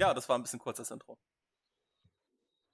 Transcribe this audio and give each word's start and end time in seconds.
Ja, 0.00 0.14
das 0.14 0.30
war 0.30 0.38
ein 0.38 0.42
bisschen 0.42 0.58
kurzes 0.58 0.90
Intro. 0.90 1.18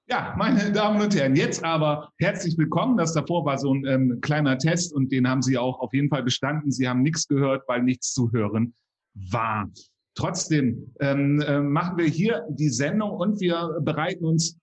Ja, 0.08 0.36
meine 0.38 0.71
Damen 0.71 1.00
und 1.00 1.12
Herren, 1.16 1.34
jetzt 1.34 1.64
aber 1.64 2.12
herzlich 2.18 2.56
willkommen. 2.56 2.96
Das 2.96 3.14
davor 3.14 3.44
war 3.44 3.58
so 3.58 3.74
ein 3.74 3.84
ähm, 3.84 4.21
kleiner 4.21 4.56
Test 4.58 4.94
und 4.94 5.10
den 5.10 5.28
haben 5.28 5.42
Sie 5.42 5.58
auch 5.58 5.80
auf 5.80 5.92
jeden 5.92 6.08
Fall 6.08 6.22
bestanden. 6.22 6.70
Sie 6.70 6.88
haben 6.88 7.02
nichts 7.02 7.26
gehört, 7.26 7.66
weil 7.66 7.83
nichts 7.83 8.15
zu 8.15 8.30
hören 8.30 8.76
war. 9.15 9.69
Trotzdem 10.15 10.94
ähm, 11.01 11.40
äh, 11.40 11.58
machen 11.58 11.98
wir 11.98 12.06
hier 12.06 12.47
die 12.48 12.69
Sendung 12.69 13.10
und 13.10 13.40
wir 13.40 13.80
bereiten 13.80 14.24
uns 14.24 14.56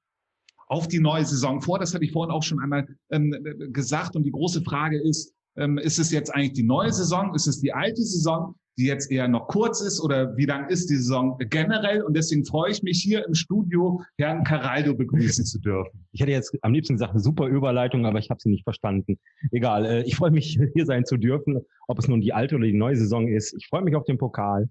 auf 0.68 0.88
die 0.88 1.00
neue 1.00 1.26
Saison 1.26 1.60
vor. 1.60 1.80
Das 1.80 1.94
hatte 1.94 2.06
ich 2.06 2.14
vorhin 2.14 2.34
auch 2.34 2.44
schon 2.44 2.62
einmal 2.62 2.88
ähm, 3.12 3.36
gesagt. 3.74 4.16
Und 4.16 4.24
die 4.24 4.32
große 4.32 4.62
Frage 4.62 5.02
ist, 5.02 5.34
ähm, 5.58 5.78
ist 5.78 6.00
es 6.00 6.12
jetzt 6.12 6.34
eigentlich 6.34 6.54
die 6.54 6.64
neue 6.64 6.94
Saison? 6.94 7.36
Ist 7.36 7.48
es 7.48 7.60
die 7.60 7.74
alte 7.74 8.02
Saison? 8.02 8.56
Die 8.78 8.86
jetzt 8.86 9.12
eher 9.12 9.28
noch 9.28 9.48
kurz 9.48 9.82
ist 9.82 10.02
oder 10.02 10.36
wie 10.36 10.46
lang 10.46 10.68
ist 10.70 10.90
die 10.90 10.96
Saison 10.96 11.38
generell? 11.50 12.02
Und 12.02 12.16
deswegen 12.16 12.46
freue 12.46 12.72
ich 12.72 12.82
mich 12.82 13.02
hier 13.02 13.26
im 13.26 13.34
Studio 13.34 14.02
Herrn 14.18 14.44
Caraldo 14.44 14.96
begrüßen 14.96 15.46
zu 15.46 15.60
dürfen. 15.60 16.06
Ich 16.12 16.22
hätte 16.22 16.32
jetzt 16.32 16.58
am 16.62 16.74
liebsten 16.74 16.96
gesagt, 16.96 17.12
eine 17.12 17.20
super 17.20 17.48
Überleitung, 17.48 18.06
aber 18.06 18.20
ich 18.20 18.30
habe 18.30 18.40
sie 18.42 18.50
nicht 18.50 18.64
verstanden. 18.64 19.20
Egal, 19.52 19.86
äh, 19.86 20.04
ich 20.04 20.16
freue 20.16 20.32
mich 20.32 20.60
hier 20.74 20.86
sein 20.86 21.06
zu 21.06 21.18
dürfen, 21.18 21.62
ob 21.88 22.00
es 22.00 22.08
nun 22.08 22.22
die 22.22 22.34
alte 22.34 22.56
oder 22.56 22.66
die 22.66 22.74
neue 22.74 22.96
Saison 22.96 23.28
ist. 23.28 23.54
Ich 23.54 23.68
freue 23.68 23.84
mich 23.84 23.96
auf 23.96 24.06
den 24.06 24.18
Pokal. 24.18 24.70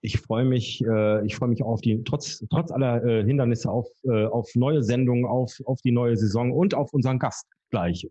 Ich 0.00 0.18
freue 0.18 0.44
mich, 0.44 0.84
äh, 0.84 1.26
ich 1.26 1.34
freue 1.34 1.48
mich 1.48 1.62
auf 1.62 1.80
die 1.80 2.04
trotz 2.04 2.44
trotz 2.50 2.70
aller 2.70 3.04
äh, 3.04 3.24
Hindernisse 3.24 3.70
auf 3.70 3.88
auf 4.04 4.54
neue 4.54 4.82
Sendungen, 4.82 5.24
auf 5.24 5.60
auf 5.64 5.80
die 5.82 5.90
neue 5.90 6.16
Saison 6.16 6.52
und 6.52 6.74
auf 6.74 6.92
unseren 6.92 7.18
Gast 7.18 7.46
gleich. 7.70 8.06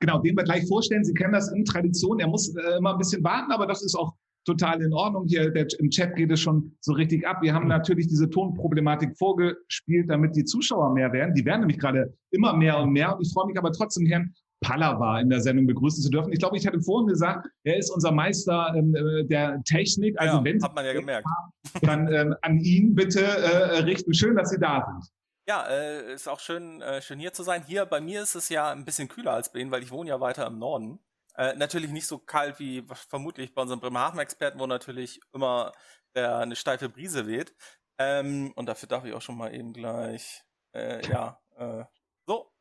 Genau, 0.00 0.20
den 0.20 0.36
wir 0.36 0.44
gleich 0.44 0.66
vorstellen. 0.68 1.04
Sie 1.04 1.12
kennen 1.12 1.32
das 1.32 1.52
in 1.52 1.64
Tradition. 1.64 2.20
Er 2.20 2.28
muss 2.28 2.54
immer 2.78 2.92
ein 2.92 2.98
bisschen 2.98 3.22
warten, 3.24 3.50
aber 3.50 3.66
das 3.66 3.82
ist 3.82 3.96
auch 3.96 4.14
total 4.48 4.82
in 4.82 4.92
Ordnung. 4.92 5.26
Hier 5.26 5.50
der, 5.50 5.66
im 5.78 5.90
Chat 5.90 6.16
geht 6.16 6.32
es 6.32 6.40
schon 6.40 6.76
so 6.80 6.92
richtig 6.92 7.26
ab. 7.26 7.38
Wir 7.42 7.54
haben 7.54 7.68
natürlich 7.68 8.08
diese 8.08 8.28
Tonproblematik 8.30 9.16
vorgespielt, 9.16 10.10
damit 10.10 10.34
die 10.34 10.44
Zuschauer 10.44 10.92
mehr 10.94 11.12
werden. 11.12 11.34
Die 11.34 11.44
werden 11.44 11.60
nämlich 11.60 11.78
gerade 11.78 12.14
immer 12.30 12.54
mehr 12.54 12.78
und 12.78 12.90
mehr. 12.90 13.14
Und 13.14 13.26
ich 13.26 13.32
freue 13.32 13.46
mich 13.46 13.58
aber 13.58 13.72
trotzdem, 13.72 14.06
Herrn 14.06 14.34
Pallava 14.60 15.20
in 15.20 15.30
der 15.30 15.40
Sendung 15.40 15.66
begrüßen 15.66 16.02
zu 16.02 16.10
dürfen. 16.10 16.32
Ich 16.32 16.38
glaube, 16.40 16.56
ich 16.56 16.66
hatte 16.66 16.80
vorhin 16.80 17.08
gesagt, 17.08 17.46
er 17.64 17.76
ist 17.76 17.90
unser 17.90 18.10
Meister 18.10 18.72
ähm, 18.76 18.94
äh, 18.94 19.24
der 19.24 19.62
Technik. 19.64 20.18
Also 20.18 20.38
ja, 20.38 20.44
wenn 20.44 20.62
hat 20.62 20.74
man 20.74 20.84
ja 20.84 20.92
gemerkt. 20.92 21.26
Haben, 21.26 21.86
dann 21.86 22.12
ähm, 22.12 22.34
an 22.42 22.58
ihn 22.58 22.94
bitte 22.94 23.22
äh, 23.22 23.78
richten. 23.80 24.14
Schön, 24.14 24.34
dass 24.34 24.50
Sie 24.50 24.58
da 24.58 24.84
sind. 24.84 25.12
Ja, 25.48 25.66
äh, 25.66 26.12
ist 26.12 26.28
auch 26.28 26.40
schön, 26.40 26.82
äh, 26.82 27.00
schön 27.00 27.18
hier 27.18 27.32
zu 27.32 27.42
sein. 27.42 27.62
Hier 27.66 27.86
bei 27.86 28.00
mir 28.00 28.22
ist 28.22 28.34
es 28.34 28.48
ja 28.48 28.70
ein 28.70 28.84
bisschen 28.84 29.08
kühler 29.08 29.32
als 29.32 29.52
bei 29.52 29.60
Ihnen, 29.60 29.70
weil 29.70 29.82
ich 29.82 29.90
wohne 29.90 30.10
ja 30.10 30.20
weiter 30.20 30.46
im 30.46 30.58
Norden. 30.58 30.98
Äh, 31.38 31.54
natürlich 31.54 31.92
nicht 31.92 32.08
so 32.08 32.18
kalt 32.18 32.58
wie 32.58 32.84
vermutlich 33.08 33.54
bei 33.54 33.62
unserem 33.62 33.78
Bremerhaven-Experten, 33.78 34.58
wo 34.58 34.66
natürlich 34.66 35.20
immer 35.32 35.72
der, 36.16 36.38
eine 36.38 36.56
steife 36.56 36.88
Brise 36.88 37.28
weht. 37.28 37.54
Ähm, 37.96 38.52
und 38.56 38.66
dafür 38.66 38.88
darf 38.88 39.04
ich 39.04 39.14
auch 39.14 39.22
schon 39.22 39.36
mal 39.36 39.54
eben 39.54 39.72
gleich, 39.72 40.42
äh, 40.74 41.06
ja, 41.08 41.40
äh, 41.56 41.84
so, 42.26 42.52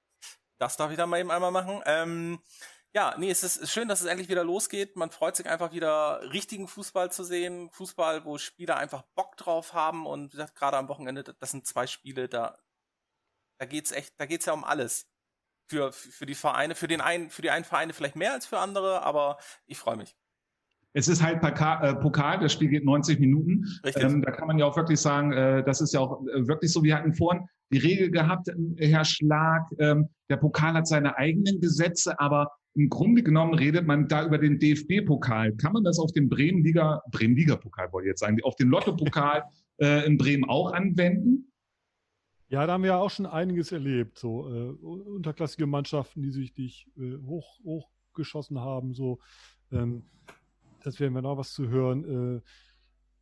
das 0.60 0.78
darf 0.78 0.92
ich 0.92 0.98
dann 0.98 1.10
mal 1.10 1.20
eben 1.20 1.32
einmal 1.32 1.50
machen. 1.52 1.82
Ähm, 1.88 2.40
ja, 2.94 3.16
nee, 3.18 3.32
es 3.32 3.44
ist 3.44 3.68
schön, 3.72 3.88
dass 3.88 4.02
es 4.02 4.08
endlich 4.08 4.30
wieder 4.30 4.44
losgeht. 4.44 4.96
Man 4.96 5.10
freut 5.10 5.36
sich 5.36 5.48
einfach 5.48 5.72
wieder 5.72 6.22
richtigen 6.32 6.68
Fußball 6.68 7.12
zu 7.12 7.24
sehen. 7.24 7.72
Fußball, 7.72 8.26
wo 8.26 8.38
Spieler 8.38 8.78
einfach 8.78 9.02
Bock 9.16 9.38
drauf 9.38 9.74
haben 9.74 10.06
und 10.06 10.34
wie 10.34 10.38
gesagt, 10.38 10.56
gerade 10.56 10.78
am 10.78 10.88
Wochenende, 10.88 11.24
das 11.24 11.50
sind 11.50 11.66
zwei 11.66 11.88
Spiele, 11.88 12.30
da, 12.30 12.60
da 13.60 13.66
geht's 13.66 13.92
echt, 13.92 14.20
da 14.20 14.28
geht's 14.28 14.46
ja 14.46 14.54
um 14.54 14.64
alles 14.64 15.08
für, 15.68 15.92
für 15.92 16.26
die 16.26 16.36
Vereine, 16.36 16.76
für 16.76 16.88
den 16.88 17.02
einen, 17.02 17.30
für 17.30 17.42
die 17.42 17.50
einen 17.50 17.66
Vereine 17.66 17.94
vielleicht 17.94 18.16
mehr 18.16 18.34
als 18.34 18.46
für 18.46 18.60
andere, 18.60 19.04
aber 19.04 19.38
ich 19.66 19.78
freue 19.78 19.98
mich. 19.98 20.16
Es 20.94 21.08
ist 21.08 21.22
halt 21.22 21.44
äh, 21.44 21.96
Pokal, 21.96 22.40
das 22.40 22.54
Spiel 22.54 22.70
geht 22.70 22.84
90 22.84 23.20
Minuten. 23.20 23.66
Ähm, 23.98 24.22
da 24.24 24.32
kann 24.32 24.48
man 24.48 24.58
ja 24.58 24.66
auch 24.66 24.76
wirklich 24.76 25.00
sagen, 25.00 25.32
äh, 25.32 25.64
das 25.64 25.80
ist 25.82 25.94
ja 25.94 26.00
auch 26.00 26.26
äh, 26.26 26.48
wirklich 26.48 26.72
so. 26.72 26.82
Wir 26.82 26.96
hatten 26.96 27.14
vorhin 27.14 27.46
die 27.72 27.78
Regel 27.78 28.10
gehabt, 28.10 28.48
äh, 28.48 28.88
Herr 28.88 29.06
Schlag, 29.06 29.64
ähm, 29.78 30.10
der 30.30 30.38
Pokal 30.38 30.74
hat 30.74 30.88
seine 30.88 31.16
eigenen 31.18 31.60
Gesetze, 31.60 32.20
aber 32.20 32.52
im 32.74 32.90
Grunde 32.90 33.22
genommen 33.22 33.54
redet 33.54 33.86
man 33.86 34.08
da 34.08 34.26
über 34.26 34.38
den 34.38 34.60
DFB-Pokal. 34.60 35.54
Kann 35.58 35.74
man 35.74 35.84
das 35.84 36.00
auf 36.00 36.12
den 36.14 36.30
Bremen-Liga, 36.30 37.02
Bremen-Liga-Pokal 37.12 37.92
wollte 37.92 38.08
ich 38.08 38.12
jetzt 38.12 38.22
sagen, 38.22 38.38
auf 38.44 38.56
den 38.56 38.70
Lotto-Pokal 38.70 39.44
äh, 39.82 40.06
in 40.06 40.18
Bremen 40.18 40.46
auch 40.46 40.72
anwenden? 40.72 41.47
Ja, 42.50 42.66
da 42.66 42.74
haben 42.74 42.84
wir 42.84 42.92
ja 42.92 42.98
auch 42.98 43.10
schon 43.10 43.26
einiges 43.26 43.72
erlebt, 43.72 44.18
so 44.18 44.50
äh, 44.50 44.70
unterklassige 44.70 45.68
Mannschaften, 45.68 46.22
die 46.22 46.32
sich 46.32 46.56
nicht 46.58 46.88
äh, 46.98 47.18
hoch 47.26 47.60
hochgeschossen 47.64 48.60
haben, 48.60 48.94
so 48.94 49.20
ähm, 49.72 50.04
das 50.84 51.00
werden 51.00 51.14
wir 51.14 51.22
noch 51.22 51.38
was 51.38 51.52
zu 51.52 51.68
hören. 51.68 52.38
Äh, 52.38 52.42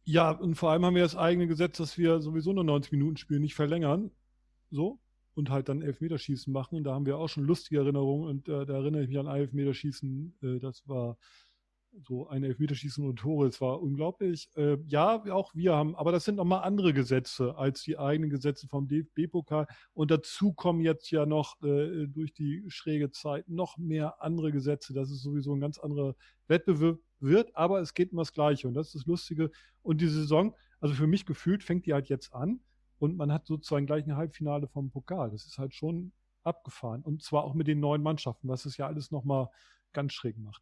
ja, 0.04 0.30
und 0.30 0.56
vor 0.56 0.70
allem 0.70 0.86
haben 0.86 0.96
wir 0.96 1.02
das 1.02 1.16
eigene 1.16 1.48
Gesetz, 1.48 1.78
dass 1.78 1.98
wir 1.98 2.22
sowieso 2.22 2.54
nur 2.54 2.64
90 2.64 2.92
Minuten 2.92 3.18
spielen, 3.18 3.42
nicht 3.42 3.56
verlängern, 3.56 4.12
so 4.70 5.00
und 5.34 5.50
halt 5.50 5.68
dann 5.70 5.82
Elfmeterschießen 5.82 6.54
machen. 6.54 6.76
Und 6.76 6.84
da 6.84 6.94
haben 6.94 7.06
wir 7.06 7.18
auch 7.18 7.28
schon 7.28 7.44
lustige 7.44 7.82
Erinnerungen 7.82 8.30
und 8.30 8.48
äh, 8.48 8.66
da 8.66 8.76
erinnere 8.76 9.04
ich 9.04 9.10
mich 9.10 9.18
an 9.18 9.28
Elfmeterschießen, 9.28 10.38
äh, 10.44 10.60
das 10.60 10.88
war 10.88 11.18
so 12.02 12.28
ein 12.28 12.44
Elfmeterschießen 12.44 13.06
und 13.06 13.18
Tore. 13.18 13.48
Es 13.48 13.62
war 13.62 13.82
unglaublich. 13.82 14.50
Äh, 14.56 14.78
ja, 14.88 15.24
auch 15.32 15.54
wir 15.56 15.76
haben, 15.76 15.96
aber 15.96 16.12
das 16.12 16.26
sind 16.26 16.36
nochmal 16.36 16.64
andere 16.64 16.94
Gesetze 16.94 17.58
als 17.58 17.84
die 17.84 17.98
eigenen 17.98 18.30
Gesetze 18.30 18.68
vom 18.68 18.88
DFB-Pokal. 18.88 19.68
Und 19.94 20.12
dazu 20.12 20.54
kommen 20.54 20.82
jetzt 20.82 21.10
ja 21.12 21.26
noch 21.26 21.62
äh, 21.64 22.08
durch 22.08 22.34
die 22.34 22.64
schräge 22.68 23.12
Zeit 23.12 23.48
noch 23.48 23.78
mehr 23.78 24.22
andere 24.22 24.52
Gesetze. 24.52 24.94
Das 24.94 25.12
ist 25.12 25.22
sowieso 25.22 25.54
ein 25.54 25.62
ganz 25.62 25.78
anderer 25.78 26.16
Wettbewerb 26.48 27.00
wird, 27.20 27.56
aber 27.56 27.80
es 27.80 27.94
geht 27.94 28.12
um 28.12 28.18
das 28.18 28.34
Gleiche. 28.34 28.68
Und 28.68 28.74
das 28.74 28.88
ist 28.88 28.96
das 28.96 29.06
Lustige. 29.06 29.52
Und 29.82 30.02
die 30.02 30.08
Saison, 30.08 30.56
also 30.80 30.94
für 30.96 31.08
mich 31.08 31.26
gefühlt, 31.26 31.64
fängt 31.64 31.86
die 31.86 31.94
halt 31.94 32.10
jetzt 32.10 32.34
an. 32.34 32.60
Und 33.00 33.18
man 33.18 33.32
hat 33.32 33.46
sozusagen 33.46 33.86
gleich 33.86 34.06
ein 34.06 34.16
Halbfinale 34.16 34.68
vom 34.68 34.90
Pokal. 34.90 35.32
Das 35.32 35.46
ist 35.46 35.58
halt 35.58 35.74
schon 35.74 36.12
abgefahren. 36.44 37.02
Und 37.02 37.24
zwar 37.24 37.44
auch 37.44 37.54
mit 37.54 37.68
den 37.68 37.80
neuen 37.80 38.02
Mannschaften, 38.02 38.48
was 38.48 38.66
es 38.66 38.78
ja 38.78 38.88
alles 38.88 39.12
nochmal 39.12 39.50
ganz 39.94 40.14
schräg 40.14 40.38
macht. 40.38 40.62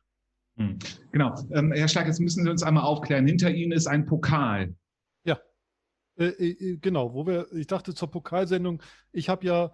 Hm. 0.57 0.77
Genau. 1.11 1.35
Ähm, 1.51 1.71
Herr 1.71 1.87
Schlag, 1.87 2.07
jetzt 2.07 2.19
müssen 2.19 2.43
Sie 2.43 2.49
uns 2.49 2.63
einmal 2.63 2.83
aufklären. 2.83 3.25
Hinter 3.25 3.51
Ihnen 3.51 3.71
ist 3.71 3.87
ein 3.87 4.05
Pokal. 4.05 4.75
Ja. 5.23 5.39
Äh, 6.15 6.25
äh, 6.25 6.51
äh, 6.51 6.77
genau, 6.77 7.13
wo 7.13 7.25
wir, 7.25 7.51
ich 7.53 7.67
dachte 7.67 7.93
zur 7.95 8.11
Pokalsendung, 8.11 8.81
ich 9.11 9.29
habe 9.29 9.45
ja 9.45 9.71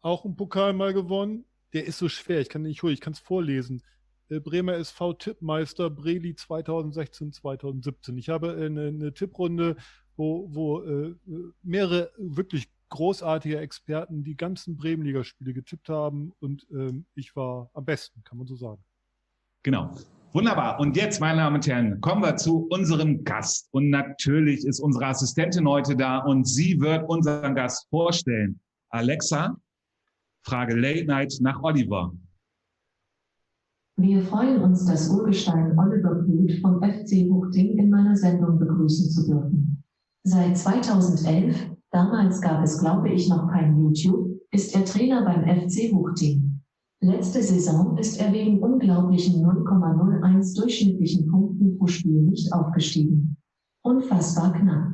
auch 0.00 0.24
einen 0.24 0.36
Pokal 0.36 0.72
mal 0.72 0.92
gewonnen. 0.92 1.44
Der 1.72 1.86
ist 1.86 1.98
so 1.98 2.08
schwer, 2.08 2.40
ich 2.40 2.48
kann 2.48 2.62
nicht 2.62 2.82
holen, 2.82 2.94
ich 2.94 3.00
kann 3.00 3.12
es 3.12 3.18
vorlesen. 3.18 3.82
Äh, 4.28 4.40
Bremer 4.40 4.74
SV 4.74 5.14
Tippmeister 5.14 5.90
Breli 5.90 6.34
2016, 6.34 7.32
2017. 7.32 8.16
Ich 8.18 8.28
habe 8.28 8.56
eine, 8.56 8.88
eine 8.88 9.14
Tipprunde, 9.14 9.76
wo, 10.16 10.48
wo 10.52 10.82
äh, 10.82 11.14
mehrere 11.62 12.10
wirklich 12.18 12.68
großartige 12.88 13.58
Experten 13.58 14.22
die 14.22 14.36
ganzen 14.36 14.76
Bremenligaspiele 14.76 15.52
getippt 15.52 15.88
haben 15.88 16.32
und 16.38 16.66
ähm, 16.70 17.06
ich 17.14 17.34
war 17.34 17.70
am 17.74 17.84
besten, 17.84 18.22
kann 18.22 18.38
man 18.38 18.46
so 18.46 18.54
sagen. 18.54 18.82
Genau. 19.62 19.92
Wunderbar. 20.32 20.78
Und 20.80 20.96
jetzt, 20.96 21.20
meine 21.20 21.38
Damen 21.38 21.56
und 21.56 21.66
Herren, 21.66 22.00
kommen 22.00 22.22
wir 22.22 22.36
zu 22.36 22.66
unserem 22.70 23.24
Gast. 23.24 23.68
Und 23.72 23.90
natürlich 23.90 24.66
ist 24.66 24.80
unsere 24.80 25.06
Assistentin 25.06 25.66
heute 25.66 25.96
da 25.96 26.18
und 26.18 26.46
sie 26.46 26.78
wird 26.80 27.08
unseren 27.08 27.54
Gast 27.54 27.88
vorstellen. 27.88 28.60
Alexa, 28.90 29.56
Frage 30.42 30.76
Late 30.76 31.06
Night 31.06 31.34
nach 31.40 31.62
Oliver. 31.62 32.12
Wir 33.98 34.20
freuen 34.20 34.60
uns, 34.60 34.84
das 34.84 35.08
Urgestein 35.08 35.76
Oliver 35.78 36.16
Blut 36.16 36.52
vom 36.60 36.82
FC 36.82 37.30
Huchting 37.30 37.78
in 37.78 37.88
meiner 37.88 38.14
Sendung 38.14 38.58
begrüßen 38.58 39.10
zu 39.10 39.26
dürfen. 39.26 39.82
Seit 40.22 40.58
2011, 40.58 41.56
damals 41.90 42.42
gab 42.42 42.62
es 42.62 42.78
glaube 42.78 43.08
ich 43.08 43.28
noch 43.30 43.48
kein 43.48 43.78
YouTube, 43.78 44.38
ist 44.50 44.74
er 44.74 44.84
Trainer 44.84 45.24
beim 45.24 45.44
FC 45.44 45.90
Huchting. 45.92 46.45
Letzte 47.02 47.42
Saison 47.42 47.98
ist 47.98 48.18
er 48.18 48.32
wegen 48.32 48.62
unglaublichen 48.62 49.44
0,01 49.44 50.58
durchschnittlichen 50.58 51.26
Punkten 51.26 51.76
pro 51.76 51.86
Spiel 51.86 52.22
nicht 52.22 52.50
aufgestiegen. 52.54 53.36
Unfassbar 53.82 54.52
knapp. 54.54 54.92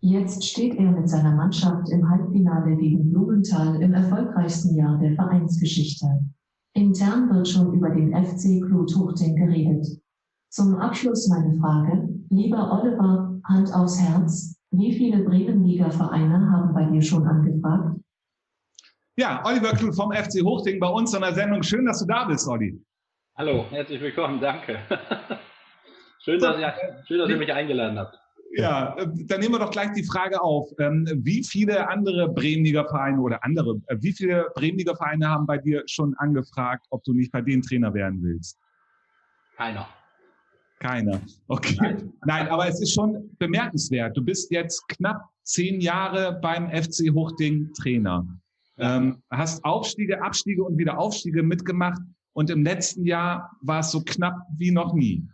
Jetzt 0.00 0.44
steht 0.44 0.74
er 0.76 0.92
mit 0.92 1.08
seiner 1.08 1.34
Mannschaft 1.34 1.88
im 1.88 2.08
Halbfinale 2.08 2.76
gegen 2.76 3.10
Blumenthal 3.10 3.80
im 3.80 3.94
erfolgreichsten 3.94 4.76
Jahr 4.76 4.98
der 4.98 5.14
Vereinsgeschichte. 5.14 6.06
Intern 6.74 7.30
wird 7.30 7.48
schon 7.48 7.72
über 7.72 7.90
den 7.90 8.12
FC 8.12 8.62
Klutuchting 8.64 9.34
geredet. 9.34 9.86
Zum 10.50 10.76
Abschluss 10.76 11.28
meine 11.28 11.58
Frage, 11.58 12.08
lieber 12.28 12.78
Oliver, 12.78 13.40
Hand 13.44 13.74
aufs 13.74 13.98
Herz, 13.98 14.54
wie 14.70 14.92
viele 14.92 15.24
Bremenliga-Vereine 15.24 16.50
haben 16.50 16.74
bei 16.74 16.84
dir 16.84 17.02
schon 17.02 17.26
angefragt? 17.26 17.98
Ja, 19.18 19.42
Oliver 19.44 19.72
Kluth 19.72 19.96
vom 19.96 20.12
FC 20.12 20.44
Hochding 20.44 20.78
bei 20.78 20.86
uns 20.86 21.12
in 21.12 21.22
der 21.22 21.34
Sendung. 21.34 21.60
Schön, 21.64 21.84
dass 21.86 21.98
du 21.98 22.06
da 22.06 22.24
bist, 22.26 22.46
Olli. 22.46 22.80
Hallo, 23.36 23.66
herzlich 23.68 24.00
willkommen, 24.00 24.40
danke. 24.40 24.78
schön, 26.24 26.38
dass 26.38 26.56
ihr, 26.56 26.72
schön, 27.08 27.18
dass 27.18 27.28
ihr 27.28 27.36
mich 27.36 27.52
eingeladen 27.52 27.98
habt. 27.98 28.16
Ja, 28.52 28.96
äh, 28.96 29.08
dann 29.26 29.40
nehmen 29.40 29.54
wir 29.54 29.58
doch 29.58 29.72
gleich 29.72 29.90
die 29.90 30.04
Frage 30.04 30.40
auf. 30.40 30.70
Ähm, 30.78 31.04
wie 31.24 31.42
viele 31.42 31.88
andere 31.88 32.28
Bremenliga 32.28 32.84
Vereine 32.84 33.20
oder 33.20 33.42
andere, 33.42 33.80
äh, 33.88 33.96
wie 33.98 34.12
viele 34.12 34.46
Bremenliga 34.54 34.94
Vereine 34.94 35.28
haben 35.28 35.46
bei 35.46 35.58
dir 35.58 35.82
schon 35.86 36.14
angefragt, 36.18 36.86
ob 36.90 37.02
du 37.02 37.12
nicht 37.12 37.32
bei 37.32 37.40
denen 37.40 37.62
Trainer 37.62 37.92
werden 37.94 38.22
willst? 38.22 38.56
Keiner. 39.56 39.88
Keiner. 40.78 41.20
Okay. 41.48 41.76
Nein. 41.80 42.12
Nein, 42.24 42.48
aber 42.50 42.68
es 42.68 42.80
ist 42.80 42.94
schon 42.94 43.36
bemerkenswert. 43.40 44.16
Du 44.16 44.24
bist 44.24 44.52
jetzt 44.52 44.86
knapp 44.86 45.24
zehn 45.42 45.80
Jahre 45.80 46.38
beim 46.40 46.70
FC 46.70 47.12
Hochding 47.12 47.72
Trainer. 47.72 48.24
Ähm, 48.78 49.22
hast 49.30 49.64
Aufstiege, 49.64 50.22
Abstiege 50.22 50.62
und 50.62 50.78
wieder 50.78 50.98
Aufstiege 50.98 51.42
mitgemacht. 51.42 52.00
Und 52.32 52.50
im 52.50 52.62
letzten 52.62 53.04
Jahr 53.04 53.50
war 53.62 53.80
es 53.80 53.90
so 53.90 54.02
knapp 54.04 54.36
wie 54.56 54.70
noch 54.70 54.94
nie. 54.94 55.26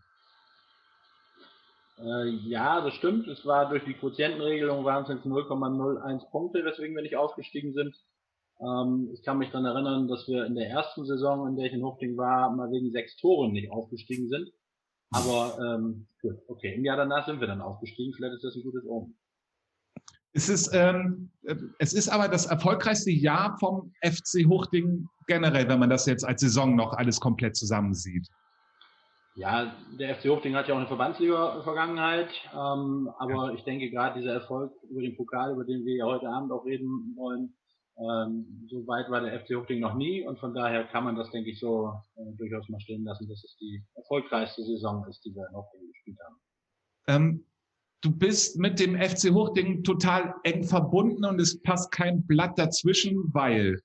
Äh, 1.99 2.29
ja, 2.49 2.81
das 2.81 2.95
stimmt. 2.95 3.29
Es 3.29 3.45
war 3.45 3.69
durch 3.69 3.85
die 3.85 3.95
Quotientenregelung 3.95 4.85
waren 4.85 5.05
es 5.05 5.11
jetzt 5.11 5.27
0,01 5.27 6.31
Punkte, 6.31 6.65
weswegen 6.65 6.97
wir 6.97 7.03
nicht 7.03 7.17
aufgestiegen 7.17 7.73
sind. 7.73 7.95
Ähm, 8.61 9.11
ich 9.13 9.23
kann 9.23 9.39
mich 9.39 9.51
daran 9.51 9.67
erinnern, 9.67 10.09
dass 10.09 10.27
wir 10.27 10.47
in 10.47 10.55
der 10.55 10.69
ersten 10.69 11.05
Saison, 11.05 11.47
in 11.49 11.57
der 11.57 11.67
ich 11.67 11.73
in 11.73 11.85
Hochding 11.85 12.17
war, 12.17 12.51
mal 12.55 12.71
wegen 12.71 12.91
sechs 12.93 13.17
Toren 13.17 13.53
nicht 13.53 13.71
aufgestiegen 13.71 14.29
sind. 14.29 14.51
Aber 15.11 15.59
ähm, 15.61 16.07
gut, 16.21 16.39
okay. 16.49 16.75
Im 16.75 16.85
Jahr 16.85 16.97
danach 16.97 17.27
sind 17.27 17.41
wir 17.41 17.47
dann 17.47 17.61
aufgestiegen. 17.61 18.13
Vielleicht 18.15 18.37
ist 18.37 18.45
das 18.45 18.57
ein 18.57 18.63
gutes 18.63 18.85
Omen. 18.87 19.17
Es 20.37 20.49
ist, 20.49 20.71
ähm, 20.75 21.31
es 21.79 21.93
ist 21.93 22.09
aber 22.09 22.27
das 22.27 22.47
erfolgreichste 22.47 23.13
Jahr 23.13 23.57
vom 23.59 23.93
FC 24.03 24.45
Hochding 24.49 25.09
generell, 25.29 25.69
wenn 25.69 25.79
man 25.79 25.91
das 25.91 26.07
jetzt 26.07 26.25
als 26.25 26.41
Saison 26.41 26.75
noch 26.75 26.93
alles 26.95 27.21
komplett 27.21 27.57
zusammensieht. 27.57 28.29
Ja, 29.37 29.75
der 29.99 30.17
FC 30.17 30.29
Hochding 30.29 30.57
hat 30.57 30.67
ja 30.67 30.75
auch 30.75 30.79
eine 30.79 30.89
Verbandsliga-Vergangenheit, 30.89 32.31
ähm, 32.53 33.11
aber 33.19 33.49
ja. 33.49 33.53
ich 33.53 33.63
denke 33.63 33.91
gerade 33.91 34.21
dieser 34.21 34.35
Erfolg 34.35 34.73
über 34.91 35.03
den 35.03 35.17
Pokal, 35.17 35.53
über 35.53 35.65
den 35.65 35.85
wir 35.85 35.97
ja 35.97 36.05
heute 36.05 36.29
Abend 36.29 36.51
auch 36.51 36.65
reden 36.65 37.15
wollen, 37.17 37.55
ähm, 37.97 38.67
so 38.69 38.85
weit 38.89 39.09
war 39.11 39.21
der 39.21 39.39
FC 39.41 39.55
Hochding 39.55 39.79
noch 39.79 39.95
nie 39.95 40.27
und 40.27 40.41
von 40.41 40.53
daher 40.53 40.85
kann 40.85 41.05
man 41.05 41.15
das, 41.15 41.31
denke 41.31 41.51
ich, 41.51 41.61
so 41.61 41.93
äh, 42.17 42.37
durchaus 42.37 42.69
mal 42.69 42.81
stehen 42.81 43.05
lassen, 43.05 43.29
dass 43.29 43.45
es 43.45 43.57
die 43.61 43.85
erfolgreichste 43.95 44.65
Saison 44.65 45.07
ist, 45.09 45.25
die 45.25 45.33
wir 45.35 45.47
in 45.49 45.57
Hochding 45.57 45.87
gespielt 45.93 46.19
haben. 46.27 46.37
Ähm, 47.07 47.45
du 48.05 48.13
bist 48.13 48.59
mit 48.59 48.79
dem 48.79 48.97
FC 48.97 49.33
Hochding 49.33 49.83
total 49.83 50.35
eng 50.45 50.63
verbunden 50.65 51.25
und 51.25 51.41
es 51.41 51.61
passt 51.63 51.91
kein 51.91 52.27
Blatt 52.27 52.59
dazwischen, 52.59 53.33
weil 53.33 53.81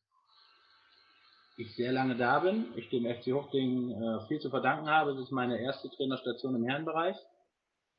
ich 1.56 1.75
sehr 1.75 1.92
lange 1.92 2.16
da 2.16 2.39
bin, 2.39 2.66
ich 2.75 2.89
dem 2.89 3.06
FC 3.06 3.33
Hochding 3.33 3.92
äh, 3.92 4.27
viel 4.27 4.39
zu 4.39 4.50
verdanken 4.50 4.89
habe. 4.89 5.13
Das 5.13 5.24
ist 5.24 5.31
meine 5.31 5.60
erste 5.60 5.89
Trainerstation 5.89 6.56
im 6.56 6.63
Herrenbereich 6.66 7.16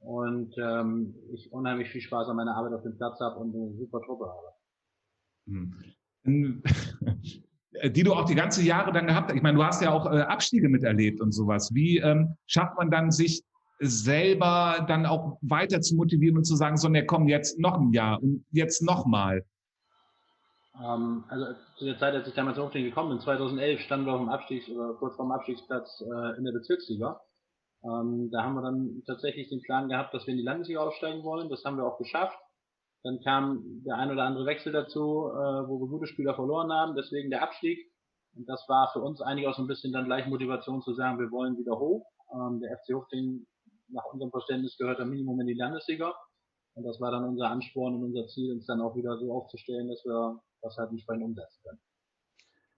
und 0.00 0.54
ähm, 0.58 1.14
ich 1.32 1.52
unheimlich 1.52 1.88
viel 1.88 2.00
Spaß 2.00 2.28
an 2.28 2.36
meiner 2.36 2.56
Arbeit 2.56 2.74
auf 2.74 2.82
dem 2.82 2.96
Platz 2.96 3.20
habe 3.20 3.38
und 3.38 3.54
eine 3.54 3.74
super 3.74 4.00
Truppe 4.02 4.26
habe. 4.26 5.74
Hm. 6.24 6.62
die 7.84 8.02
du 8.02 8.12
auch 8.12 8.24
die 8.24 8.34
ganze 8.34 8.62
Jahre 8.62 8.92
dann 8.92 9.06
gehabt 9.06 9.30
hast. 9.30 9.36
Ich 9.36 9.42
meine, 9.42 9.56
du 9.56 9.64
hast 9.64 9.80
ja 9.80 9.90
auch 9.90 10.06
äh, 10.06 10.20
Abstiege 10.20 10.68
miterlebt 10.68 11.20
und 11.20 11.32
sowas. 11.32 11.70
Wie 11.72 11.98
ähm, 11.98 12.36
schafft 12.46 12.76
man 12.76 12.90
dann, 12.90 13.10
sich 13.10 13.42
selber 13.80 14.84
dann 14.86 15.06
auch 15.06 15.38
weiter 15.40 15.80
zu 15.80 15.96
motivieren 15.96 16.36
und 16.36 16.44
zu 16.44 16.54
sagen, 16.54 16.76
so, 16.76 16.88
ne, 16.88 17.04
komm, 17.04 17.28
jetzt 17.28 17.58
noch 17.58 17.78
ein 17.78 17.92
Jahr 17.92 18.22
und 18.22 18.44
jetzt 18.52 18.82
noch 18.82 19.06
mal? 19.06 19.44
Ähm, 20.78 21.24
also 21.28 21.46
zu 21.76 21.86
der 21.86 21.98
Zeit, 21.98 22.14
als 22.14 22.28
ich 22.28 22.34
damals 22.34 22.58
auf 22.58 22.70
den 22.70 22.84
gekommen 22.84 23.10
bin, 23.10 23.20
2011 23.20 23.80
standen 23.80 24.06
wir 24.06 24.12
auf 24.12 24.20
dem 24.20 24.28
Abstiegs- 24.28 24.68
oder 24.68 24.94
kurz 24.94 25.16
vorm 25.16 25.32
Abstiegsplatz 25.32 26.02
äh, 26.02 26.36
in 26.38 26.44
der 26.44 26.52
Bezirksliga. 26.52 27.20
Ähm, 27.82 28.30
da 28.30 28.44
haben 28.44 28.54
wir 28.54 28.62
dann 28.62 29.02
tatsächlich 29.06 29.48
den 29.48 29.62
Plan 29.62 29.88
gehabt, 29.88 30.12
dass 30.12 30.26
wir 30.26 30.32
in 30.32 30.38
die 30.38 30.44
Landesliga 30.44 30.80
aufsteigen 30.80 31.22
wollen. 31.24 31.48
Das 31.48 31.64
haben 31.64 31.76
wir 31.76 31.86
auch 31.86 31.98
geschafft. 31.98 32.38
Dann 33.02 33.20
kam 33.22 33.82
der 33.86 33.96
ein 33.96 34.10
oder 34.10 34.24
andere 34.24 34.44
Wechsel 34.44 34.72
dazu, 34.72 35.30
äh, 35.30 35.68
wo 35.68 35.80
wir 35.80 35.88
gute 35.88 36.06
Spieler 36.06 36.34
verloren 36.34 36.70
haben, 36.70 36.94
deswegen 36.94 37.30
der 37.30 37.42
Abstieg. 37.42 37.78
Und 38.36 38.46
das 38.48 38.62
war 38.68 38.90
für 38.92 39.00
uns 39.00 39.22
eigentlich 39.22 39.48
auch 39.48 39.54
so 39.54 39.62
ein 39.62 39.68
bisschen 39.68 39.92
dann 39.92 40.04
gleich 40.04 40.26
Motivation 40.26 40.82
zu 40.82 40.92
sagen, 40.92 41.18
wir 41.18 41.30
wollen 41.30 41.56
wieder 41.58 41.78
hoch. 41.78 42.06
Ähm, 42.32 42.60
der 42.60 42.76
FC 42.76 42.94
Hochding, 42.94 43.46
nach 43.92 44.04
unserem 44.12 44.30
Verständnis, 44.30 44.76
gehört 44.78 45.00
am 45.00 45.10
Minimum 45.10 45.40
in 45.40 45.46
die 45.48 45.54
Landesliga. 45.54 46.14
Und 46.74 46.84
das 46.84 47.00
war 47.00 47.10
dann 47.10 47.24
unser 47.24 47.48
Ansporn 47.48 47.94
und 47.94 48.04
unser 48.04 48.26
Ziel, 48.28 48.52
uns 48.52 48.66
dann 48.66 48.80
auch 48.80 48.94
wieder 48.96 49.18
so 49.18 49.32
aufzustellen, 49.32 49.88
dass 49.88 50.04
wir 50.04 50.40
das 50.62 50.76
halt 50.76 50.92
nicht 50.92 51.06
bei 51.06 51.14
ihnen 51.14 51.24
umsetzen 51.24 51.60
können. 51.64 51.80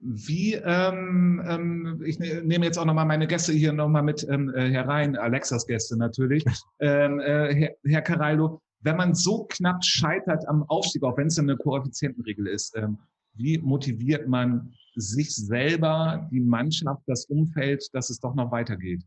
Wie, 0.05 0.55
ähm, 0.55 1.43
ähm, 1.47 2.03
ich 2.05 2.19
ne, 2.19 2.43
nehme 2.43 2.65
jetzt 2.65 2.77
auch 2.77 2.85
nochmal 2.85 3.07
meine 3.07 3.29
Gäste 3.29 3.53
hier 3.53 3.73
nochmal 3.73 4.03
mit 4.03 4.27
ähm, 4.29 4.53
äh, 4.53 4.69
herein, 4.69 5.17
Alexas 5.17 5.67
Gäste 5.67 5.97
natürlich. 5.97 6.45
Ähm, 6.81 7.21
äh, 7.21 7.55
Herr, 7.55 7.71
Herr 7.85 8.03
Caraldo, 8.03 8.61
wenn 8.81 8.97
man 8.97 9.15
so 9.15 9.45
knapp 9.45 9.85
scheitert 9.85 10.49
am 10.49 10.65
Aufstieg, 10.65 11.05
auch 11.05 11.17
wenn 11.17 11.29
es 11.29 11.39
eine 11.39 11.57
Koeffizientenregel 11.57 12.49
ist, 12.49 12.77
ähm, 12.77 12.99
wie 13.35 13.59
motiviert 13.59 14.27
man 14.27 14.75
sich 14.97 15.35
selber, 15.35 16.29
die 16.33 16.41
Mannschaft, 16.41 17.03
das 17.07 17.27
Umfeld, 17.27 17.89
dass 17.93 18.11
es 18.11 18.19
doch 18.19 18.35
noch 18.35 18.51
weitergeht? 18.51 19.03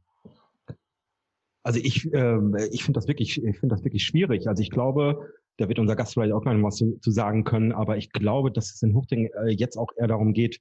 Also 1.66 1.80
ich, 1.80 2.14
äh, 2.14 2.38
ich 2.72 2.84
finde 2.84 3.00
das 3.00 3.08
wirklich, 3.08 3.44
ich 3.44 3.58
finde 3.58 3.76
das 3.76 3.84
wirklich 3.84 4.04
schwierig. 4.04 4.48
Also 4.48 4.62
ich 4.62 4.70
glaube, 4.70 5.32
da 5.58 5.68
wird 5.68 5.80
unser 5.80 5.96
Gast 5.96 6.14
vielleicht 6.14 6.32
auch 6.32 6.46
noch 6.46 6.64
was 6.64 6.76
zu, 6.76 7.00
zu 7.00 7.10
sagen 7.10 7.44
können, 7.44 7.72
aber 7.72 7.98
ich 7.98 8.12
glaube, 8.12 8.52
dass 8.52 8.72
es 8.72 8.84
in 8.84 8.94
Huchting 8.94 9.32
äh, 9.44 9.50
jetzt 9.50 9.76
auch 9.76 9.90
eher 9.98 10.08
darum 10.08 10.34
geht, 10.34 10.60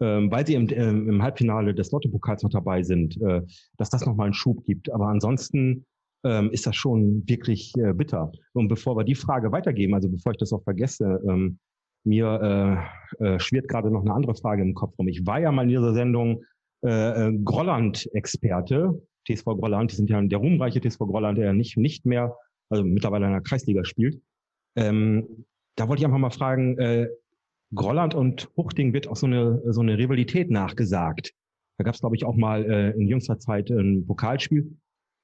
ähm, 0.00 0.30
weil 0.30 0.46
sie 0.46 0.54
im, 0.54 0.68
äh, 0.70 0.88
im 0.88 1.22
Halbfinale 1.22 1.74
des 1.74 1.90
Lottopokals 1.90 2.42
noch 2.42 2.50
dabei 2.50 2.82
sind, 2.82 3.20
äh, 3.20 3.42
dass 3.76 3.90
das 3.90 4.06
nochmal 4.06 4.26
einen 4.26 4.34
Schub 4.34 4.64
gibt. 4.64 4.90
Aber 4.90 5.08
ansonsten 5.08 5.84
ähm, 6.24 6.50
ist 6.52 6.66
das 6.66 6.74
schon 6.74 7.28
wirklich 7.28 7.74
äh, 7.76 7.92
bitter. 7.92 8.32
Und 8.54 8.68
bevor 8.68 8.96
wir 8.96 9.04
die 9.04 9.14
Frage 9.14 9.52
weitergeben, 9.52 9.92
also 9.92 10.08
bevor 10.08 10.32
ich 10.32 10.38
das 10.38 10.54
auch 10.54 10.64
vergesse, 10.64 11.20
ähm, 11.28 11.58
mir 12.04 12.88
äh, 13.20 13.34
äh, 13.34 13.40
schwirrt 13.40 13.68
gerade 13.68 13.90
noch 13.90 14.02
eine 14.02 14.14
andere 14.14 14.34
Frage 14.34 14.62
im 14.62 14.72
Kopf 14.72 14.98
rum. 14.98 15.08
Ich 15.08 15.26
war 15.26 15.38
ja 15.38 15.52
mal 15.52 15.64
in 15.64 15.68
dieser 15.68 15.92
Sendung 15.92 16.44
äh, 16.82 17.28
äh 17.28 17.38
Grolland-Experte, 17.44 19.02
TSV 19.26 19.44
Grolland, 19.44 19.92
die 19.92 19.96
sind 19.96 20.10
ja 20.10 20.20
der 20.20 20.38
ruhmreiche 20.38 20.80
TSV 20.80 21.00
Grolland, 21.00 21.38
der 21.38 21.46
ja 21.46 21.52
nicht, 21.52 21.76
nicht 21.76 22.06
mehr, 22.06 22.36
also 22.68 22.84
mittlerweile 22.84 23.26
in 23.26 23.32
der 23.32 23.42
Kreisliga 23.42 23.84
spielt. 23.84 24.20
Ähm, 24.76 25.46
da 25.76 25.88
wollte 25.88 26.00
ich 26.00 26.06
einfach 26.06 26.18
mal 26.18 26.30
fragen, 26.30 26.78
äh, 26.78 27.08
Grolland 27.74 28.14
und 28.14 28.48
Huchting 28.56 28.92
wird 28.92 29.08
auch 29.08 29.16
so 29.16 29.26
eine, 29.26 29.60
so 29.72 29.80
eine 29.80 29.98
Rivalität 29.98 30.50
nachgesagt. 30.50 31.32
Da 31.78 31.84
gab 31.84 31.94
es, 31.94 32.00
glaube 32.00 32.16
ich, 32.16 32.24
auch 32.24 32.36
mal 32.36 32.64
äh, 32.64 32.90
in 32.92 33.08
jüngster 33.08 33.38
Zeit 33.38 33.70
ein 33.70 34.06
Pokalspiel. 34.06 34.76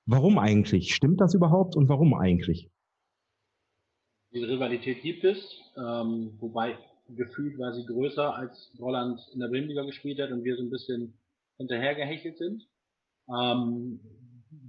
Warum 0.06 0.38
eigentlich? 0.38 0.94
Stimmt 0.94 1.20
das 1.20 1.34
überhaupt 1.34 1.76
und 1.76 1.88
warum 1.88 2.14
eigentlich? 2.14 2.68
Die 4.32 4.42
Rivalität 4.42 5.02
gibt 5.02 5.24
es, 5.24 5.60
ähm, 5.76 6.32
wobei 6.40 6.76
gefühlt 7.08 7.58
war 7.58 7.72
sie 7.72 7.84
größer, 7.84 8.34
als 8.34 8.72
Holland 8.78 9.20
in 9.32 9.40
der 9.40 9.48
Bremenliga 9.48 9.84
gespielt 9.84 10.20
hat 10.20 10.30
und 10.30 10.44
wir 10.44 10.56
so 10.56 10.62
ein 10.62 10.70
bisschen 10.70 11.14
hinterhergehechelt 11.58 12.38
sind. 12.38 12.66
Ähm, 13.32 14.00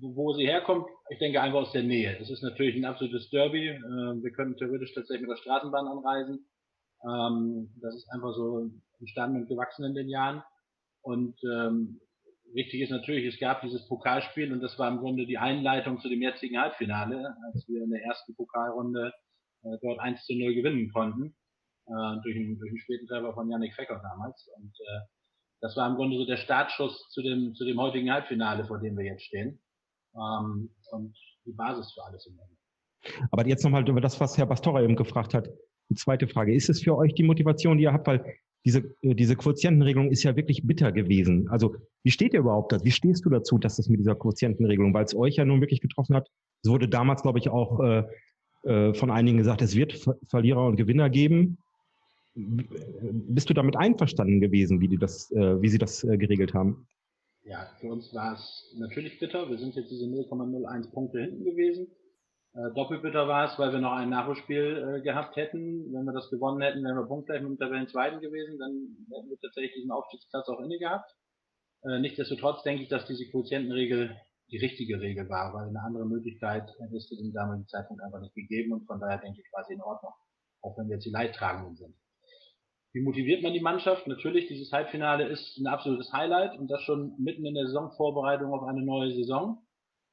wo 0.01 0.34
sie 0.34 0.46
herkommt, 0.46 0.88
ich 1.10 1.20
denke 1.20 1.41
einfach 1.41 1.60
aus 1.60 1.72
der 1.72 1.84
Nähe. 1.84 2.17
Es 2.20 2.29
ist 2.29 2.43
natürlich 2.43 2.75
ein 2.75 2.86
absolutes 2.86 3.29
Derby. 3.29 3.67
Äh, 3.70 3.79
wir 3.79 4.32
können 4.32 4.55
theoretisch 4.58 4.93
tatsächlich 4.93 5.27
mit 5.27 5.32
der 5.32 5.41
Straßenbahn 5.41 5.88
anreisen. 5.88 6.46
Ähm, 7.03 7.74
das 7.82 7.96
ist 7.96 8.10
einfach 8.10 8.34
so 8.34 8.70
entstanden 9.00 9.41
und 9.41 9.48
gewachsen 9.48 9.86
in 9.86 9.93
den 9.93 10.10
Jahren. 10.10 10.43
Und 11.01 11.38
ähm, 11.43 12.00
wichtig 12.53 12.82
ist 12.82 12.91
natürlich, 12.91 13.34
es 13.34 13.39
gab 13.39 13.62
dieses 13.62 13.88
Pokalspiel 13.88 14.51
und 14.53 14.62
das 14.62 14.77
war 14.79 14.89
im 14.89 15.00
Grunde 15.00 15.25
die 15.25 15.38
Einleitung 15.38 16.00
zu 16.00 16.10
dem 16.10 16.22
jetzigen 16.22 16.60
Halbfinale, 16.60 17.36
als 17.48 17.67
wir 17.67 17.84
in 17.84 17.89
der 17.89 18.03
ersten 18.03 18.36
Pokalrunde 18.36 19.13
äh, 19.63 19.77
dort 19.82 20.00
1 20.00 20.25
zu 20.25 20.34
0 20.34 20.53
gewinnen 20.53 20.91
konnten, 20.91 21.36
äh, 21.88 22.22
durch, 22.24 22.36
einen, 22.36 22.58
durch 22.58 22.70
einen 22.70 22.79
späten 22.79 23.08
Treffer 23.08 23.34
von 23.34 23.50
Yannick 23.50 23.74
Fecker 23.75 24.01
damals. 24.01 24.48
Und 24.58 24.74
äh, 24.79 25.00
das 25.63 25.77
war 25.77 25.89
im 25.89 25.96
Grunde 25.96 26.17
so 26.17 26.25
der 26.25 26.36
Startschuss 26.36 27.08
zu 27.10 27.22
dem, 27.22 27.55
zu 27.55 27.63
dem 27.63 27.79
heutigen 27.79 28.12
Halbfinale, 28.12 28.65
vor 28.65 28.79
dem 28.79 28.98
wir 28.98 29.05
jetzt 29.05 29.24
stehen. 29.24 29.62
Ähm, 30.13 30.70
und 30.91 31.17
die 31.46 31.53
Basis 31.53 31.93
für 31.93 32.03
alles 32.03 32.27
im 32.27 32.36
Grunde. 32.36 32.53
Aber 33.32 33.48
jetzt 33.48 33.63
nochmal 33.63 33.88
über 33.88 34.01
das, 34.01 34.20
was 34.20 34.38
Herr 34.38 34.46
Bastora 34.46 34.84
eben 34.84 34.98
gefragt 34.98 35.34
hat. 35.34 35.48
Die 35.89 35.96
zweite 35.96 36.27
Frage. 36.27 36.53
Ist 36.53 36.70
es 36.70 36.82
für 36.82 36.98
euch 36.98 37.13
die 37.13 37.24
Motivation, 37.24 37.77
die 37.77 37.86
ihr 37.86 37.93
habt? 37.93 38.08
Weil 38.08 38.25
diese, 38.65 38.79
äh, 39.01 39.15
diese 39.15 39.38
Quotientenregelung 39.38 40.12
ist 40.12 40.24
ja 40.24 40.36
wirklich 40.36 40.67
bitter 40.67 40.91
gewesen. 40.91 41.48
Also 41.50 41.77
wie 42.03 42.12
steht 42.12 42.34
ihr 42.34 42.41
überhaupt 42.41 42.74
da? 42.74 42.84
Wie 42.84 42.91
stehst 42.91 43.24
du 43.24 43.29
dazu, 43.29 43.58
dass 43.58 43.77
das 43.77 43.88
mit 43.88 44.01
dieser 44.01 44.15
Quotientenregelung, 44.15 44.93
weil 44.93 45.05
es 45.05 45.15
euch 45.15 45.38
ja 45.38 45.46
nun 45.46 45.62
wirklich 45.62 45.79
getroffen 45.79 46.17
hat? 46.17 46.27
Es 46.62 46.70
wurde 46.70 46.89
damals, 46.89 47.22
glaube 47.22 47.39
ich, 47.39 47.48
auch 47.48 47.79
äh, 47.79 48.03
äh, 48.63 48.93
von 48.93 49.12
einigen 49.12 49.38
gesagt, 49.38 49.62
es 49.62 49.77
wird 49.77 49.93
Ver 49.93 50.15
Verlierer 50.27 50.65
und 50.65 50.75
Gewinner 50.75 51.10
geben. 51.10 51.58
Bist 52.36 53.50
du 53.50 53.54
damit 53.54 53.78
einverstanden 53.78 54.42
gewesen, 54.42 54.82
wie, 54.82 54.88
die 54.88 54.98
das, 54.98 55.32
äh, 55.32 55.62
wie 55.62 55.70
sie 55.70 55.78
das 55.78 56.04
äh, 56.04 56.18
geregelt 56.18 56.54
haben? 56.54 56.88
Ja, 57.44 57.70
für 57.80 57.92
uns 57.92 58.13
war 58.13 58.34
es 58.34 58.74
natürlich 58.78 59.20
bitter. 59.20 59.50
Wir 59.50 59.58
sind 59.58 59.75
jetzt 59.75 59.92
diese 59.92 60.06
0,01 60.06 60.92
Punkte 60.92 61.20
hinten 61.20 61.44
gewesen. 61.44 61.88
Äh, 62.56 62.72
doppelbitter 62.74 63.28
war 63.28 63.46
es, 63.46 63.60
weil 63.60 63.72
wir 63.72 63.80
noch 63.80 63.94
ein 63.94 64.10
Nachholspiel 64.10 64.98
äh, 64.98 65.02
gehabt 65.02 65.36
hätten. 65.36 65.92
Wenn 65.92 66.06
wir 66.06 66.13
das 66.13 66.30
gewonnen 66.30 66.62
hätten, 66.62 66.84
wären 66.84 66.96
wir 66.96 67.06
punktgleich 67.06 67.42
mit 67.42 67.52
dem 67.52 67.58
Tabellenzweiten 67.58 68.22
gewesen, 68.22 68.60
dann 68.60 68.96
hätten 69.12 69.30
wir 69.30 69.40
tatsächlich 69.40 69.74
diesen 69.74 69.92
Aufstiegsplatz 69.92 70.48
auch 70.50 70.60
inne 70.62 70.78
gehabt. 70.78 71.12
Äh, 71.84 72.00
nichtsdestotrotz 72.00 72.63
denke 72.63 72.84
ich, 72.84 72.90
dass 72.90 73.06
diese 73.08 73.30
Quotientenregel 73.30 74.16
die 74.52 74.58
richtige 74.58 75.02
Regel 75.02 75.28
war, 75.30 75.54
weil 75.54 75.68
eine 75.68 75.82
andere 75.82 76.06
Möglichkeit 76.06 76.70
es 76.96 77.08
zu 77.08 77.16
dem 77.16 77.34
damaligen 77.34 77.68
Zeitpunkt 77.68 78.04
einfach 78.04 78.22
nicht 78.22 78.36
gegeben 78.36 78.74
und 78.74 78.86
von 78.86 79.00
daher 79.00 79.18
denke 79.18 79.42
ich 79.42 79.50
quasi 79.50 79.74
in 79.74 79.82
Ordnung, 79.82 80.13
auch 80.62 80.78
wenn 80.78 80.88
wir 80.88 80.96
jetzt 80.96 81.06
die 81.06 81.12
Leidtragenden 81.12 81.75
sind. 81.75 81.96
Wie 82.94 83.02
motiviert 83.02 83.42
man 83.42 83.54
die 83.54 83.60
Mannschaft? 83.60 84.06
Natürlich, 84.06 84.48
dieses 84.48 84.72
Halbfinale 84.72 85.28
ist 85.28 85.58
ein 85.58 85.66
absolutes 85.66 86.14
Highlight 86.14 86.60
und 86.60 86.70
das 86.70 86.84
schon 86.84 87.16
mitten 87.18 87.44
in 87.44 87.56
der 87.56 87.66
Saisonvorbereitung 87.66 88.54
auf 88.54 88.64
eine 88.64 88.84
neue 88.84 89.12
Saison. 89.12 89.66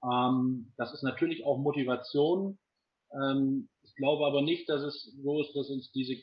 Ähm, 0.02 0.72
das 0.78 0.94
ist 0.94 1.02
natürlich 1.02 1.44
auch 1.44 1.58
Motivation. 1.58 2.58
Ähm, 3.12 3.68
ich 3.82 3.94
glaube 3.96 4.26
aber 4.26 4.40
nicht, 4.40 4.66
dass 4.70 4.82
es 4.82 5.14
so 5.22 5.42
ist, 5.42 5.54
dass 5.54 5.68
uns 5.68 5.92
diese 5.92 6.16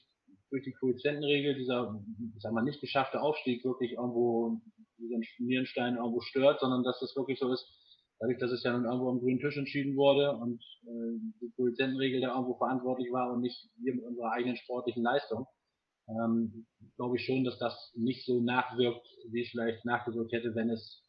durch 0.50 0.64
die 0.64 0.72
Koeffizientenregel 0.72 1.56
dieser, 1.56 2.02
ich 2.36 2.42
sag 2.42 2.54
mal, 2.54 2.64
nicht 2.64 2.82
geschaffte 2.82 3.22
Aufstieg 3.22 3.64
wirklich 3.64 3.92
irgendwo 3.92 4.62
diesen 4.98 5.22
Nierenstein 5.40 5.98
irgendwo 5.98 6.22
stört, 6.22 6.60
sondern 6.60 6.84
dass 6.84 7.00
das 7.00 7.16
wirklich 7.16 7.38
so 7.38 7.52
ist, 7.52 7.68
dadurch, 8.20 8.40
dass 8.40 8.52
es 8.52 8.64
ja 8.64 8.72
nun 8.72 8.86
irgendwo 8.86 9.10
am 9.10 9.20
grünen 9.20 9.40
Tisch 9.40 9.58
entschieden 9.58 9.96
wurde 9.96 10.32
und 10.32 10.64
äh, 10.84 11.20
die 11.42 11.52
Koeffizientenregel 11.56 12.22
da 12.22 12.34
irgendwo 12.34 12.56
verantwortlich 12.56 13.12
war 13.12 13.32
und 13.32 13.42
nicht 13.42 13.70
wir 13.78 13.94
mit 13.94 14.06
unserer 14.06 14.32
eigenen 14.32 14.56
sportlichen 14.56 15.04
Leistung, 15.04 15.46
ähm, 16.10 16.66
glaube 16.96 17.18
ich 17.18 17.26
schon, 17.26 17.44
dass 17.44 17.60
das 17.60 17.92
nicht 17.96 18.26
so 18.26 18.42
nachwirkt, 18.42 19.08
wie 19.30 19.42
es 19.42 19.50
vielleicht 19.50 19.86
nachgewirkt 19.86 20.32
hätte, 20.32 20.56
wenn 20.56 20.70
es 20.70 21.04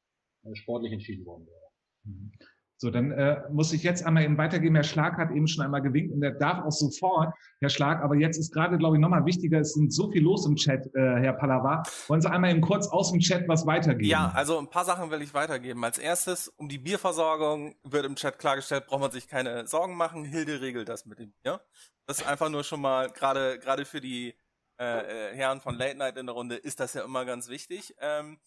äh, 0.45 0.55
sportlich 0.55 0.93
entschieden 0.93 1.25
worden 1.26 1.47
wäre. 1.47 1.71
Mhm. 2.05 2.33
So, 2.81 2.90
dann 2.90 3.11
äh, 3.11 3.43
muss 3.50 3.73
ich 3.73 3.83
jetzt 3.83 4.07
einmal 4.07 4.23
eben 4.23 4.38
weitergeben. 4.38 4.76
Herr 4.76 4.85
Schlag 4.85 5.19
hat 5.19 5.33
eben 5.33 5.49
schon 5.49 5.64
einmal 5.64 5.83
gewinkt 5.83 6.12
und 6.14 6.23
er 6.23 6.31
darf 6.31 6.64
auch 6.64 6.71
sofort, 6.71 7.35
Herr 7.59 7.71
Schlag. 7.71 8.00
Aber 8.05 8.14
jetzt 8.14 8.38
ist 8.38 8.52
gerade, 8.52 8.78
glaube 8.78 8.97
ich, 8.97 9.00
nochmal 9.00 9.26
wichtiger, 9.26 9.59
es 9.59 9.75
sind 9.75 9.93
so 9.93 10.12
viel 10.12 10.23
los 10.23 10.47
im 10.47 10.55
Chat, 10.55 10.87
äh, 10.95 11.17
Herr 11.17 11.33
Pallava. 11.33 11.83
Wollen 12.07 12.21
Sie 12.21 12.31
einmal 12.31 12.52
eben 12.52 12.61
kurz 12.61 12.87
aus 12.87 13.11
dem 13.11 13.19
Chat 13.19 13.49
was 13.49 13.67
weitergeben? 13.67 14.09
Ja, 14.09 14.31
also 14.33 14.59
ein 14.59 14.71
paar 14.71 14.85
Sachen 14.85 15.11
will 15.11 15.23
ich 15.23 15.35
weitergeben. 15.35 15.83
Als 15.83 15.99
erstes, 15.99 16.47
um 16.57 16.69
die 16.69 16.78
Bierversorgung 16.78 17.75
wird 17.83 18.07
im 18.07 18.14
Chat 18.14 18.38
klargestellt, 18.38 18.87
braucht 18.87 19.00
man 19.00 19.11
sich 19.11 19.26
keine 19.26 19.67
Sorgen 19.67 19.97
machen. 19.97 20.25
Hilde 20.25 20.61
regelt 20.61 20.88
das 20.88 21.05
mit 21.05 21.19
dem 21.19 21.33
Bier. 21.43 21.61
Das 22.07 22.21
ist 22.21 22.28
einfach 22.28 22.49
nur 22.49 22.62
schon 22.62 22.81
mal, 22.81 23.11
gerade 23.11 23.59
gerade 23.59 23.87
für 23.87 24.00
die 24.00 24.35
äh, 24.78 25.30
äh, 25.30 25.35
Herren 25.35 25.61
von 25.61 25.76
Late 25.76 25.97
Night 25.97 26.16
in 26.16 26.26
der 26.26 26.35
Runde, 26.35 26.56
ist 26.56 26.80
das 26.80 26.94
ja 26.94 27.04
immer 27.04 27.25
ganz 27.25 27.49
wichtig. 27.49 27.94
Ähm, 27.99 28.38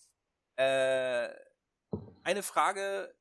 äh, 0.55 1.29
eine 2.23 2.43
Frage 2.43 3.13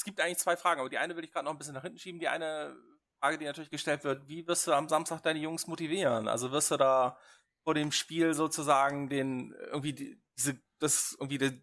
es 0.00 0.04
gibt 0.04 0.18
eigentlich 0.18 0.38
zwei 0.38 0.56
Fragen, 0.56 0.80
aber 0.80 0.88
die 0.88 0.96
eine 0.96 1.14
will 1.14 1.24
ich 1.24 1.30
gerade 1.30 1.44
noch 1.44 1.52
ein 1.52 1.58
bisschen 1.58 1.74
nach 1.74 1.82
hinten 1.82 1.98
schieben. 1.98 2.20
Die 2.20 2.28
eine 2.28 2.74
Frage, 3.20 3.36
die 3.36 3.44
natürlich 3.44 3.68
gestellt 3.68 4.02
wird, 4.02 4.26
wie 4.28 4.46
wirst 4.46 4.66
du 4.66 4.72
am 4.72 4.88
Samstag 4.88 5.22
deine 5.22 5.40
Jungs 5.40 5.66
motivieren? 5.66 6.26
Also 6.26 6.52
wirst 6.52 6.70
du 6.70 6.78
da 6.78 7.18
vor 7.64 7.74
dem 7.74 7.92
Spiel 7.92 8.32
sozusagen 8.32 9.10
den 9.10 9.52
irgendwie 9.52 9.92
die, 9.92 10.22
diese 10.38 10.58
das 10.78 11.12
irgendwie 11.20 11.36
die, 11.36 11.62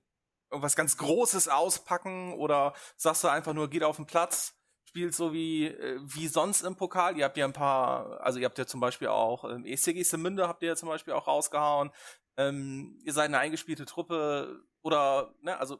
irgendwas 0.51 0.75
ganz 0.75 0.97
Großes 0.97 1.47
auspacken 1.47 2.33
oder 2.33 2.75
sagst 2.95 3.23
du 3.23 3.27
einfach 3.27 3.53
nur 3.53 3.71
geht 3.71 3.83
auf 3.83 3.95
den 3.95 4.05
Platz, 4.05 4.55
spielt 4.97 5.13
so 5.13 5.31
wie 5.31 5.67
äh, 5.67 5.99
wie 6.01 6.27
sonst 6.27 6.63
im 6.63 6.75
Pokal. 6.75 7.17
Ihr 7.17 7.25
habt 7.25 7.37
ja 7.37 7.45
ein 7.45 7.53
paar, 7.53 8.19
also 8.21 8.39
ihr 8.39 8.45
habt 8.45 8.57
ja 8.57 8.65
zum 8.65 8.79
Beispiel 8.79 9.09
auch 9.09 9.43
ähm, 9.43 9.63
ECG 9.63 10.01
Semünde 10.01 10.47
habt 10.47 10.63
ihr 10.63 10.69
ja 10.69 10.75
zum 10.75 10.89
Beispiel 10.89 11.13
auch 11.13 11.27
rausgehauen. 11.27 11.91
Ähm, 12.37 12.99
ihr 13.03 13.13
seid 13.13 13.25
eine 13.25 13.37
eingespielte 13.37 13.85
Truppe 13.85 14.63
oder 14.81 15.35
ne, 15.41 15.57
also 15.59 15.79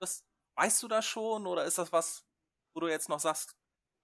das 0.00 0.24
Weißt 0.56 0.82
du 0.82 0.88
das 0.88 1.06
schon 1.06 1.46
oder 1.46 1.64
ist 1.66 1.78
das 1.78 1.92
was, 1.92 2.26
wo 2.74 2.80
du 2.80 2.88
jetzt 2.88 3.08
noch 3.08 3.20
sagst, 3.20 3.56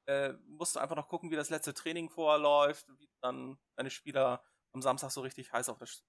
äh, 0.07 0.35
musst 0.47 0.77
du 0.77 0.81
einfach 0.81 0.95
noch 0.95 1.09
gucken, 1.09 1.33
wie 1.33 1.37
das 1.37 1.51
letzte 1.51 1.75
Training 1.75 2.09
vorher 2.09 2.39
läuft, 2.39 2.87
wie 3.01 3.11
dann 3.23 3.59
deine 3.77 3.91
Spieler 3.91 4.45
am 4.73 4.81
Samstag 4.81 5.11
so 5.11 5.23
richtig 5.23 5.53
heiß 5.53 5.69
auf 5.69 5.79
das 5.79 6.05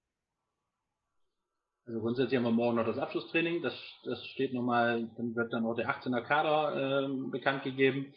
also 1.87 1.99
grundsätzlich 1.99 2.37
haben 2.37 2.45
wir 2.45 2.51
morgen 2.51 2.77
noch 2.77 2.85
das 2.85 2.97
Abschlusstraining. 2.97 3.61
Das, 3.61 3.73
das 4.03 4.25
steht 4.25 4.53
nochmal, 4.53 5.09
dann 5.17 5.35
wird 5.35 5.53
dann 5.53 5.65
auch 5.65 5.75
der 5.75 5.89
18er 5.89 6.21
Kader 6.21 7.05
äh, 7.05 7.29
bekannt 7.29 7.63
gegeben. 7.63 8.13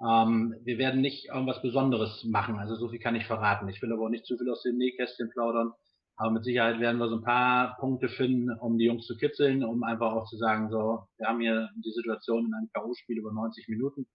Ähm, 0.00 0.54
wir 0.62 0.78
werden 0.78 1.00
nicht 1.00 1.26
irgendwas 1.26 1.60
Besonderes 1.60 2.24
machen. 2.24 2.56
Also 2.56 2.76
so 2.76 2.88
viel 2.88 3.00
kann 3.00 3.16
ich 3.16 3.26
verraten. 3.26 3.68
Ich 3.68 3.82
will 3.82 3.92
aber 3.92 4.04
auch 4.04 4.10
nicht 4.10 4.26
zu 4.26 4.38
viel 4.38 4.48
aus 4.50 4.62
dem 4.62 4.76
Nähkästchen 4.76 5.30
plaudern. 5.30 5.72
Aber 6.16 6.30
mit 6.30 6.44
Sicherheit 6.44 6.80
werden 6.80 6.98
wir 6.98 7.08
so 7.08 7.16
ein 7.16 7.24
paar 7.24 7.76
Punkte 7.78 8.08
finden, 8.08 8.50
um 8.52 8.78
die 8.78 8.84
Jungs 8.84 9.06
zu 9.06 9.16
kitzeln, 9.16 9.64
um 9.64 9.82
einfach 9.82 10.12
auch 10.12 10.28
zu 10.28 10.36
sagen, 10.36 10.70
so, 10.70 11.06
wir 11.16 11.26
haben 11.26 11.40
hier 11.40 11.70
die 11.76 11.92
Situation 11.92 12.46
in 12.46 12.54
einem 12.54 12.70
K.O.-Spiel 12.72 13.16
über 13.16 13.32
90 13.32 13.68
Minuten, 13.68 14.06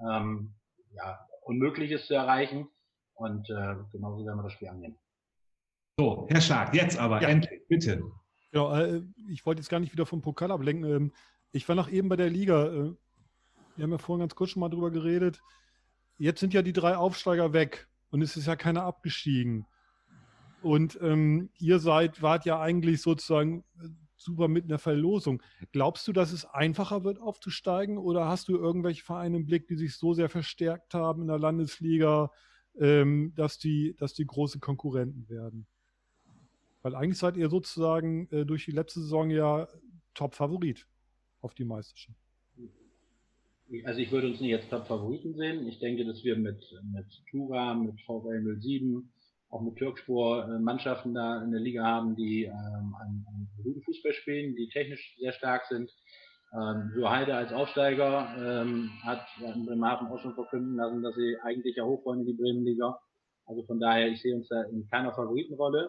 ähm, 0.00 0.54
ja, 0.94 1.18
Unmögliches 1.42 2.06
zu 2.06 2.14
erreichen. 2.14 2.68
Und 3.14 3.48
äh, 3.48 3.76
genauso 3.92 4.26
werden 4.26 4.38
wir 4.38 4.42
das 4.42 4.52
Spiel 4.52 4.68
angehen. 4.68 4.98
So, 5.96 6.26
Herr 6.28 6.40
Schlag, 6.40 6.74
jetzt 6.74 6.98
aber 6.98 7.22
ja. 7.22 7.28
endlich, 7.28 7.62
bitte. 7.68 8.02
Genau, 8.54 8.72
äh, 8.72 9.02
ich 9.28 9.44
wollte 9.44 9.60
jetzt 9.60 9.68
gar 9.68 9.80
nicht 9.80 9.92
wieder 9.92 10.06
vom 10.06 10.22
Pokal 10.22 10.52
ablenken. 10.52 10.88
Ähm, 10.88 11.12
ich 11.50 11.68
war 11.68 11.74
noch 11.74 11.90
eben 11.90 12.08
bei 12.08 12.14
der 12.14 12.30
Liga. 12.30 12.66
Äh, 12.66 12.94
wir 13.74 13.82
haben 13.82 13.90
ja 13.90 13.98
vorhin 13.98 14.20
ganz 14.20 14.36
kurz 14.36 14.50
schon 14.50 14.60
mal 14.60 14.68
drüber 14.68 14.92
geredet. 14.92 15.40
Jetzt 16.18 16.38
sind 16.38 16.54
ja 16.54 16.62
die 16.62 16.72
drei 16.72 16.96
Aufsteiger 16.96 17.52
weg 17.52 17.88
und 18.10 18.22
es 18.22 18.36
ist 18.36 18.46
ja 18.46 18.54
keiner 18.54 18.84
abgestiegen. 18.84 19.66
Und 20.62 20.96
ähm, 21.02 21.50
ihr 21.58 21.80
seid, 21.80 22.22
wart 22.22 22.44
ja 22.44 22.60
eigentlich 22.60 23.02
sozusagen 23.02 23.64
äh, 23.82 23.88
super 24.16 24.46
mit 24.46 24.66
einer 24.66 24.78
Verlosung. 24.78 25.42
Glaubst 25.72 26.06
du, 26.06 26.12
dass 26.12 26.30
es 26.30 26.44
einfacher 26.44 27.02
wird, 27.02 27.18
aufzusteigen? 27.18 27.98
Oder 27.98 28.28
hast 28.28 28.46
du 28.46 28.56
irgendwelche 28.56 29.02
Vereine 29.02 29.38
im 29.38 29.46
Blick, 29.46 29.66
die 29.66 29.76
sich 29.76 29.96
so 29.96 30.14
sehr 30.14 30.28
verstärkt 30.28 30.94
haben 30.94 31.22
in 31.22 31.26
der 31.28 31.40
Landesliga, 31.40 32.30
ähm, 32.78 33.32
dass, 33.34 33.58
die, 33.58 33.96
dass 33.98 34.14
die 34.14 34.26
große 34.26 34.60
Konkurrenten 34.60 35.28
werden? 35.28 35.66
Weil 36.84 36.94
eigentlich 36.94 37.18
seid 37.18 37.38
ihr 37.38 37.48
sozusagen 37.48 38.28
äh, 38.30 38.44
durch 38.44 38.66
die 38.66 38.70
letzte 38.70 39.00
Saison 39.00 39.30
ja 39.30 39.66
Top-Favorit 40.12 40.86
auf 41.40 41.54
die 41.54 41.64
Meisterschaft. 41.64 42.18
Also 43.84 44.00
ich 44.00 44.12
würde 44.12 44.26
uns 44.26 44.40
nicht 44.40 44.54
als 44.54 44.68
Top-Favoriten 44.68 45.34
sehen. 45.34 45.66
Ich 45.66 45.78
denke, 45.78 46.04
dass 46.04 46.22
wir 46.24 46.36
mit, 46.36 46.62
mit 46.92 47.06
Tura, 47.30 47.72
mit 47.72 47.98
VfL 48.02 48.60
07, 48.60 49.10
auch 49.48 49.62
mit 49.62 49.76
Türkspor 49.76 50.44
äh, 50.44 50.58
Mannschaften 50.58 51.14
da 51.14 51.42
in 51.42 51.52
der 51.52 51.60
Liga 51.60 51.82
haben, 51.84 52.16
die 52.16 52.44
ähm, 52.44 52.94
einen, 53.00 53.48
guten 53.62 53.80
Fußball 53.80 54.12
spielen, 54.12 54.54
die 54.54 54.68
technisch 54.68 55.16
sehr 55.18 55.32
stark 55.32 55.64
sind. 55.70 55.90
Ähm, 56.52 56.92
Heide 57.08 57.34
als 57.34 57.54
Aufsteiger 57.54 58.28
ähm, 58.38 58.90
hat 59.02 59.26
in 59.40 59.64
Bremerhaven 59.64 60.08
auch 60.08 60.20
schon 60.20 60.34
verkünden 60.34 60.76
lassen, 60.76 61.02
dass 61.02 61.14
sie 61.14 61.36
eigentlich 61.44 61.76
ja 61.76 61.84
hoch 61.84 62.04
wollen 62.04 62.20
in 62.20 62.26
die 62.26 62.34
Bremenliga. 62.34 63.00
Also 63.46 63.64
von 63.64 63.80
daher, 63.80 64.08
ich 64.08 64.20
sehe 64.20 64.36
uns 64.36 64.48
da 64.48 64.64
in 64.64 64.86
keiner 64.90 65.14
Favoritenrolle. 65.14 65.88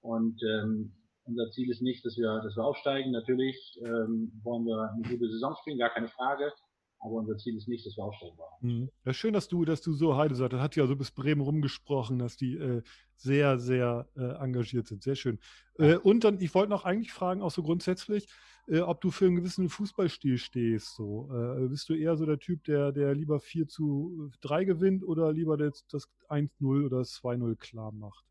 Und 0.00 0.40
ähm, 0.42 0.92
unser 1.24 1.50
Ziel 1.50 1.70
ist 1.70 1.82
nicht, 1.82 2.04
dass 2.04 2.16
wir, 2.16 2.40
dass 2.40 2.56
wir 2.56 2.64
aufsteigen. 2.64 3.10
Natürlich 3.10 3.80
ähm, 3.84 4.32
wollen 4.42 4.64
wir 4.64 4.90
eine 4.92 5.02
gute 5.02 5.30
Saison 5.30 5.56
spielen, 5.60 5.78
gar 5.78 5.90
keine 5.90 6.08
Frage. 6.08 6.52
Aber 6.98 7.16
unser 7.16 7.36
Ziel 7.36 7.56
ist 7.56 7.68
nicht, 7.68 7.84
dass 7.84 7.96
wir 7.96 8.04
aufsteigen 8.04 8.36
wollen. 8.38 8.80
Mhm. 8.80 8.90
Ja, 9.04 9.12
schön, 9.12 9.34
dass 9.34 9.48
du, 9.48 9.64
dass 9.64 9.82
du 9.82 9.92
so 9.92 10.16
Heide 10.16 10.34
sagst. 10.34 10.54
Das 10.54 10.60
hat 10.60 10.76
ja 10.76 10.86
so 10.86 10.96
bis 10.96 11.10
Bremen 11.10 11.42
rumgesprochen, 11.42 12.18
dass 12.18 12.36
die 12.36 12.56
äh, 12.56 12.82
sehr, 13.16 13.58
sehr 13.58 14.08
äh, 14.16 14.42
engagiert 14.42 14.86
sind. 14.86 15.02
Sehr 15.02 15.14
schön. 15.14 15.38
Äh, 15.78 15.96
und 15.96 16.24
dann, 16.24 16.40
ich 16.40 16.54
wollte 16.54 16.70
noch 16.70 16.84
eigentlich 16.84 17.12
fragen, 17.12 17.42
auch 17.42 17.50
so 17.50 17.62
grundsätzlich, 17.62 18.28
äh, 18.66 18.80
ob 18.80 19.00
du 19.00 19.10
für 19.10 19.26
einen 19.26 19.36
gewissen 19.36 19.68
Fußballstil 19.68 20.38
stehst. 20.38 20.94
So. 20.96 21.28
Äh, 21.32 21.68
bist 21.68 21.88
du 21.88 21.94
eher 21.94 22.16
so 22.16 22.24
der 22.24 22.38
Typ, 22.38 22.64
der, 22.64 22.92
der 22.92 23.14
lieber 23.14 23.40
4 23.40 23.68
zu 23.68 24.30
3 24.40 24.64
gewinnt 24.64 25.04
oder 25.04 25.32
lieber 25.32 25.56
das, 25.56 25.86
das 25.88 26.08
1-0 26.28 26.86
oder 26.86 26.98
das 26.98 27.20
2-0 27.20 27.56
klar 27.56 27.92
macht? 27.92 28.24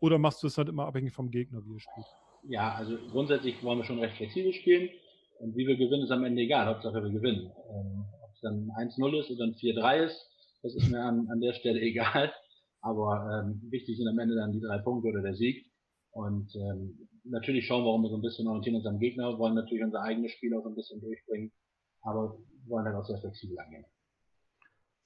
Oder 0.00 0.18
machst 0.18 0.42
du 0.42 0.46
es 0.46 0.58
halt 0.58 0.68
immer 0.68 0.86
abhängig 0.86 1.12
vom 1.12 1.30
Gegner, 1.30 1.64
wie 1.64 1.74
er 1.74 1.80
spielt? 1.80 2.06
Ja, 2.48 2.74
also 2.74 2.96
grundsätzlich 3.10 3.62
wollen 3.62 3.78
wir 3.78 3.84
schon 3.84 3.98
recht 3.98 4.16
flexibel 4.16 4.52
spielen. 4.52 4.88
Und 5.38 5.56
wie 5.56 5.66
wir 5.66 5.76
gewinnen, 5.76 6.04
ist 6.04 6.10
am 6.10 6.24
Ende 6.24 6.42
egal. 6.42 6.66
Hauptsache 6.66 7.02
wir 7.02 7.10
gewinnen. 7.10 7.50
Ähm, 7.70 8.04
ob 8.22 8.32
es 8.32 8.40
dann 8.40 8.70
1-0 8.78 9.20
ist 9.20 9.30
oder 9.30 9.44
ein 9.44 9.54
4-3 9.54 10.04
ist, 10.04 10.30
das 10.62 10.74
ist 10.74 10.90
mir 10.90 11.00
an, 11.00 11.28
an 11.30 11.40
der 11.40 11.52
Stelle 11.54 11.80
egal. 11.90 12.32
Aber 12.80 13.44
ähm, 13.44 13.60
wichtig 13.70 13.96
sind 13.96 14.08
am 14.08 14.18
Ende 14.18 14.36
dann 14.36 14.52
die 14.52 14.60
drei 14.60 14.78
Punkte 14.78 15.08
oder 15.08 15.22
der 15.22 15.34
Sieg. 15.34 15.66
Und 16.12 16.54
ähm, 16.54 17.08
natürlich 17.24 17.66
schauen 17.66 17.84
wir 17.84 17.90
auch 17.90 17.98
immer 17.98 18.08
so 18.08 18.16
ein 18.16 18.22
bisschen 18.22 18.46
orientieren 18.46 18.76
uns 18.76 18.86
am 18.86 18.98
Gegner, 18.98 19.38
wollen 19.38 19.54
natürlich 19.54 19.84
unser 19.84 20.02
eigenes 20.02 20.32
Spiel 20.32 20.54
auch 20.54 20.62
so 20.62 20.68
ein 20.68 20.74
bisschen 20.74 21.00
durchbringen, 21.00 21.52
aber 22.02 22.38
wollen 22.66 22.86
halt 22.86 22.96
auch 22.96 23.04
sehr 23.04 23.18
flexibel 23.18 23.58
angehen. 23.58 23.84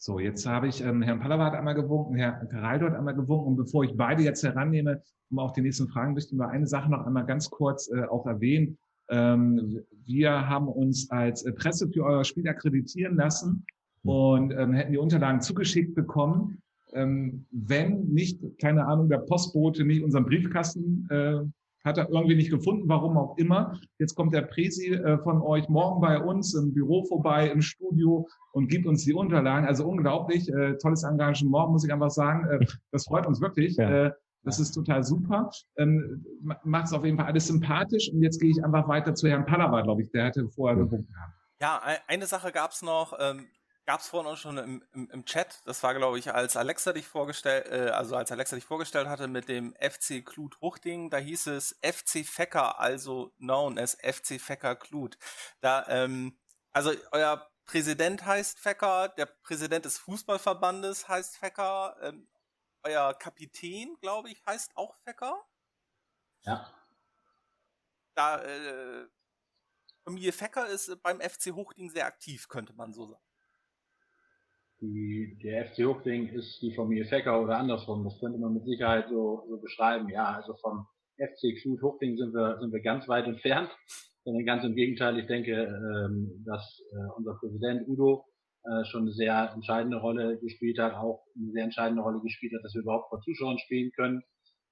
So, 0.02 0.19
jetzt 0.19 0.47
habe 0.47 0.66
ich 0.66 0.83
ähm, 0.83 1.02
Herrn 1.02 1.21
Pallawart 1.21 1.54
einmal 1.54 1.75
gewunken, 1.75 2.14
Herr 2.14 2.42
Geraldo 2.47 2.87
hat 2.87 2.95
einmal 2.95 3.14
gewunken. 3.14 3.49
Und 3.49 3.57
bevor 3.57 3.85
ich 3.85 3.95
beide 3.95 4.23
jetzt 4.23 4.42
herannehme, 4.42 5.02
um 5.30 5.38
auch 5.38 5.52
die 5.52 5.61
nächsten 5.61 5.88
Fragen, 5.88 6.14
möchten 6.14 6.38
wir 6.38 6.49
eine 6.49 6.66
Sache 6.66 6.90
noch 6.90 7.07
einmal 7.07 7.26
ganz 7.26 7.50
kurz 7.50 7.90
äh, 7.90 8.04
auch 8.04 8.25
erwähnen. 8.25 8.78
Ähm, 9.11 9.83
wir 10.07 10.49
haben 10.49 10.69
uns 10.69 11.11
als 11.11 11.45
Presse 11.54 11.87
für 11.90 12.02
euer 12.04 12.25
Spiel 12.25 12.49
akkreditieren 12.49 13.16
lassen 13.16 13.66
und 14.02 14.52
ähm, 14.52 14.73
hätten 14.73 14.92
die 14.92 14.99
Unterlagen 14.99 15.42
zugeschickt 15.42 15.95
bekommen. 15.95 16.62
Ähm, 16.95 17.45
wenn 17.50 18.04
nicht, 18.04 18.40
keine 18.59 18.87
Ahnung, 18.87 19.11
der 19.11 19.19
Postbote 19.19 19.85
nicht 19.85 20.02
unseren 20.02 20.25
Briefkasten 20.25 21.07
äh, 21.11 21.40
hat 21.84 21.99
er 21.99 22.08
irgendwie 22.10 22.37
nicht 22.37 22.50
gefunden, 22.50 22.88
warum 22.88 23.16
auch 23.16 23.37
immer. 23.38 23.78
Jetzt 23.99 24.14
kommt 24.14 24.34
der 24.34 24.42
Presi 24.42 24.94
äh, 24.94 25.18
von 25.18 25.40
euch 25.40 25.68
morgen 25.68 26.00
bei 26.00 26.20
uns 26.20 26.54
im 26.54 26.72
Büro 26.75 27.04
vorbei, 27.04 27.49
im 27.49 27.62
Studio 27.62 28.28
und 28.52 28.68
gibt 28.68 28.87
uns 28.87 29.04
die 29.04 29.14
Unterlagen. 29.14 29.66
Also 29.66 29.87
unglaublich, 29.87 30.49
äh, 30.52 30.76
tolles 30.76 31.04
Engagement, 31.04 31.70
muss 31.70 31.84
ich 31.84 31.92
einfach 31.92 32.10
sagen. 32.10 32.46
Äh, 32.49 32.66
das 32.92 33.06
freut 33.06 33.26
uns 33.26 33.40
wirklich. 33.40 33.76
Ja. 33.76 34.06
Äh, 34.06 34.12
das 34.42 34.58
ist 34.58 34.72
total 34.72 35.04
super. 35.04 35.50
Ähm, 35.76 36.25
Macht 36.64 36.87
es 36.87 36.92
auf 36.92 37.04
jeden 37.04 37.18
Fall 37.18 37.26
alles 37.26 37.46
sympathisch. 37.46 38.10
Und 38.12 38.22
jetzt 38.22 38.40
gehe 38.40 38.50
ich 38.50 38.64
einfach 38.64 38.88
weiter 38.88 39.14
zu 39.14 39.28
Herrn 39.28 39.44
Pallava, 39.44 39.82
glaube 39.82 40.02
ich. 40.02 40.10
Der 40.12 40.26
hatte 40.26 40.49
vorher 40.49 40.76
mhm. 40.76 40.84
gewunken. 40.87 41.14
Ja, 41.60 41.80
eine 42.06 42.26
Sache 42.26 42.52
gab 42.52 42.70
es 42.70 42.80
noch. 42.80 43.12
Ähm, 43.20 43.46
gab 43.87 44.00
es 44.00 44.08
vorhin 44.08 44.30
auch 44.30 44.37
schon 44.37 44.58
im, 44.58 44.84
im, 44.92 45.10
im, 45.10 45.25
Chat. 45.25 45.62
Das 45.64 45.82
war, 45.82 45.94
glaube 45.94 46.18
ich, 46.18 46.32
als 46.32 46.56
Alexa 46.56 46.92
dich 46.92 47.06
vorgestellt, 47.06 47.66
äh, 47.68 47.90
also 47.90 48.16
als 48.16 48.30
Alexa 48.30 48.56
dich 48.56 48.64
vorgestellt 48.64 49.08
hatte 49.08 49.28
mit 49.28 49.49
dem 49.49 49.75
FC 49.80 50.25
Klut 50.25 50.60
Huchting, 50.60 51.10
da 51.10 51.18
hieß 51.18 51.49
es 51.49 51.78
FC 51.82 52.25
Fecker, 52.25 52.78
also 52.78 53.32
known 53.38 53.78
as 53.78 53.96
FC 54.00 54.40
Fecker 54.40 54.76
Klut. 54.76 55.18
Da, 55.60 55.87
ähm, 55.88 56.38
also 56.72 56.92
euer 57.12 57.50
Präsident 57.64 58.25
heißt 58.25 58.58
Fecker, 58.58 59.08
der 59.08 59.26
Präsident 59.26 59.84
des 59.84 59.99
Fußballverbandes 59.99 61.08
heißt 61.08 61.37
Fecker, 61.37 61.96
ähm, 62.02 62.28
euer 62.82 63.14
Kapitän, 63.14 63.96
glaube 64.00 64.30
ich, 64.30 64.44
heißt 64.46 64.76
auch 64.76 64.96
Fecker. 65.04 65.44
Ja. 66.42 66.72
Da 68.14 68.42
äh, 68.42 69.08
Familie 70.04 70.32
Fecker 70.32 70.66
ist 70.66 71.00
beim 71.02 71.20
FC 71.20 71.52
Hochding 71.52 71.90
sehr 71.90 72.06
aktiv, 72.06 72.49
könnte 72.49 72.72
man 72.72 72.92
so 72.92 73.06
sagen. 73.06 73.29
Die, 74.80 75.38
der 75.42 75.66
FC 75.66 75.84
Hochding 75.84 76.28
ist 76.28 76.60
die 76.62 76.75
Familie 76.75 77.04
Fecker 77.04 77.42
oder 77.42 77.58
andersrum. 77.58 78.04
Das 78.04 78.18
könnte 78.18 78.38
man 78.38 78.54
mit 78.54 78.64
Sicherheit 78.64 79.08
so, 79.10 79.44
so 79.49 79.60
beschreiben. 79.60 80.08
Ja, 80.08 80.34
also 80.34 80.54
vom 80.54 80.87
FC 81.16 81.54
Xut 81.56 81.82
Hochding 81.82 82.16
sind 82.16 82.32
wir, 82.32 82.58
sind 82.60 82.72
wir 82.72 82.80
ganz 82.80 83.06
weit 83.08 83.26
entfernt. 83.26 83.70
Sondern 84.25 84.44
ganz 84.44 84.64
im 84.64 84.75
Gegenteil, 84.75 85.18
ich 85.18 85.26
denke, 85.26 85.52
ähm, 85.52 86.44
dass 86.46 86.82
äh, 86.92 87.12
unser 87.16 87.34
Präsident 87.40 87.88
Udo 87.88 88.25
äh, 88.64 88.84
schon 88.84 89.02
eine 89.02 89.12
sehr 89.12 89.52
entscheidende 89.54 89.99
Rolle 89.99 90.38
gespielt 90.38 90.78
hat, 90.78 90.94
auch 90.94 91.25
eine 91.37 91.50
sehr 91.52 91.64
entscheidende 91.64 92.02
Rolle 92.02 92.20
gespielt 92.20 92.52
hat, 92.54 92.64
dass 92.64 92.75
wir 92.75 92.82
überhaupt 92.82 93.08
vor 93.08 93.20
Zuschauern 93.20 93.58
spielen 93.58 93.90
können. 93.96 94.22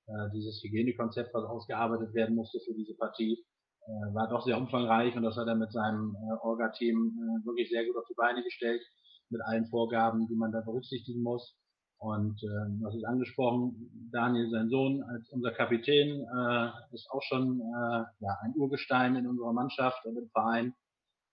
Äh, 0.06 0.30
dieses 0.34 0.62
Hygienekonzept, 0.62 1.32
was 1.32 1.44
ausgearbeitet 1.44 2.14
werden 2.14 2.34
musste 2.34 2.60
für 2.60 2.74
diese 2.74 2.94
Partie, 2.96 3.44
äh, 3.88 4.14
war 4.14 4.28
doch 4.28 4.44
sehr 4.44 4.58
umfangreich 4.58 5.16
und 5.16 5.22
das 5.22 5.36
hat 5.36 5.48
er 5.48 5.54
mit 5.54 5.72
seinem 5.72 6.14
äh, 6.14 6.46
Orga-Team 6.46 6.96
äh, 6.96 7.46
wirklich 7.46 7.70
sehr 7.70 7.86
gut 7.86 7.96
auf 7.96 8.04
die 8.08 8.14
Beine 8.14 8.42
gestellt, 8.42 8.82
mit 9.30 9.42
allen 9.42 9.66
Vorgaben, 9.66 10.26
die 10.26 10.36
man 10.36 10.52
da 10.52 10.60
berücksichtigen 10.60 11.22
muss. 11.22 11.56
Und 11.98 12.40
äh, 12.44 12.82
das 12.82 12.94
ist 12.94 13.04
angesprochen, 13.04 14.08
Daniel, 14.12 14.50
sein 14.50 14.68
Sohn, 14.68 15.02
als 15.02 15.28
unser 15.30 15.50
Kapitän, 15.50 16.20
äh, 16.20 16.94
ist 16.94 17.10
auch 17.10 17.22
schon 17.22 17.60
äh, 17.60 18.04
ja, 18.20 18.38
ein 18.42 18.54
Urgestein 18.54 19.16
in 19.16 19.26
unserer 19.26 19.52
Mannschaft 19.52 20.04
und 20.06 20.16
im 20.16 20.28
Verein. 20.30 20.74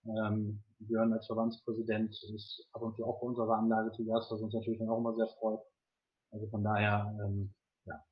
Ähm, 0.05 0.63
Björn 0.79 1.13
als 1.13 1.27
Verbandspräsident 1.27 2.11
ist 2.33 2.67
ab 2.73 2.81
und 2.81 2.95
zu 2.95 3.05
auch 3.05 3.19
bei 3.21 3.27
unserer 3.27 3.57
Anlage 3.57 3.91
zu 3.91 4.05
Gast, 4.05 4.31
was 4.31 4.41
uns 4.41 4.53
natürlich 4.53 4.81
auch 4.81 4.97
immer 4.97 5.15
sehr 5.15 5.27
freut. 5.39 5.61
Also 6.31 6.47
von 6.47 6.63
daher, 6.63 7.15
ähm, 7.23 7.53
ja. 7.85 8.03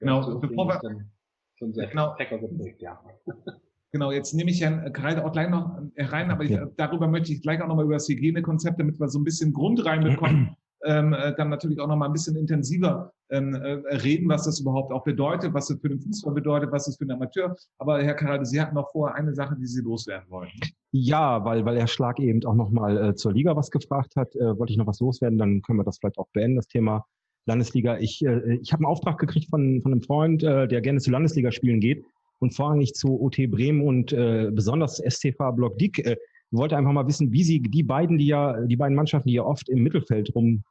Genau, 0.00 0.40
bevor 0.40 0.66
wir, 0.66 1.10
schon 1.56 1.74
sehr 1.74 1.88
genau. 1.88 2.14
geprägt, 2.16 2.80
ja. 2.82 3.02
Genau, 3.94 4.10
jetzt 4.10 4.34
nehme 4.34 4.50
ich 4.50 4.58
ja 4.58 4.88
gerade 4.88 5.24
auch 5.24 5.30
gleich 5.30 5.48
noch 5.48 5.78
rein, 5.96 6.32
aber 6.32 6.42
ich, 6.42 6.50
ja. 6.50 6.66
darüber 6.76 7.06
möchte 7.06 7.32
ich 7.32 7.42
gleich 7.42 7.62
auch 7.62 7.68
nochmal 7.68 7.84
über 7.84 7.94
das 7.94 8.08
Hygienekonzept, 8.08 8.80
damit 8.80 8.98
wir 8.98 9.06
so 9.06 9.20
ein 9.20 9.24
bisschen 9.24 9.52
Grund 9.52 9.86
reinbekommen, 9.86 10.56
ähm, 10.84 11.12
äh, 11.12 11.32
dann 11.36 11.48
natürlich 11.48 11.78
auch 11.78 11.86
nochmal 11.86 12.08
ein 12.08 12.12
bisschen 12.12 12.34
intensiver 12.34 13.12
ähm, 13.30 13.54
äh, 13.54 13.94
reden, 13.94 14.28
was 14.28 14.46
das 14.46 14.58
überhaupt 14.58 14.92
auch 14.92 15.04
bedeutet, 15.04 15.54
was 15.54 15.68
das 15.68 15.78
für 15.80 15.90
den 15.90 16.00
Fußball 16.00 16.34
bedeutet, 16.34 16.72
was 16.72 16.86
das 16.86 16.96
für 16.96 17.04
den 17.04 17.12
Amateur. 17.12 17.54
Aber 17.78 18.02
Herr 18.02 18.14
Karade, 18.14 18.44
Sie 18.44 18.60
hatten 18.60 18.74
noch 18.74 18.90
vorher 18.90 19.14
eine 19.14 19.32
Sache, 19.32 19.54
die 19.54 19.66
Sie 19.68 19.80
loswerden 19.80 20.28
wollen. 20.28 20.50
Ja, 20.90 21.44
weil, 21.44 21.64
weil 21.64 21.78
Herr 21.78 21.86
Schlag 21.86 22.18
eben 22.18 22.44
auch 22.46 22.56
nochmal 22.56 23.10
äh, 23.10 23.14
zur 23.14 23.32
Liga 23.32 23.54
was 23.54 23.70
gefragt 23.70 24.16
hat, 24.16 24.34
äh, 24.34 24.58
wollte 24.58 24.72
ich 24.72 24.76
noch 24.76 24.88
was 24.88 24.98
loswerden, 24.98 25.38
dann 25.38 25.62
können 25.62 25.78
wir 25.78 25.84
das 25.84 25.98
vielleicht 25.98 26.18
auch 26.18 26.26
beenden, 26.32 26.56
das 26.56 26.66
Thema 26.66 27.06
Landesliga. 27.46 27.98
Ich, 27.98 28.26
äh, 28.26 28.56
ich 28.56 28.72
habe 28.72 28.80
einen 28.80 28.90
Auftrag 28.90 29.18
gekriegt 29.18 29.50
von, 29.50 29.80
von 29.82 29.92
einem 29.92 30.02
Freund, 30.02 30.42
äh, 30.42 30.66
der 30.66 30.80
gerne 30.80 30.98
zu 30.98 31.12
Landesliga 31.12 31.52
spielen 31.52 31.78
geht 31.78 32.04
und 32.44 32.54
vorrangig 32.54 32.94
zu 32.94 33.20
OT 33.20 33.50
Bremen 33.50 33.82
und 33.82 34.12
äh, 34.12 34.50
besonders 34.52 34.98
STV 34.98 35.52
Block 35.52 35.78
Dick. 35.78 35.98
Äh, 35.98 36.16
wollte 36.50 36.76
einfach 36.76 36.92
mal 36.92 37.06
wissen, 37.06 37.32
wie 37.32 37.42
sie 37.42 37.60
die 37.60 37.82
beiden, 37.82 38.16
die 38.16 38.26
ja, 38.26 38.60
die 38.60 38.76
beiden 38.76 38.94
Mannschaften, 38.94 39.28
die 39.28 39.34
ja 39.34 39.42
oft 39.42 39.68
im 39.68 39.82
Mittelfeld 39.82 40.32
rum, 40.34 40.62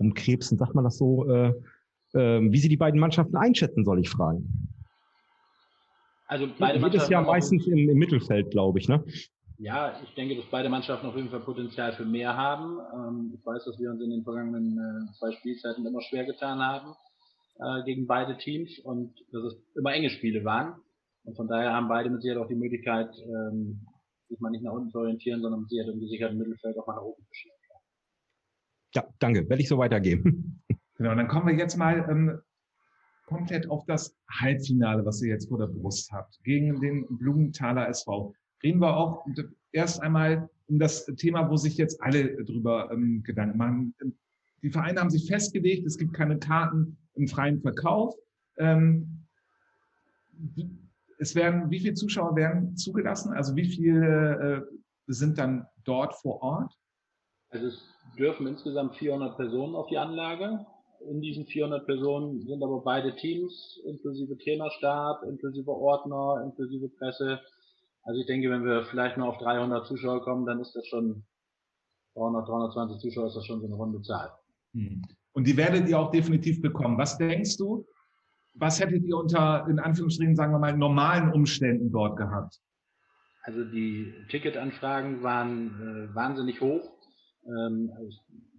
rumkrebsen, 0.00 0.56
sagt 0.56 0.74
man 0.74 0.84
das 0.84 0.96
so, 0.96 1.28
äh, 1.28 1.52
äh, 2.14 2.40
wie 2.50 2.58
sie 2.58 2.68
die 2.68 2.76
beiden 2.76 2.98
Mannschaften 2.98 3.36
einschätzen, 3.36 3.84
soll 3.84 4.00
ich 4.00 4.08
fragen. 4.08 4.48
Also 6.28 6.46
beide 6.58 6.78
Mannschaften. 6.78 6.92
Jedes 6.92 7.08
Jahr 7.10 7.22
meistens 7.22 7.66
im, 7.66 7.90
im 7.90 7.98
Mittelfeld, 7.98 8.50
glaube 8.50 8.78
ich, 8.78 8.88
ne? 8.88 9.04
Ja, 9.58 10.00
ich 10.02 10.14
denke, 10.14 10.34
dass 10.34 10.46
beide 10.46 10.68
Mannschaften 10.68 11.06
auf 11.06 11.14
jeden 11.14 11.28
Fall 11.28 11.40
Potenzial 11.40 11.92
für 11.92 12.04
mehr 12.04 12.36
haben. 12.36 12.78
Ähm, 12.94 13.32
ich 13.38 13.46
weiß, 13.46 13.64
dass 13.64 13.78
wir 13.78 13.90
uns 13.90 14.00
in 14.02 14.10
den 14.10 14.24
vergangenen 14.24 14.78
äh, 14.78 15.12
zwei 15.18 15.30
Spielzeiten 15.32 15.86
immer 15.86 16.00
schwer 16.00 16.24
getan 16.24 16.58
haben 16.58 16.94
äh, 17.60 17.84
gegen 17.84 18.06
beide 18.06 18.36
Teams 18.38 18.78
und 18.80 19.12
dass 19.30 19.44
es 19.44 19.56
immer 19.76 19.92
enge 19.92 20.10
Spiele 20.10 20.44
waren. 20.44 20.74
Und 21.24 21.36
von 21.36 21.48
daher 21.48 21.72
haben 21.72 21.88
beide 21.88 22.10
mit 22.10 22.22
Sicherheit 22.22 22.42
auch 22.42 22.48
die 22.48 22.54
Möglichkeit, 22.54 23.10
ähm, 23.26 23.86
sich 24.28 24.40
mal 24.40 24.50
nicht 24.50 24.64
nach 24.64 24.72
unten 24.72 24.90
zu 24.90 24.98
orientieren, 24.98 25.40
sondern 25.40 25.60
mit 25.60 25.70
Sicherheit 25.70 25.92
im 25.92 26.00
gesicherten 26.00 26.38
Mittelfeld 26.38 26.76
auch 26.78 26.86
mal 26.86 26.94
nach 26.94 27.02
oben 27.02 27.22
zu 27.24 27.34
schieben. 27.34 27.56
Ja, 28.94 29.06
danke. 29.20 29.48
Werde 29.48 29.62
ich 29.62 29.68
so 29.68 29.78
weitergeben. 29.78 30.62
Genau, 30.96 31.16
dann 31.16 31.26
kommen 31.26 31.48
wir 31.48 31.54
jetzt 31.54 31.76
mal 31.76 32.06
ähm, 32.08 32.38
komplett 33.26 33.68
auf 33.68 33.84
das 33.86 34.14
Halbfinale, 34.30 35.04
was 35.04 35.20
ihr 35.20 35.30
jetzt 35.30 35.48
vor 35.48 35.58
der 35.58 35.66
Brust 35.66 36.12
habt, 36.12 36.38
gegen 36.44 36.80
den 36.80 37.06
Blumenthaler 37.18 37.88
SV 37.88 38.32
reden 38.62 38.80
wir 38.80 38.96
auch 38.96 39.26
erst 39.72 40.02
einmal 40.02 40.48
um 40.66 40.78
das 40.78 41.06
Thema, 41.16 41.50
wo 41.50 41.56
sich 41.56 41.76
jetzt 41.76 42.00
alle 42.02 42.44
drüber 42.44 42.90
ähm, 42.92 43.22
Gedanken 43.22 43.58
machen. 43.58 43.94
Die 44.62 44.70
Vereine 44.70 45.00
haben 45.00 45.10
sich 45.10 45.26
festgelegt, 45.26 45.86
es 45.86 45.98
gibt 45.98 46.14
keine 46.14 46.38
Karten 46.38 46.96
im 47.14 47.26
freien 47.26 47.60
Verkauf. 47.60 48.14
Ähm, 48.58 49.26
es 51.22 51.34
werden, 51.34 51.70
wie 51.70 51.80
viele 51.80 51.94
Zuschauer 51.94 52.36
werden 52.36 52.76
zugelassen? 52.76 53.32
Also 53.32 53.56
wie 53.56 53.64
viele 53.64 54.66
äh, 54.68 54.76
sind 55.06 55.38
dann 55.38 55.66
dort 55.84 56.14
vor 56.16 56.42
Ort? 56.42 56.72
Also 57.50 57.66
es 57.66 57.82
dürfen 58.18 58.46
insgesamt 58.46 58.96
400 58.96 59.36
Personen 59.36 59.74
auf 59.74 59.86
die 59.88 59.98
Anlage. 59.98 60.66
In 61.08 61.20
diesen 61.20 61.46
400 61.46 61.86
Personen 61.86 62.40
sind 62.42 62.62
aber 62.62 62.80
beide 62.80 63.14
Teams, 63.16 63.80
inklusive 63.84 64.36
Trainerstab, 64.38 65.22
inklusive 65.24 65.70
Ordner, 65.70 66.42
inklusive 66.44 66.88
Presse, 66.90 67.40
also 68.04 68.20
ich 68.20 68.26
denke, 68.26 68.50
wenn 68.50 68.64
wir 68.64 68.84
vielleicht 68.86 69.16
nur 69.16 69.28
auf 69.28 69.38
300 69.38 69.86
Zuschauer 69.86 70.22
kommen, 70.22 70.44
dann 70.44 70.60
ist 70.60 70.74
das 70.74 70.86
schon 70.86 71.24
300, 72.14 72.48
320 72.48 73.00
Zuschauer 73.00 73.28
ist 73.28 73.36
das 73.36 73.46
schon 73.46 73.60
so 73.60 73.66
eine 73.66 73.76
runde 73.76 74.02
Zahl. 74.02 74.32
Hm. 74.74 75.02
Und 75.32 75.46
die 75.46 75.56
werdet 75.56 75.88
ihr 75.88 75.98
auch 75.98 76.10
definitiv 76.10 76.60
bekommen. 76.60 76.98
Was 76.98 77.16
denkst 77.16 77.56
du? 77.56 77.86
Was 78.54 78.80
hättet 78.80 79.04
ihr 79.04 79.16
unter, 79.16 79.66
in 79.68 79.78
Anführungsstrichen, 79.78 80.36
sagen 80.36 80.52
wir 80.52 80.58
mal, 80.58 80.76
normalen 80.76 81.32
Umständen 81.32 81.90
dort 81.90 82.16
gehabt? 82.16 82.60
Also 83.42 83.64
die 83.64 84.14
Ticketanfragen 84.28 85.22
waren 85.22 86.10
äh, 86.10 86.14
wahnsinnig 86.14 86.60
hoch. 86.60 86.92
Ähm, 87.46 87.90
also 87.96 88.08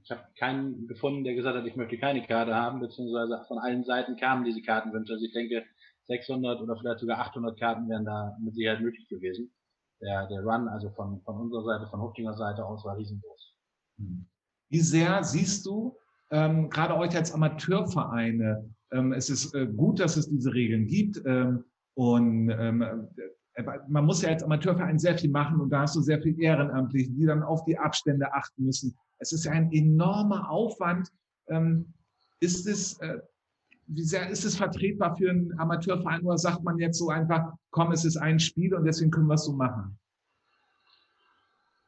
ich, 0.03 0.12
habe 0.12 0.23
keinen 0.38 0.88
gefunden, 0.88 1.23
der 1.23 1.36
gesagt 1.36 1.58
hat, 1.58 1.65
ich 1.65 1.77
möchte 1.77 1.97
keine 1.97 2.25
Karte 2.25 2.53
haben, 2.53 2.82
beziehungsweise 2.82 3.41
von 3.47 3.60
allen 3.60 3.86
Seiten 3.86 4.17
kamen 4.17 4.43
diese 4.43 4.62
Kartenwünsche. 4.62 5.13
Also 5.13 5.25
ich 5.25 5.32
denke, 5.32 5.63
600 6.08 6.60
oder 6.60 6.75
vielleicht 6.75 6.99
sogar 6.99 7.19
800 7.19 7.58
Karten 7.58 7.88
wären 7.88 8.03
da 8.03 8.36
mit 8.41 8.56
Sicherheit 8.56 8.82
möglich 8.82 9.08
gewesen. 9.08 9.53
Der, 10.01 10.27
der 10.27 10.43
Run, 10.43 10.67
also 10.67 10.89
von, 10.89 11.21
von 11.21 11.39
unserer 11.39 11.63
Seite, 11.63 11.88
von 11.89 12.01
Hoptinger 12.01 12.34
Seite 12.34 12.65
aus, 12.65 12.84
war 12.84 12.97
riesengroß. 12.97 13.56
Hm. 13.99 14.25
Wie 14.69 14.82
sehr 14.82 15.23
siehst 15.23 15.65
du, 15.65 15.95
ähm, 16.32 16.69
gerade 16.69 16.97
euch 16.97 17.15
als 17.15 17.32
Amateurvereine, 17.32 18.69
es 19.13 19.29
ist 19.29 19.53
äh, 19.53 19.67
gut, 19.67 19.99
dass 19.99 20.17
es 20.17 20.29
diese 20.29 20.53
Regeln 20.53 20.88
gibt. 20.88 21.21
Ähm, 21.25 21.63
und 21.95 22.49
ähm, 22.49 22.82
äh, 23.56 23.63
man 23.88 24.06
muss 24.06 24.21
ja 24.21 24.29
als 24.29 24.43
Amateurverein 24.43 24.99
sehr 24.99 25.17
viel 25.17 25.29
machen 25.29 25.62
und 25.62 25.69
da 25.69 25.82
hast 25.82 25.95
du 25.95 26.01
sehr 26.01 26.21
viel 26.21 26.39
Ehrenamtliche, 26.39 27.12
die 27.12 27.25
dann 27.25 27.43
auf 27.43 27.63
die 27.65 27.77
Abstände 27.77 28.34
achten 28.34 28.65
müssen. 28.65 28.95
Es 29.19 29.32
ist 29.32 29.45
ja 29.45 29.51
ein 29.51 29.71
enormer 29.71 30.49
Aufwand. 30.49 31.10
Ähm, 31.47 31.93
ist 32.39 32.67
es, 32.67 32.99
äh, 32.99 33.19
wie 33.88 34.03
sehr 34.03 34.29
ist 34.29 34.45
es 34.45 34.58
vertretbar 34.58 35.15
für 35.15 35.29
einen 35.29 35.58
Amateurverein 35.60 36.21
oder 36.21 36.38
sagt 36.38 36.63
man 36.63 36.77
jetzt 36.79 36.97
so 36.97 37.10
einfach, 37.10 37.53
komm, 37.71 37.91
es 37.91 38.06
ist 38.06 38.17
ein 38.17 38.39
Spiel 38.39 38.73
und 38.73 38.86
deswegen 38.86 39.12
können 39.12 39.27
wir 39.27 39.36
es 39.36 39.45
so 39.45 39.53
machen? 39.53 39.97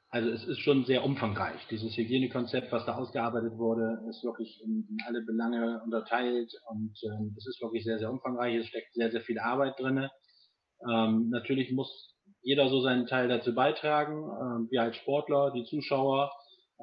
Also 0.10 0.30
es 0.30 0.46
ist 0.46 0.60
schon 0.60 0.86
sehr 0.86 1.04
umfangreich. 1.04 1.60
Dieses 1.70 1.98
Hygienekonzept, 1.98 2.72
was 2.72 2.86
da 2.86 2.96
ausgearbeitet 2.96 3.58
wurde, 3.58 4.00
ist 4.10 4.24
wirklich 4.24 4.62
in, 4.64 4.88
in 4.90 4.98
alle 5.06 5.22
Belange 5.24 5.82
unterteilt 5.84 6.54
und 6.70 6.94
ähm, 7.04 7.36
es 7.38 7.48
ist 7.48 7.62
wirklich 7.62 7.84
sehr, 7.84 8.00
sehr 8.00 8.12
umfangreich. 8.12 8.56
Es 8.56 8.68
steckt 8.68 8.94
sehr, 8.94 9.12
sehr 9.12 9.22
viel 9.22 9.40
Arbeit 9.40 9.80
drinne. 9.80 10.12
Ähm, 10.90 11.30
natürlich 11.30 11.72
muss 11.72 12.16
jeder 12.42 12.70
so 12.70 12.82
seinen 12.82 13.08
Teil 13.08 13.28
dazu 13.28 13.54
beitragen. 13.54 14.14
Ähm, 14.14 14.68
wir 14.70 14.84
als 14.84 14.96
Sportler, 14.96 15.52
die 15.52 15.66
Zuschauer, 15.66 16.32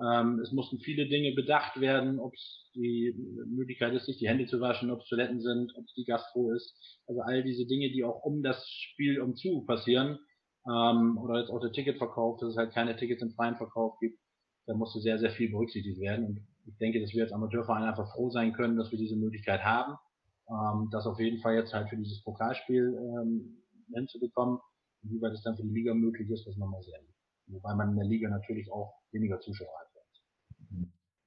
ähm, 0.01 0.41
es 0.41 0.53
mussten 0.53 0.81
viele 0.81 1.07
Dinge 1.07 1.33
bedacht 1.35 1.81
werden, 1.81 2.19
ob 2.19 2.35
es 2.35 2.71
die 2.75 3.15
Möglichkeit 3.47 3.93
ist, 3.95 4.07
sich 4.07 4.19
die 4.19 4.29
Hände 4.29 4.47
zu 4.47 4.61
waschen, 4.61 4.91
ob 4.91 5.01
es 5.01 5.09
Toiletten 5.09 5.41
sind, 5.41 5.73
ob 5.77 5.85
es 5.85 5.93
die 5.95 6.05
Gastro 6.05 6.53
ist. 6.53 6.75
Also 7.07 7.21
all 7.21 7.43
diese 7.43 7.67
Dinge, 7.67 7.91
die 7.91 8.05
auch 8.05 8.23
um 8.25 8.43
das 8.43 8.67
Spiel 8.67 9.21
um 9.21 9.37
zu 9.37 9.65
passieren. 9.67 10.19
Ähm, 10.67 11.19
oder 11.19 11.41
jetzt 11.41 11.51
auch 11.51 11.61
der 11.61 11.73
Ticketverkauf, 11.73 12.39
dass 12.39 12.51
es 12.51 12.57
halt 12.57 12.73
keine 12.73 12.97
Tickets 12.97 13.23
im 13.23 13.33
freien 13.33 13.57
Verkauf 13.57 13.99
gibt. 13.99 14.19
Da 14.67 14.75
musste 14.75 15.01
sehr, 15.01 15.19
sehr 15.19 15.31
viel 15.31 15.51
berücksichtigt 15.51 16.01
werden. 16.01 16.27
Und 16.27 16.47
ich 16.67 16.77
denke, 16.79 17.01
dass 17.01 17.13
wir 17.13 17.25
als 17.25 17.33
Amateurverein 17.33 17.83
einfach 17.83 18.13
froh 18.13 18.31
sein 18.31 18.53
können, 18.53 18.77
dass 18.77 18.91
wir 18.91 18.99
diese 18.99 19.17
Möglichkeit 19.17 19.63
haben. 19.65 19.97
Ähm, 20.49 20.89
das 20.91 21.07
auf 21.07 21.19
jeden 21.19 21.41
Fall 21.41 21.55
jetzt 21.55 21.73
halt 21.75 21.89
für 21.89 21.97
dieses 21.97 22.23
Pokalspiel 22.23 22.97
ähm, 22.97 23.63
hinzubekommen. 23.93 24.59
Wie 25.03 25.21
weit 25.21 25.33
es 25.33 25.43
dann 25.43 25.57
für 25.57 25.65
die 25.65 25.75
Liga 25.75 25.95
möglich 25.95 26.31
ist, 26.31 26.47
das 26.47 26.57
nochmal 26.57 26.83
sehen. 26.83 27.07
Wobei 27.49 27.75
man 27.75 27.91
in 27.91 27.97
der 27.97 28.07
Liga 28.07 28.29
natürlich 28.29 28.71
auch 28.71 28.95
weniger 29.11 29.41
Zuschauer 29.41 29.69
hat. 29.81 29.93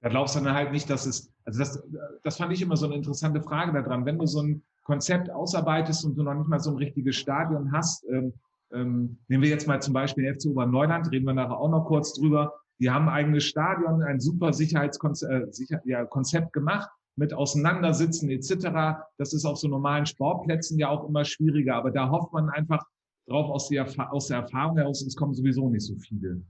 Da 0.05 0.09
glaubst 0.09 0.35
du 0.35 0.39
dann 0.39 0.53
halt 0.53 0.71
nicht, 0.71 0.87
dass 0.87 1.07
es, 1.07 1.33
also 1.45 1.57
das, 1.57 1.83
das 2.21 2.37
fand 2.37 2.53
ich 2.53 2.61
immer 2.61 2.77
so 2.77 2.85
eine 2.85 2.93
interessante 2.93 3.41
Frage 3.41 3.73
daran. 3.73 4.05
Wenn 4.05 4.19
du 4.19 4.27
so 4.27 4.39
ein 4.39 4.61
Konzept 4.83 5.31
ausarbeitest 5.31 6.05
und 6.05 6.15
du 6.15 6.21
noch 6.21 6.35
nicht 6.35 6.47
mal 6.47 6.59
so 6.59 6.69
ein 6.69 6.77
richtiges 6.77 7.15
Stadion 7.15 7.71
hast, 7.71 8.05
ähm, 8.09 8.31
ähm, 8.75 9.17
nehmen 9.27 9.43
wir 9.43 9.49
jetzt 9.49 9.67
mal 9.67 9.81
zum 9.81 9.93
Beispiel 9.93 10.33
FC 10.33 10.47
Oberneuland, 10.47 11.11
reden 11.11 11.25
wir 11.25 11.33
nachher 11.33 11.57
auch 11.57 11.69
noch 11.69 11.85
kurz 11.85 12.13
drüber. 12.13 12.53
Die 12.79 12.89
haben 12.89 13.07
ein 13.07 13.15
eigenes 13.15 13.45
Stadion, 13.45 14.03
ein 14.03 14.19
super 14.19 14.53
Sicherheitskonzept 14.53 15.31
äh, 15.31 15.51
Sicher 15.51 15.81
ja, 15.85 16.03
gemacht 16.51 16.89
mit 17.15 17.33
Auseinandersitzen 17.33 18.29
etc. 18.29 18.99
Das 19.17 19.33
ist 19.33 19.45
auf 19.45 19.57
so 19.57 19.67
normalen 19.67 20.05
Sportplätzen 20.05 20.77
ja 20.77 20.89
auch 20.89 21.07
immer 21.07 21.23
schwieriger, 21.23 21.75
aber 21.75 21.91
da 21.91 22.09
hofft 22.09 22.33
man 22.33 22.49
einfach 22.49 22.83
drauf 23.27 23.49
aus 23.49 23.69
der, 23.69 23.87
aus 24.11 24.27
der 24.27 24.39
Erfahrung 24.39 24.77
heraus, 24.77 25.01
es 25.01 25.15
kommen 25.15 25.33
sowieso 25.33 25.69
nicht 25.69 25.85
so 25.85 25.95
viele. 25.97 26.41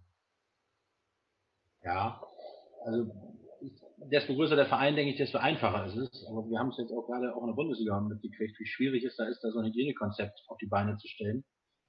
Ja, 1.84 2.20
also 2.86 3.12
desto 4.12 4.36
größer 4.36 4.56
der 4.56 4.66
Verein, 4.66 4.96
denke 4.96 5.12
ich, 5.12 5.18
desto 5.18 5.38
einfacher 5.38 5.86
ist 5.86 5.96
es. 5.96 6.26
Aber 6.30 6.48
wir 6.50 6.60
haben 6.60 6.70
es 6.70 6.78
jetzt 6.78 6.92
auch 6.92 7.06
gerade 7.06 7.34
auch 7.36 7.42
in 7.42 7.48
der 7.48 7.56
Bundesliga 7.56 8.00
mitgekriegt, 8.02 8.60
wie 8.60 8.66
schwierig 8.66 9.04
es 9.04 9.16
da 9.16 9.26
ist, 9.26 9.42
da 9.42 9.52
so 9.52 9.60
ein 9.60 9.68
Hygienekonzept 9.68 10.44
auf 10.48 10.58
die 10.58 10.68
Beine 10.68 10.98
zu 10.98 11.08
stellen. 11.08 11.44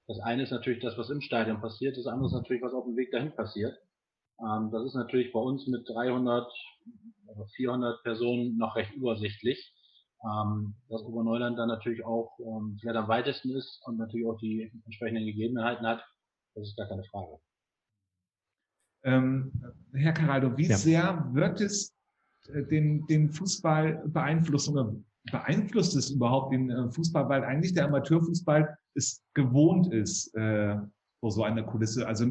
Das 0.08 0.20
eine 0.20 0.44
ist 0.44 0.52
natürlich 0.52 0.82
das, 0.82 0.96
was 0.96 1.10
im 1.10 1.20
Stadion 1.20 1.60
passiert, 1.60 1.96
das 1.96 2.06
andere 2.06 2.26
ist 2.26 2.34
natürlich, 2.34 2.62
was 2.62 2.72
auf 2.72 2.84
dem 2.84 2.96
Weg 2.96 3.10
dahin 3.10 3.34
passiert. 3.34 3.76
Ähm, 4.40 4.70
das 4.70 4.84
ist 4.84 4.94
natürlich 4.94 5.32
bei 5.32 5.40
uns 5.40 5.66
mit 5.66 5.88
300 5.88 6.46
oder 7.26 7.46
400 7.56 8.02
Personen 8.02 8.56
noch 8.56 8.76
recht 8.76 8.92
übersichtlich. 8.94 9.72
Ähm, 10.24 10.74
dass 10.88 11.02
Oberneuland 11.02 11.58
dann 11.58 11.68
natürlich 11.68 12.04
auch 12.04 12.38
ähm, 12.40 12.78
vielleicht 12.80 12.96
am 12.96 13.06
weitesten 13.08 13.50
ist 13.50 13.82
und 13.84 13.98
natürlich 13.98 14.26
auch 14.26 14.38
die 14.38 14.72
entsprechenden 14.84 15.26
Gegebenheiten 15.26 15.86
hat, 15.86 16.02
das 16.54 16.68
ist 16.68 16.76
gar 16.76 16.88
keine 16.88 17.04
Frage. 17.04 17.38
Ähm, 19.04 19.52
Herr 19.92 20.14
Caraldo, 20.14 20.56
wie 20.56 20.68
ja. 20.68 20.76
sehr 20.76 21.28
wird 21.32 21.60
es 21.60 21.94
äh, 22.48 22.64
den, 22.64 23.06
den 23.06 23.30
Fußball 23.30 24.02
beeinflussen 24.06 24.78
oder 24.78 24.96
beeinflusst 25.30 25.96
es 25.96 26.10
überhaupt 26.10 26.52
den 26.52 26.70
äh, 26.70 26.90
Fußball, 26.90 27.28
weil 27.28 27.44
eigentlich 27.44 27.74
der 27.74 27.86
Amateurfußball 27.86 28.76
es 28.94 29.22
gewohnt 29.34 29.92
ist, 29.92 30.34
äh, 30.34 30.76
vor 31.20 31.30
so 31.30 31.42
einer 31.42 31.62
Kulisse. 31.62 32.06
Also 32.06 32.26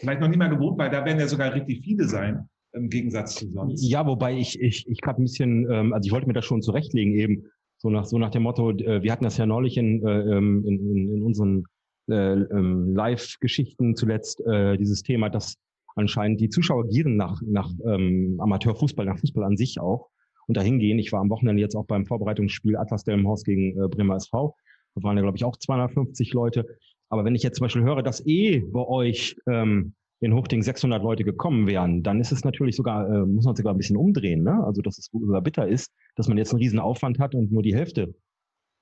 vielleicht 0.00 0.20
noch 0.20 0.28
nicht 0.28 0.38
mal 0.38 0.48
gewohnt, 0.48 0.78
weil 0.78 0.90
da 0.90 1.04
werden 1.04 1.18
ja 1.18 1.28
sogar 1.28 1.52
richtig 1.54 1.82
viele 1.82 2.04
sein 2.04 2.48
im 2.72 2.88
Gegensatz 2.88 3.36
zu 3.36 3.50
sonst. 3.50 3.82
Ja, 3.82 4.06
wobei 4.06 4.36
ich, 4.36 4.60
ich, 4.60 4.86
ich 4.88 5.00
gerade 5.00 5.20
ein 5.20 5.24
bisschen, 5.24 5.70
ähm, 5.70 5.92
also 5.92 6.06
ich 6.06 6.12
wollte 6.12 6.26
mir 6.26 6.34
das 6.34 6.44
schon 6.44 6.62
zurechtlegen 6.62 7.14
eben, 7.14 7.44
so 7.78 7.90
nach, 7.90 8.04
so 8.04 8.18
nach 8.18 8.30
dem 8.30 8.42
Motto, 8.42 8.70
äh, 8.70 9.02
wir 9.02 9.12
hatten 9.12 9.24
das 9.24 9.36
ja 9.36 9.46
neulich 9.46 9.76
in, 9.76 10.04
äh, 10.06 10.20
ähm, 10.20 10.64
in, 10.66 10.90
in, 10.90 11.14
in 11.14 11.22
unseren 11.22 11.64
äh, 12.08 12.14
ähm, 12.14 12.94
Live-Geschichten 12.94 13.94
zuletzt, 13.94 14.40
äh, 14.46 14.76
dieses 14.76 15.02
Thema, 15.02 15.28
dass 15.28 15.56
anscheinend 15.94 16.40
die 16.40 16.48
Zuschauer 16.48 16.88
gieren 16.88 17.16
nach, 17.16 17.40
nach 17.42 17.70
ähm, 17.84 18.36
Amateurfußball, 18.40 19.06
nach 19.06 19.18
Fußball 19.18 19.44
an 19.44 19.56
sich 19.56 19.80
auch 19.80 20.08
und 20.48 20.56
dahin 20.56 20.78
gehen. 20.78 20.98
Ich 20.98 21.12
war 21.12 21.20
am 21.20 21.30
Wochenende 21.30 21.62
jetzt 21.62 21.76
auch 21.76 21.86
beim 21.86 22.06
Vorbereitungsspiel 22.06 22.76
Atlas 22.76 23.04
Delmenhaus 23.04 23.44
gegen 23.44 23.80
äh, 23.80 23.88
Bremer 23.88 24.16
SV. 24.16 24.56
Da 24.94 25.02
waren 25.02 25.16
ja, 25.16 25.22
glaube 25.22 25.36
ich, 25.36 25.44
auch 25.44 25.56
250 25.56 26.32
Leute. 26.32 26.66
Aber 27.10 27.24
wenn 27.24 27.34
ich 27.34 27.42
jetzt 27.42 27.58
zum 27.58 27.64
Beispiel 27.66 27.82
höre, 27.82 28.02
dass 28.02 28.26
eh 28.26 28.60
bei 28.60 28.84
euch 28.84 29.36
ähm, 29.46 29.94
in 30.20 30.34
Hochding 30.34 30.62
600 30.62 31.02
Leute 31.02 31.22
gekommen 31.22 31.66
wären, 31.66 32.02
dann 32.02 32.20
ist 32.20 32.32
es 32.32 32.44
natürlich 32.44 32.76
sogar, 32.76 33.08
äh, 33.08 33.24
muss 33.24 33.44
man 33.44 33.54
sogar 33.54 33.74
ein 33.74 33.78
bisschen 33.78 33.96
umdrehen. 33.96 34.42
Ne? 34.42 34.64
Also, 34.64 34.82
dass 34.82 34.98
es 34.98 35.10
sogar 35.12 35.42
bitter 35.42 35.68
ist, 35.68 35.92
dass 36.16 36.28
man 36.28 36.38
jetzt 36.38 36.52
einen 36.52 36.62
riesen 36.62 36.80
Aufwand 36.80 37.18
hat 37.18 37.34
und 37.34 37.52
nur 37.52 37.62
die 37.62 37.74
Hälfte 37.74 38.14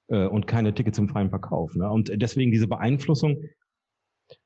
äh, 0.09 0.27
und 0.27 0.47
keine 0.47 0.73
Tickets 0.73 0.99
im 0.99 1.09
freien 1.09 1.31
Verkauf. 1.31 1.75
Ne? 1.75 1.91
Und 1.91 2.11
deswegen 2.15 2.53
diese 2.53 2.69
Beeinflussung, 2.69 3.43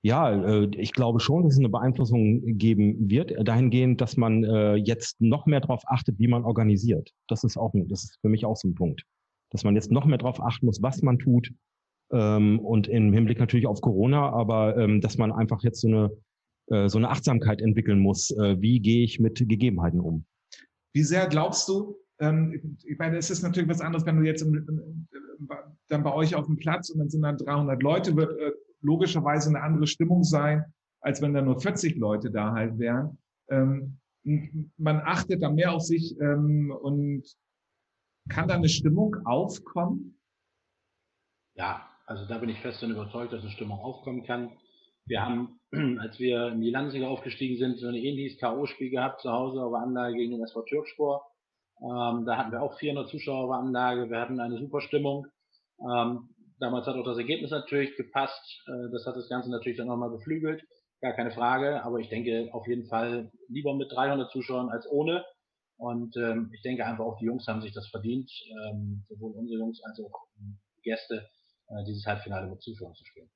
ja, 0.02 0.30
äh, 0.30 0.68
ich 0.76 0.92
glaube 0.92 1.20
schon, 1.20 1.44
dass 1.44 1.54
es 1.54 1.58
eine 1.58 1.68
Beeinflussung 1.68 2.58
geben 2.58 3.10
wird, 3.10 3.32
dahingehend, 3.46 4.00
dass 4.00 4.16
man 4.16 4.44
äh, 4.44 4.74
jetzt 4.74 5.20
noch 5.20 5.46
mehr 5.46 5.60
darauf 5.60 5.82
achtet, 5.86 6.18
wie 6.18 6.28
man 6.28 6.44
organisiert. 6.44 7.10
Das 7.28 7.44
ist 7.44 7.56
auch, 7.56 7.72
das 7.74 8.04
ist 8.04 8.18
für 8.20 8.28
mich 8.28 8.44
auch 8.44 8.56
so 8.56 8.68
ein 8.68 8.74
Punkt. 8.74 9.04
Dass 9.50 9.64
man 9.64 9.74
jetzt 9.74 9.90
noch 9.90 10.04
mehr 10.04 10.18
darauf 10.18 10.40
achten 10.40 10.66
muss, 10.66 10.82
was 10.82 11.02
man 11.02 11.18
tut, 11.18 11.52
ähm, 12.12 12.58
und 12.60 12.88
im 12.88 13.12
Hinblick 13.12 13.38
natürlich 13.38 13.66
auf 13.66 13.80
Corona, 13.80 14.30
aber 14.30 14.76
ähm, 14.76 15.00
dass 15.00 15.16
man 15.18 15.32
einfach 15.32 15.62
jetzt 15.62 15.80
so 15.80 15.88
eine 15.88 16.10
äh, 16.70 16.88
so 16.88 16.98
eine 16.98 17.10
Achtsamkeit 17.10 17.60
entwickeln 17.60 17.98
muss. 17.98 18.30
Äh, 18.30 18.60
wie 18.60 18.80
gehe 18.80 19.02
ich 19.02 19.18
mit 19.18 19.36
Gegebenheiten 19.36 20.00
um? 20.00 20.24
Wie 20.92 21.02
sehr 21.02 21.26
glaubst 21.26 21.68
du, 21.68 21.96
ähm, 22.20 22.76
ich 22.84 22.98
meine, 22.98 23.16
es 23.16 23.30
ist 23.30 23.42
natürlich 23.42 23.68
was 23.68 23.80
anderes, 23.80 24.06
wenn 24.06 24.18
du 24.18 24.24
jetzt 24.24 24.42
im, 24.42 25.06
dann 25.88 26.02
bei 26.02 26.12
euch 26.12 26.34
auf 26.34 26.46
dem 26.46 26.56
Platz 26.56 26.90
und 26.90 26.98
dann 26.98 27.10
sind 27.10 27.22
dann 27.22 27.38
300 27.38 27.82
Leute, 27.82 28.10
äh, 28.10 28.52
logischerweise 28.82 29.50
eine 29.50 29.62
andere 29.62 29.86
Stimmung 29.86 30.24
sein, 30.24 30.64
als 31.00 31.22
wenn 31.22 31.34
da 31.34 31.42
nur 31.42 31.60
40 31.60 31.96
Leute 31.96 32.30
da 32.30 32.52
halt 32.52 32.78
wären. 32.78 33.18
Ähm, 33.48 33.98
man 34.76 35.00
achtet 35.00 35.42
da 35.42 35.50
mehr 35.50 35.72
auf 35.72 35.82
sich 35.82 36.18
ähm, 36.20 36.70
und 36.70 37.24
kann 38.28 38.48
da 38.48 38.54
eine 38.54 38.68
Stimmung 38.68 39.16
aufkommen? 39.24 40.18
Ja, 41.54 41.88
also 42.06 42.26
da 42.26 42.38
bin 42.38 42.48
ich 42.48 42.60
fest 42.60 42.82
und 42.82 42.90
überzeugt, 42.90 43.32
dass 43.32 43.42
eine 43.42 43.50
Stimmung 43.50 43.78
aufkommen 43.80 44.24
kann. 44.24 44.52
Wir 45.06 45.22
haben, 45.22 45.60
als 46.00 46.18
wir 46.18 46.48
in 46.48 46.60
die 46.60 46.70
Landesliga 46.70 47.08
aufgestiegen 47.08 47.58
sind, 47.58 47.78
so 47.78 47.88
ein 47.88 47.94
ähnliches 47.94 48.38
K.O.-Spiel 48.38 48.90
gehabt 48.90 49.22
zu 49.22 49.30
Hause 49.30 49.62
auf 49.62 49.74
Anlage 49.74 50.16
gegen 50.16 50.32
den 50.32 50.42
SV 50.42 50.62
Türkspor. 50.62 51.26
Ähm, 51.80 52.24
da 52.26 52.36
hatten 52.36 52.52
wir 52.52 52.62
auch 52.62 52.78
400 52.78 53.08
Zuschauer 53.08 53.44
auf 53.44 53.50
Anlage. 53.52 54.10
Wir 54.10 54.20
hatten 54.20 54.38
eine 54.38 54.58
super 54.58 54.80
Stimmung. 54.80 55.26
Ähm, 55.80 56.28
damals 56.60 56.86
hat 56.86 56.96
auch 56.96 57.04
das 57.04 57.18
Ergebnis 57.18 57.50
natürlich 57.50 57.96
gepasst. 57.96 58.62
Äh, 58.66 58.90
das 58.92 59.06
hat 59.06 59.16
das 59.16 59.28
Ganze 59.28 59.50
natürlich 59.50 59.78
dann 59.78 59.88
nochmal 59.88 60.10
beflügelt. 60.10 60.62
Gar 61.00 61.14
keine 61.14 61.30
Frage. 61.30 61.82
Aber 61.82 61.98
ich 61.98 62.08
denke 62.08 62.48
auf 62.52 62.66
jeden 62.68 62.86
Fall 62.86 63.32
lieber 63.48 63.74
mit 63.74 63.90
300 63.90 64.30
Zuschauern 64.30 64.68
als 64.68 64.88
ohne. 64.90 65.24
Und 65.76 66.14
ähm, 66.18 66.50
ich 66.52 66.62
denke 66.62 66.84
einfach 66.84 67.04
auch 67.04 67.16
die 67.18 67.24
Jungs 67.24 67.46
haben 67.48 67.62
sich 67.62 67.72
das 67.72 67.88
verdient, 67.88 68.30
ähm, 68.68 69.02
sowohl 69.08 69.32
unsere 69.32 69.60
Jungs 69.60 69.82
als 69.82 69.98
auch 70.00 70.26
Gäste, 70.82 71.26
äh, 71.68 71.84
dieses 71.86 72.04
Halbfinale 72.06 72.50
mit 72.50 72.60
Zuschauern 72.60 72.94
zu 72.94 73.04
spielen. 73.06 73.30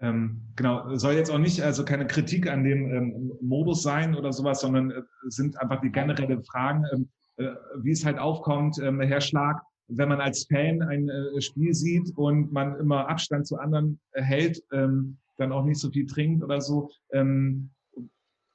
Ähm, 0.00 0.52
genau, 0.56 0.94
soll 0.96 1.14
jetzt 1.14 1.30
auch 1.30 1.38
nicht 1.38 1.62
also 1.62 1.84
keine 1.84 2.06
Kritik 2.06 2.50
an 2.50 2.64
dem 2.64 2.90
ähm, 2.90 3.32
Modus 3.40 3.82
sein 3.82 4.14
oder 4.14 4.32
sowas, 4.32 4.60
sondern 4.60 4.90
äh, 4.90 5.02
sind 5.28 5.58
einfach 5.58 5.80
die 5.80 5.90
generelle 5.90 6.42
Fragen, 6.42 6.84
ähm, 6.92 7.10
äh, 7.36 7.54
wie 7.82 7.92
es 7.92 8.04
halt 8.04 8.18
aufkommt, 8.18 8.78
ähm, 8.78 9.00
Herr 9.00 9.20
Schlag, 9.20 9.62
wenn 9.90 10.08
man 10.08 10.20
als 10.20 10.44
Fan 10.44 10.82
ein 10.82 11.08
äh, 11.08 11.40
Spiel 11.40 11.74
sieht 11.74 12.16
und 12.16 12.52
man 12.52 12.78
immer 12.78 13.08
Abstand 13.08 13.46
zu 13.46 13.56
anderen 13.56 14.00
äh, 14.12 14.22
hält, 14.22 14.62
ähm, 14.72 15.18
dann 15.36 15.52
auch 15.52 15.64
nicht 15.64 15.78
so 15.78 15.90
viel 15.90 16.06
trinkt 16.06 16.42
oder 16.42 16.60
so, 16.60 16.90
ähm, 17.12 17.70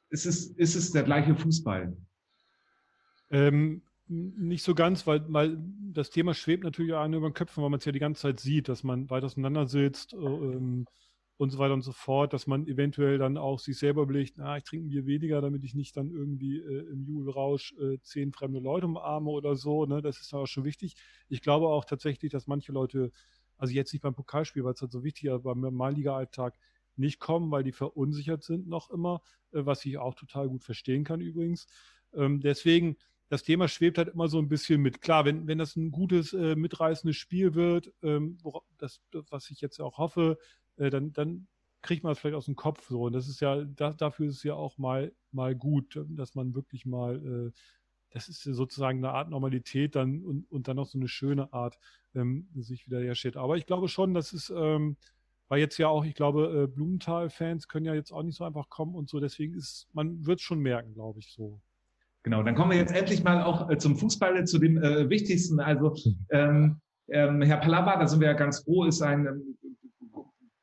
ist 0.10 0.26
es, 0.26 0.48
ist 0.52 0.76
es 0.76 0.91
der 0.91 1.04
gleiche 1.04 1.36
Fußball? 1.36 1.95
Ähm, 3.32 3.82
nicht 4.08 4.63
so 4.63 4.76
ganz, 4.76 5.08
weil, 5.08 5.26
weil 5.28 5.58
das 5.93 6.12
Thema 6.12 6.34
schwebt 6.34 6.63
natürlich 6.63 6.93
auch 6.93 7.08
über 7.08 7.30
den 7.30 7.34
Köpfen, 7.34 7.63
weil 7.63 7.71
man 7.71 7.80
es 7.80 7.86
ja 7.86 7.91
die 7.91 8.00
ganze 8.00 8.21
Zeit 8.21 8.39
sieht, 8.39 8.69
dass 8.69 8.84
man 8.84 9.10
weit 9.10 9.24
auseinander 9.24 9.67
sitzt. 9.67 10.13
Äh, 10.13 10.17
ähm, 10.17 10.86
und 11.38 11.50
so 11.50 11.60
weiter 11.60 11.74
und 11.74 11.82
so 11.82 11.91
fort, 11.91 12.32
dass 12.34 12.48
man 12.48 12.65
eventuell 12.65 13.17
dann 13.17 13.38
auch 13.38 13.60
sich 13.60 13.78
selber 13.78 14.04
überlegt, 14.04 14.38
na, 14.38 14.58
ich 14.58 14.63
trinke 14.63 14.88
Bier 14.88 15.06
weniger, 15.06 15.41
damit 15.41 15.63
ich 15.65 15.76
nicht 15.76 15.98
dann 15.98 16.12
irgendwie 16.12 16.60
äh, 16.60 16.89
im 16.89 17.04
Jubelrausch 17.04 17.74
äh, 17.74 18.00
zehn 18.02 18.32
fremde 18.32 18.60
Leute 18.60 18.86
umarme 18.86 19.30
oder 19.30 19.56
so. 19.56 19.86
Ne? 19.86 20.02
Das 20.02 20.21
ist 20.21 20.32
dann 20.32 20.41
auch 20.41 20.48
schon 20.48 20.63
wichtig. 20.63 20.95
Ich 21.28 21.41
glaube 21.41 21.67
auch 21.67 21.84
tatsächlich, 21.84 22.32
dass 22.32 22.48
manche 22.48 22.71
Leute, 22.71 23.12
also 23.58 23.74
jetzt 23.74 23.91
nicht 23.91 24.02
beim 24.02 24.15
Pokalspiel, 24.15 24.63
weil 24.63 24.74
es 24.74 24.82
halt 24.82 24.93
so 24.93 25.04
wichtig 25.04 25.26
ist, 25.26 25.32
aber 25.32 25.54
beim 25.54 25.60
Normalliga-Alltag 25.60 26.58
nicht 26.95 27.19
kommen, 27.19 27.52
weil 27.52 27.63
die 27.63 27.74
verunsichert 27.74 28.43
sind 28.43 28.67
noch 28.67 28.89
immer, 28.89 29.21
äh, 29.52 29.65
was 29.65 29.86
ich 29.86 29.98
auch 29.98 30.15
total 30.15 30.48
gut 30.48 30.63
verstehen 30.63 31.04
kann 31.04 31.19
übrigens. 31.19 31.67
Ähm, 32.13 32.39
deswegen, 32.39 32.95
das 33.28 33.43
Thema 33.43 33.67
schwebt 33.67 33.98
halt 33.98 34.10
immer 34.10 34.30
so 34.30 34.39
ein 34.39 34.48
bisschen 34.48 34.82
mit. 34.82 35.02
Klar, 35.02 35.26
wenn, 35.26 35.48
wenn 35.48 35.58
das 35.58 35.76
ein 35.76 35.91
gutes, 35.91 36.32
äh, 36.32 36.56
mitreißendes 36.56 37.17
Spiel 37.17 37.56
wird, 37.56 37.91
ähm, 38.04 38.38
das, 38.78 39.02
was 39.30 39.50
ich 39.50 39.60
jetzt 39.60 39.82
auch 39.82 39.98
hoffe, 39.98 40.38
äh, 40.77 40.89
dann, 40.89 41.13
dann 41.13 41.47
kriegt 41.81 42.03
man 42.03 42.13
es 42.13 42.19
vielleicht 42.19 42.35
aus 42.35 42.45
dem 42.45 42.55
Kopf 42.55 42.88
so. 42.89 43.03
Und 43.03 43.13
das 43.13 43.27
ist 43.27 43.39
ja, 43.41 43.63
da, 43.63 43.93
dafür 43.93 44.27
ist 44.27 44.38
es 44.38 44.43
ja 44.43 44.55
auch 44.55 44.77
mal, 44.77 45.13
mal 45.31 45.55
gut, 45.55 45.99
dass 46.09 46.35
man 46.35 46.55
wirklich 46.55 46.85
mal, 46.85 47.15
äh, 47.15 47.51
das 48.11 48.27
ist 48.27 48.43
sozusagen 48.43 48.99
eine 48.99 49.11
Art 49.11 49.29
Normalität 49.29 49.95
dann 49.95 50.23
und, 50.23 50.49
und 50.49 50.67
dann 50.67 50.77
noch 50.77 50.88
so 50.88 50.97
eine 50.97 51.07
schöne 51.07 51.53
Art 51.53 51.77
ähm, 52.15 52.47
sich 52.55 52.88
wieder 52.88 52.99
herstellt. 52.99 53.38
Aber 53.38 53.57
ich 53.57 53.65
glaube 53.65 53.88
schon, 53.88 54.13
dass 54.13 54.33
es, 54.33 54.51
ähm, 54.55 54.97
weil 55.47 55.59
jetzt 55.59 55.77
ja 55.77 55.88
auch, 55.88 56.05
ich 56.05 56.15
glaube, 56.15 56.63
äh, 56.63 56.67
Blumenthal-Fans 56.67 57.67
können 57.67 57.85
ja 57.85 57.93
jetzt 57.93 58.11
auch 58.11 58.23
nicht 58.23 58.38
so 58.38 58.45
einfach 58.45 58.69
kommen 58.69 58.95
und 58.95 59.09
so, 59.09 59.19
deswegen 59.19 59.53
ist, 59.53 59.88
man 59.93 60.25
wird 60.25 60.39
es 60.39 60.45
schon 60.45 60.59
merken, 60.59 60.93
glaube 60.93 61.19
ich, 61.19 61.31
so. 61.31 61.61
Genau, 62.23 62.41
dann 62.41 62.55
kommen 62.55 62.71
wir 62.71 62.77
jetzt 62.79 62.95
endlich 62.95 63.23
mal 63.23 63.43
auch 63.43 63.69
äh, 63.69 63.77
zum 63.77 63.95
Fußball, 63.95 64.47
zu 64.47 64.57
dem 64.57 64.81
äh, 64.81 65.07
Wichtigsten. 65.09 65.59
Also 65.59 65.95
ähm, 66.31 66.81
ähm, 67.09 67.43
Herr 67.43 67.57
Palava, 67.57 67.99
da 67.99 68.07
sind 68.07 68.19
wir 68.19 68.29
ja 68.29 68.33
ganz 68.33 68.63
froh, 68.63 68.85
ist 68.85 69.03
ein 69.03 69.27
ähm, 69.27 69.55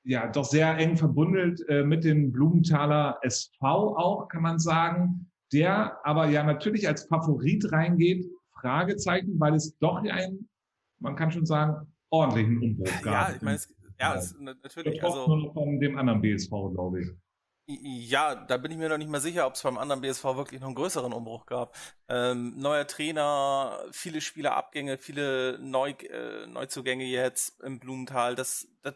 ja 0.05 0.29
doch 0.29 0.45
sehr 0.45 0.77
eng 0.79 0.97
verbundelt 0.97 1.65
äh, 1.69 1.85
mit 1.85 2.05
dem 2.05 2.33
Blumenthaler 2.33 3.19
SV 3.23 3.97
auch, 3.97 4.29
kann 4.29 4.43
man 4.43 4.59
sagen, 4.59 5.31
der 5.53 5.99
aber 6.05 6.29
ja 6.29 6.43
natürlich 6.43 6.88
als 6.88 7.05
Favorit 7.05 7.71
reingeht, 7.73 8.27
Fragezeichen, 8.61 9.38
weil 9.38 9.55
es 9.55 9.77
doch 9.79 9.97
einen, 9.97 10.49
man 10.99 11.17
kann 11.17 11.31
schon 11.31 11.47
sagen, 11.47 11.93
ordentlichen 12.11 12.62
Umbruch 12.62 13.03
gab. 13.03 13.29
Ja, 13.29 13.37
ich 13.37 13.43
meine, 13.43 13.57
es, 13.57 13.75
ja, 14.01 14.15
es, 14.15 14.37
natürlich. 14.38 15.03
Also, 15.03 15.27
nur 15.37 15.53
von 15.53 15.79
dem 15.81 15.99
anderen 15.99 16.21
BSV, 16.21 16.51
glaube 16.51 17.03
ich. 17.03 17.09
Ja, 17.67 18.35
da 18.35 18.57
bin 18.57 18.73
ich 18.73 18.77
mir 18.77 18.88
noch 18.88 18.99
nicht 18.99 19.11
mal 19.11 19.21
sicher, 19.21 19.47
ob 19.47 19.55
es 19.55 19.62
beim 19.62 19.79
anderen 19.79 20.01
BSV 20.01 20.25
wirklich 20.25 20.61
noch 20.61 20.67
einen 20.67 20.75
größeren 20.75 21.12
Umbruch 21.12 21.47
gab. 21.47 21.77
Ähm, 22.09 22.59
neuer 22.59 22.87
Trainer, 22.87 23.79
viele 23.93 24.21
Spielerabgänge, 24.21 24.99
viele 24.99 25.59
Neu, 25.61 25.91
äh, 25.91 26.47
Neuzugänge 26.49 27.05
jetzt 27.05 27.61
im 27.62 27.79
Blumenthal. 27.79 28.35
Das, 28.35 28.67
das 28.83 28.95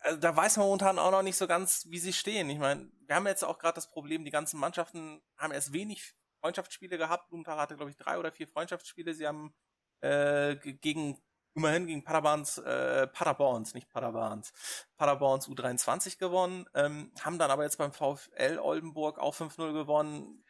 also 0.00 0.18
da 0.18 0.34
weiß 0.34 0.56
man 0.56 0.66
momentan 0.66 0.98
auch 0.98 1.10
noch 1.10 1.22
nicht 1.22 1.36
so 1.36 1.46
ganz, 1.46 1.86
wie 1.88 1.98
sie 1.98 2.12
stehen. 2.12 2.48
Ich 2.50 2.58
meine, 2.58 2.90
wir 3.06 3.16
haben 3.16 3.26
jetzt 3.26 3.44
auch 3.44 3.58
gerade 3.58 3.74
das 3.74 3.90
Problem, 3.90 4.24
die 4.24 4.30
ganzen 4.30 4.58
Mannschaften 4.58 5.20
haben 5.36 5.52
erst 5.52 5.72
wenig 5.72 6.14
Freundschaftsspiele 6.40 6.98
gehabt. 6.98 7.28
Blumenthal 7.28 7.58
hatte, 7.58 7.76
glaube 7.76 7.90
ich, 7.90 7.96
drei 7.96 8.18
oder 8.18 8.32
vier 8.32 8.48
Freundschaftsspiele. 8.48 9.14
Sie 9.14 9.26
haben 9.26 9.54
äh, 10.00 10.56
gegen 10.56 11.20
immerhin 11.54 11.86
gegen 11.86 12.04
Paderborns, 12.04 12.58
äh, 12.58 13.06
Paderborns, 13.08 13.74
nicht 13.74 13.90
Paderborns, 13.90 14.52
Paderborns 14.96 15.48
U23 15.48 16.18
gewonnen, 16.18 16.66
ähm, 16.74 17.12
haben 17.20 17.38
dann 17.38 17.50
aber 17.50 17.64
jetzt 17.64 17.78
beim 17.78 17.92
VfL 17.92 18.58
Oldenburg 18.60 19.18
auch 19.18 19.34
5-0 19.34 19.72
gewonnen. 19.72 20.44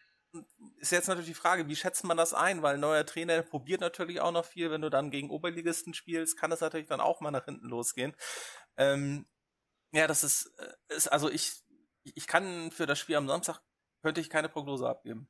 Ist 0.77 0.93
jetzt 0.93 1.09
natürlich 1.09 1.29
die 1.29 1.35
Frage, 1.35 1.67
wie 1.67 1.75
schätzt 1.75 2.05
man 2.05 2.17
das 2.17 2.35
ein? 2.35 2.63
Weil 2.63 2.75
ein 2.75 2.81
neuer 2.81 3.05
Trainer 3.05 3.43
probiert 3.43 3.81
natürlich 3.81 4.21
auch 4.21 4.31
noch 4.31 4.45
viel. 4.45 4.71
Wenn 4.71 4.83
du 4.83 4.91
dann 4.91 5.11
gegen 5.11 5.31
Oberligisten 5.31 5.93
spielst, 5.93 6.39
kann 6.39 6.51
das 6.51 6.61
natürlich 6.61 6.87
dann 6.87 7.01
auch 7.01 7.21
mal 7.21 7.33
nach 7.33 7.47
hinten 7.47 7.67
losgehen. 7.67 8.15
Ähm, 8.77 9.27
ja, 9.93 10.07
das 10.07 10.25
ist, 10.25 10.53
äh, 10.59 10.95
ist, 10.95 11.09
also 11.09 11.31
ich, 11.31 11.53
ich 12.03 12.27
kann 12.27 12.71
für 12.71 12.87
das 12.87 12.99
Spiel 12.99 13.17
am 13.17 13.29
Samstag, 13.29 13.61
könnte 14.03 14.21
ich 14.21 14.31
keine 14.31 14.49
Prognose 14.49 14.89
abgeben. 14.89 15.29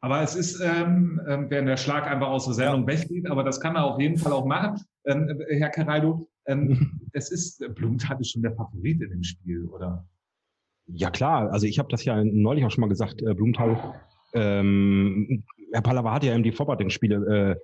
Aber 0.00 0.22
es 0.22 0.36
ist, 0.36 0.60
ähm, 0.60 1.20
ähm, 1.26 1.50
wenn 1.50 1.66
der 1.66 1.76
Schlag 1.76 2.06
einfach 2.06 2.28
aus 2.28 2.44
der 2.44 2.54
Sendung 2.54 2.86
weggeht, 2.86 3.28
aber 3.28 3.42
das 3.42 3.60
kann 3.60 3.74
er 3.74 3.84
auf 3.84 4.00
jeden 4.00 4.16
Fall 4.16 4.32
auch 4.32 4.46
machen. 4.46 4.80
Ähm, 5.04 5.42
Herr 5.48 5.70
Caraldo, 5.70 6.28
ähm, 6.46 7.00
es 7.12 7.30
ist, 7.30 7.58
Blumenthal 7.74 8.20
ist 8.20 8.32
schon 8.32 8.42
der 8.42 8.54
Favorit 8.54 9.00
in 9.02 9.10
dem 9.10 9.22
Spiel, 9.24 9.64
oder? 9.66 10.06
Ja 10.86 11.10
klar, 11.10 11.50
also 11.52 11.66
ich 11.66 11.78
habe 11.78 11.88
das 11.90 12.04
ja 12.04 12.22
neulich 12.24 12.64
auch 12.64 12.70
schon 12.70 12.82
mal 12.82 12.88
gesagt, 12.88 13.22
äh, 13.22 13.34
Blumenthal, 13.34 14.00
ähm, 14.34 15.44
Herr 15.72 15.82
Pallava 15.82 16.14
hat 16.14 16.24
ja 16.24 16.32
eben 16.32 16.44
die 16.44 16.52
Vorbereitungsspiele, 16.52 17.58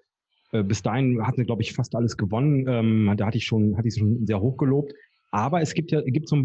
äh, 0.52 0.58
äh, 0.58 0.62
bis 0.62 0.82
dahin 0.82 1.26
hatten 1.26 1.40
sie, 1.40 1.46
glaube 1.46 1.62
ich, 1.62 1.72
fast 1.72 1.94
alles 1.94 2.16
gewonnen. 2.16 2.66
Ähm, 2.68 3.14
da 3.16 3.26
hatte 3.26 3.38
ich 3.38 3.44
schon, 3.44 3.76
hatte 3.76 3.88
ich 3.88 3.96
schon 3.96 4.26
sehr 4.26 4.40
hoch 4.40 4.56
gelobt. 4.56 4.92
Aber 5.34 5.60
es 5.60 5.74
gibt 5.74 5.90
ja, 5.90 6.00
gibt 6.00 6.28
so, 6.28 6.36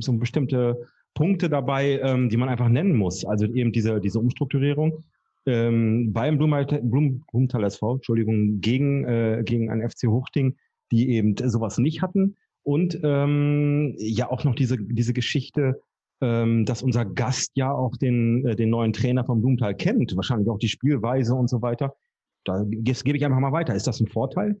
so 0.00 0.12
bestimmte 0.14 0.88
Punkte 1.14 1.48
dabei, 1.48 2.00
ähm, 2.00 2.28
die 2.28 2.36
man 2.36 2.48
einfach 2.48 2.68
nennen 2.68 2.96
muss. 2.96 3.24
Also 3.24 3.46
eben 3.46 3.70
diese, 3.70 4.00
diese 4.00 4.18
Umstrukturierung 4.18 5.04
ähm, 5.46 6.12
beim 6.12 6.36
Blumenthal, 6.36 6.82
Blum, 6.82 7.24
Blumenthal 7.30 7.62
SV, 7.62 7.94
Entschuldigung, 7.94 8.60
gegen, 8.60 9.04
äh, 9.04 9.42
gegen 9.44 9.70
ein 9.70 9.88
FC 9.88 10.08
Hochding, 10.08 10.56
die 10.90 11.10
eben 11.10 11.36
sowas 11.36 11.78
nicht 11.78 12.02
hatten. 12.02 12.34
Und 12.64 12.98
ähm, 13.04 13.94
ja 13.98 14.28
auch 14.28 14.42
noch 14.42 14.56
diese, 14.56 14.78
diese 14.78 15.12
Geschichte, 15.12 15.80
ähm, 16.20 16.64
dass 16.64 16.82
unser 16.82 17.04
Gast 17.04 17.52
ja 17.54 17.70
auch 17.70 17.96
den, 17.96 18.44
äh, 18.48 18.56
den 18.56 18.70
neuen 18.70 18.92
Trainer 18.92 19.24
vom 19.24 19.42
Blumenthal 19.42 19.76
kennt, 19.76 20.16
wahrscheinlich 20.16 20.48
auch 20.48 20.58
die 20.58 20.68
Spielweise 20.68 21.36
und 21.36 21.48
so 21.48 21.62
weiter. 21.62 21.94
Da 22.42 22.64
gebe 22.64 23.16
ich 23.16 23.24
einfach 23.24 23.38
mal 23.38 23.52
weiter. 23.52 23.76
Ist 23.76 23.86
das 23.86 24.00
ein 24.00 24.08
Vorteil? 24.08 24.60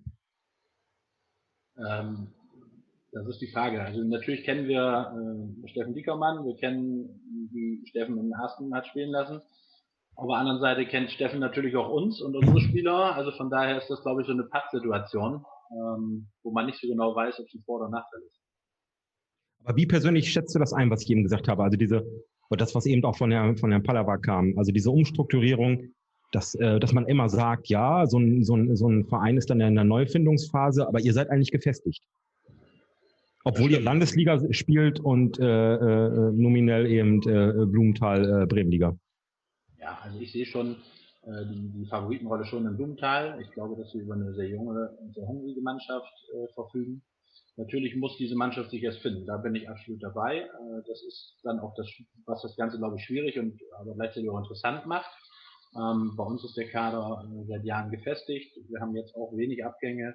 Ähm, 1.76 2.28
das 3.14 3.28
ist 3.28 3.40
die 3.40 3.50
Frage. 3.50 3.80
Also 3.80 4.02
natürlich 4.02 4.44
kennen 4.44 4.66
wir 4.66 5.12
äh, 5.64 5.68
Steffen 5.68 5.94
Dickermann, 5.94 6.44
wir 6.44 6.56
kennen, 6.56 7.48
wie 7.52 7.86
Steffen 7.86 8.18
im 8.18 8.32
ersten 8.32 8.74
hat 8.74 8.86
spielen 8.86 9.10
lassen. 9.10 9.40
Auf 10.16 10.28
der 10.28 10.36
anderen 10.36 10.60
Seite 10.60 10.86
kennt 10.86 11.10
Steffen 11.10 11.40
natürlich 11.40 11.76
auch 11.76 11.88
uns 11.88 12.20
und 12.20 12.36
unsere 12.36 12.60
Spieler. 12.60 13.14
Also 13.14 13.30
von 13.32 13.50
daher 13.50 13.78
ist 13.78 13.88
das, 13.88 14.02
glaube 14.02 14.22
ich, 14.22 14.26
so 14.26 14.32
eine 14.32 14.44
Pattsituation, 14.44 15.44
ähm, 15.72 16.28
wo 16.42 16.50
man 16.50 16.66
nicht 16.66 16.80
so 16.80 16.88
genau 16.88 17.14
weiß, 17.14 17.38
ob 17.40 17.46
es 17.46 17.54
ein 17.54 17.62
Vor- 17.64 17.80
oder 17.80 17.88
Nachteil 17.88 18.20
ist. 18.20 18.40
Aber 19.64 19.76
wie 19.76 19.86
persönlich 19.86 20.30
schätzt 20.30 20.54
du 20.54 20.58
das 20.58 20.72
ein, 20.72 20.90
was 20.90 21.02
ich 21.02 21.10
eben 21.10 21.22
gesagt 21.22 21.48
habe? 21.48 21.62
Also 21.62 21.76
diese, 21.76 22.04
das, 22.50 22.74
was 22.74 22.86
eben 22.86 23.04
auch 23.04 23.16
von 23.16 23.30
Herrn, 23.30 23.56
von 23.56 23.70
Herrn 23.70 23.82
Pallava 23.82 24.18
kam, 24.18 24.54
also 24.58 24.72
diese 24.72 24.90
Umstrukturierung, 24.90 25.94
dass, 26.32 26.54
äh, 26.56 26.80
dass 26.80 26.92
man 26.92 27.06
immer 27.06 27.28
sagt, 27.28 27.68
ja, 27.68 28.06
so 28.06 28.18
ein, 28.18 28.42
so, 28.42 28.56
ein, 28.56 28.76
so 28.76 28.88
ein 28.88 29.06
Verein 29.06 29.36
ist 29.36 29.50
dann 29.50 29.60
in 29.60 29.74
der 29.76 29.84
Neufindungsphase, 29.84 30.86
aber 30.86 31.00
ihr 31.00 31.12
seid 31.12 31.30
eigentlich 31.30 31.52
gefestigt. 31.52 32.04
Obwohl 33.44 33.70
ihr 33.70 33.80
Landesliga 33.80 34.40
spielt 34.52 35.00
und 35.00 35.38
äh, 35.38 35.44
äh, 35.44 36.32
nominell 36.32 36.86
eben 36.86 37.20
äh, 37.22 37.66
Blumenthal 37.66 38.42
äh, 38.42 38.46
Bremenliga. 38.46 38.96
Ja, 39.78 39.98
also 40.02 40.18
ich 40.18 40.32
sehe 40.32 40.46
schon 40.46 40.76
äh, 41.22 41.46
die, 41.46 41.70
die 41.70 41.86
Favoritenrolle 41.86 42.46
schon 42.46 42.66
in 42.66 42.76
Blumenthal. 42.76 43.38
Ich 43.42 43.50
glaube, 43.50 43.76
dass 43.76 43.92
wir 43.94 44.02
über 44.02 44.14
eine 44.14 44.34
sehr 44.34 44.48
junge 44.48 44.90
und 44.98 45.14
sehr 45.14 45.26
hungrige 45.26 45.60
Mannschaft 45.60 46.12
äh, 46.34 46.52
verfügen. 46.54 47.02
Natürlich 47.56 47.94
muss 47.94 48.16
diese 48.16 48.34
Mannschaft 48.34 48.70
sich 48.70 48.82
erst 48.82 49.00
finden. 49.00 49.26
Da 49.26 49.36
bin 49.36 49.54
ich 49.54 49.68
absolut 49.68 50.02
dabei. 50.02 50.38
Äh, 50.38 50.82
das 50.88 51.02
ist 51.06 51.36
dann 51.42 51.60
auch 51.60 51.74
das, 51.76 51.88
was 52.26 52.42
das 52.42 52.56
Ganze, 52.56 52.78
glaube 52.78 52.96
ich, 52.98 53.04
schwierig 53.04 53.38
und 53.38 53.60
aber 53.78 53.94
gleichzeitig 53.94 54.30
auch 54.30 54.38
interessant 54.38 54.86
macht. 54.86 55.10
Ähm, 55.76 56.14
bei 56.16 56.24
uns 56.24 56.44
ist 56.44 56.56
der 56.56 56.68
Kader 56.68 57.24
äh, 57.24 57.46
seit 57.46 57.64
Jahren 57.64 57.90
gefestigt. 57.90 58.56
Wir 58.68 58.80
haben 58.80 58.96
jetzt 58.96 59.14
auch 59.14 59.36
wenig 59.36 59.64
Abgänge, 59.64 60.14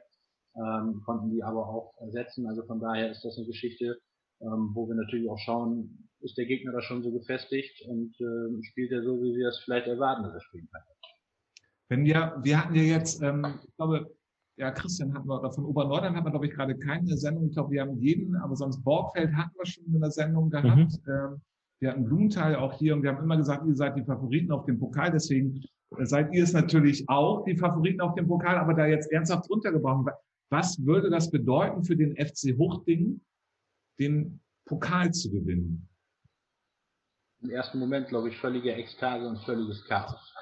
ähm, 0.56 1.02
konnten 1.06 1.32
die 1.32 1.44
aber 1.44 1.68
auch 1.68 1.94
ersetzen. 2.00 2.48
Also 2.48 2.64
von 2.64 2.80
daher 2.80 3.12
ist 3.12 3.24
das 3.24 3.38
eine 3.38 3.48
Geschichte, 3.48 4.00
ähm, 4.42 4.72
wo 4.74 4.88
wir 4.88 4.96
natürlich 4.96 5.30
auch 5.30 5.40
schauen, 5.40 6.10
ist 6.22 6.38
der 6.38 6.46
Gegner 6.46 6.72
da 6.72 6.82
schon 6.82 7.04
so 7.04 7.12
gefestigt 7.12 7.82
und 7.88 8.14
äh, 8.20 8.64
spielt 8.64 8.92
er 8.92 9.04
so, 9.04 9.22
wie 9.22 9.36
wir 9.36 9.50
es 9.50 9.60
vielleicht 9.60 9.88
erwarten, 9.88 10.24
dass 10.24 10.34
er 10.34 10.42
spielen 10.42 10.68
kann. 10.72 10.82
Wenn 11.90 12.06
wir, 12.06 12.38
wir 12.44 12.64
hatten 12.64 12.76
ja 12.76 12.84
jetzt, 12.84 13.22
ähm, 13.24 13.46
ich 13.66 13.76
glaube, 13.76 14.12
ja, 14.58 14.72
Christian 14.72 15.14
hatten 15.14 15.28
wir, 15.28 15.40
oder 15.40 15.52
von 15.52 15.66
Obernordern 15.66 16.16
hatten 16.16 16.26
wir, 16.26 16.32
glaube 16.32 16.48
ich, 16.48 16.54
gerade 16.54 16.78
keine 16.78 17.18
Sendung. 17.18 17.48
Ich 17.48 17.54
glaube, 17.54 17.72
wir 17.72 17.82
haben 17.82 17.98
jeden, 17.98 18.36
aber 18.36 18.56
sonst 18.56 18.84
Borgfeld 18.84 19.34
hatten 19.34 19.58
wir 19.58 19.66
schon 19.66 19.86
in 19.86 20.02
der 20.02 20.12
Sendung 20.12 20.50
gehabt. 20.50 21.00
Mhm. 21.06 21.12
Ähm, 21.12 21.42
wir 21.80 21.92
hatten 21.92 22.04
Blumenthal 22.04 22.56
auch 22.56 22.74
hier 22.74 22.94
und 22.94 23.04
wir 23.04 23.12
haben 23.12 23.24
immer 23.24 23.38
gesagt, 23.38 23.66
ihr 23.66 23.76
seid 23.76 23.96
die 23.96 24.04
Favoriten 24.04 24.52
auf 24.52 24.66
dem 24.66 24.78
Pokal. 24.78 25.12
Deswegen 25.12 25.64
seid 26.00 26.34
ihr 26.34 26.44
es 26.44 26.52
natürlich 26.52 27.08
auch, 27.08 27.46
die 27.46 27.56
Favoriten 27.56 28.02
auf 28.02 28.16
dem 28.16 28.28
Pokal, 28.28 28.58
aber 28.58 28.74
da 28.74 28.86
jetzt 28.86 29.12
ernsthaft 29.12 29.50
runtergebrochen. 29.50 30.08
Was 30.50 30.84
würde 30.86 31.10
das 31.10 31.30
bedeuten 31.30 31.84
für 31.84 31.96
den 31.96 32.16
FC 32.16 32.58
Huchting, 32.58 33.22
den 34.00 34.42
Pokal 34.66 35.12
zu 35.12 35.32
gewinnen? 35.32 35.90
im 37.42 37.50
ersten 37.50 37.80
Moment, 37.80 38.08
glaube 38.08 38.30
ich, 38.30 38.38
völlige 38.38 38.74
Ekstase 38.74 39.28
und 39.28 39.40
völliges 39.40 39.84
Chaos. 39.86 40.34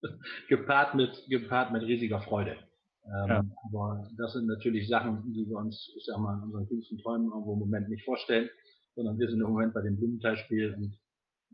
gepaart, 0.48 0.94
mit, 0.94 1.26
gepaart 1.28 1.72
mit 1.72 1.82
riesiger 1.82 2.20
Freude. 2.20 2.56
Ähm, 3.04 3.28
ja. 3.28 3.44
Aber 3.64 4.08
das 4.18 4.34
sind 4.34 4.46
natürlich 4.46 4.88
Sachen, 4.88 5.32
die 5.32 5.48
wir 5.48 5.56
uns, 5.56 5.92
ich 5.96 6.04
sag 6.04 6.18
mal, 6.18 6.36
in 6.36 6.44
unseren 6.44 6.68
kühnsten 6.68 6.98
Träumen 6.98 7.28
irgendwo 7.28 7.54
im 7.54 7.60
Moment 7.60 7.88
nicht 7.88 8.04
vorstellen, 8.04 8.48
sondern 8.94 9.18
wir 9.18 9.28
sind 9.28 9.40
im 9.40 9.48
Moment 9.48 9.72
bei 9.72 9.80
dem 9.80 9.96
Blumenthal-Spiel 9.96 10.74
und 10.74 10.98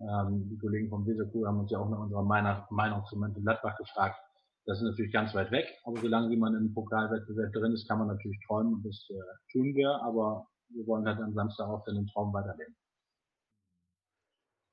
ähm, 0.01 0.49
die 0.51 0.59
Kollegen 0.59 0.91
vom 0.91 1.07
Weserkuh 1.07 1.47
haben 1.47 1.61
uns 1.61 1.71
ja 1.71 1.79
auch 1.79 1.89
nach 1.89 2.01
unserer 2.01 2.25
Meinung, 2.25 2.63
Meinung 2.71 3.05
zu 3.07 3.17
Mönchengladbach 3.17 3.77
gefragt. 3.79 4.19
Das 4.67 4.79
ist 4.79 4.85
natürlich 4.85 5.13
ganz 5.13 5.33
weit 5.35 5.53
weg, 5.53 5.67
aber 5.85 6.01
solange 6.01 6.37
man 6.37 6.55
im 6.57 6.75
Pokalwettbewerb 6.75 7.53
drin 7.53 7.73
ist, 7.73 7.89
kann 7.89 8.01
man 8.01 8.09
natürlich 8.09 8.39
träumen 8.47 8.75
und 8.75 8.85
das 8.85 9.09
äh, 9.11 9.53
tun 9.53 9.75
wir, 9.75 9.91
aber 10.03 10.47
wir 10.71 10.87
wollen 10.89 11.07
halt 11.07 11.21
am 11.21 11.33
Samstag 11.35 11.69
auch 11.69 11.85
den 11.85 12.07
Traum 12.09 12.33
weiterleben. 12.33 12.75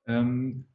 Ähm, 0.06 0.66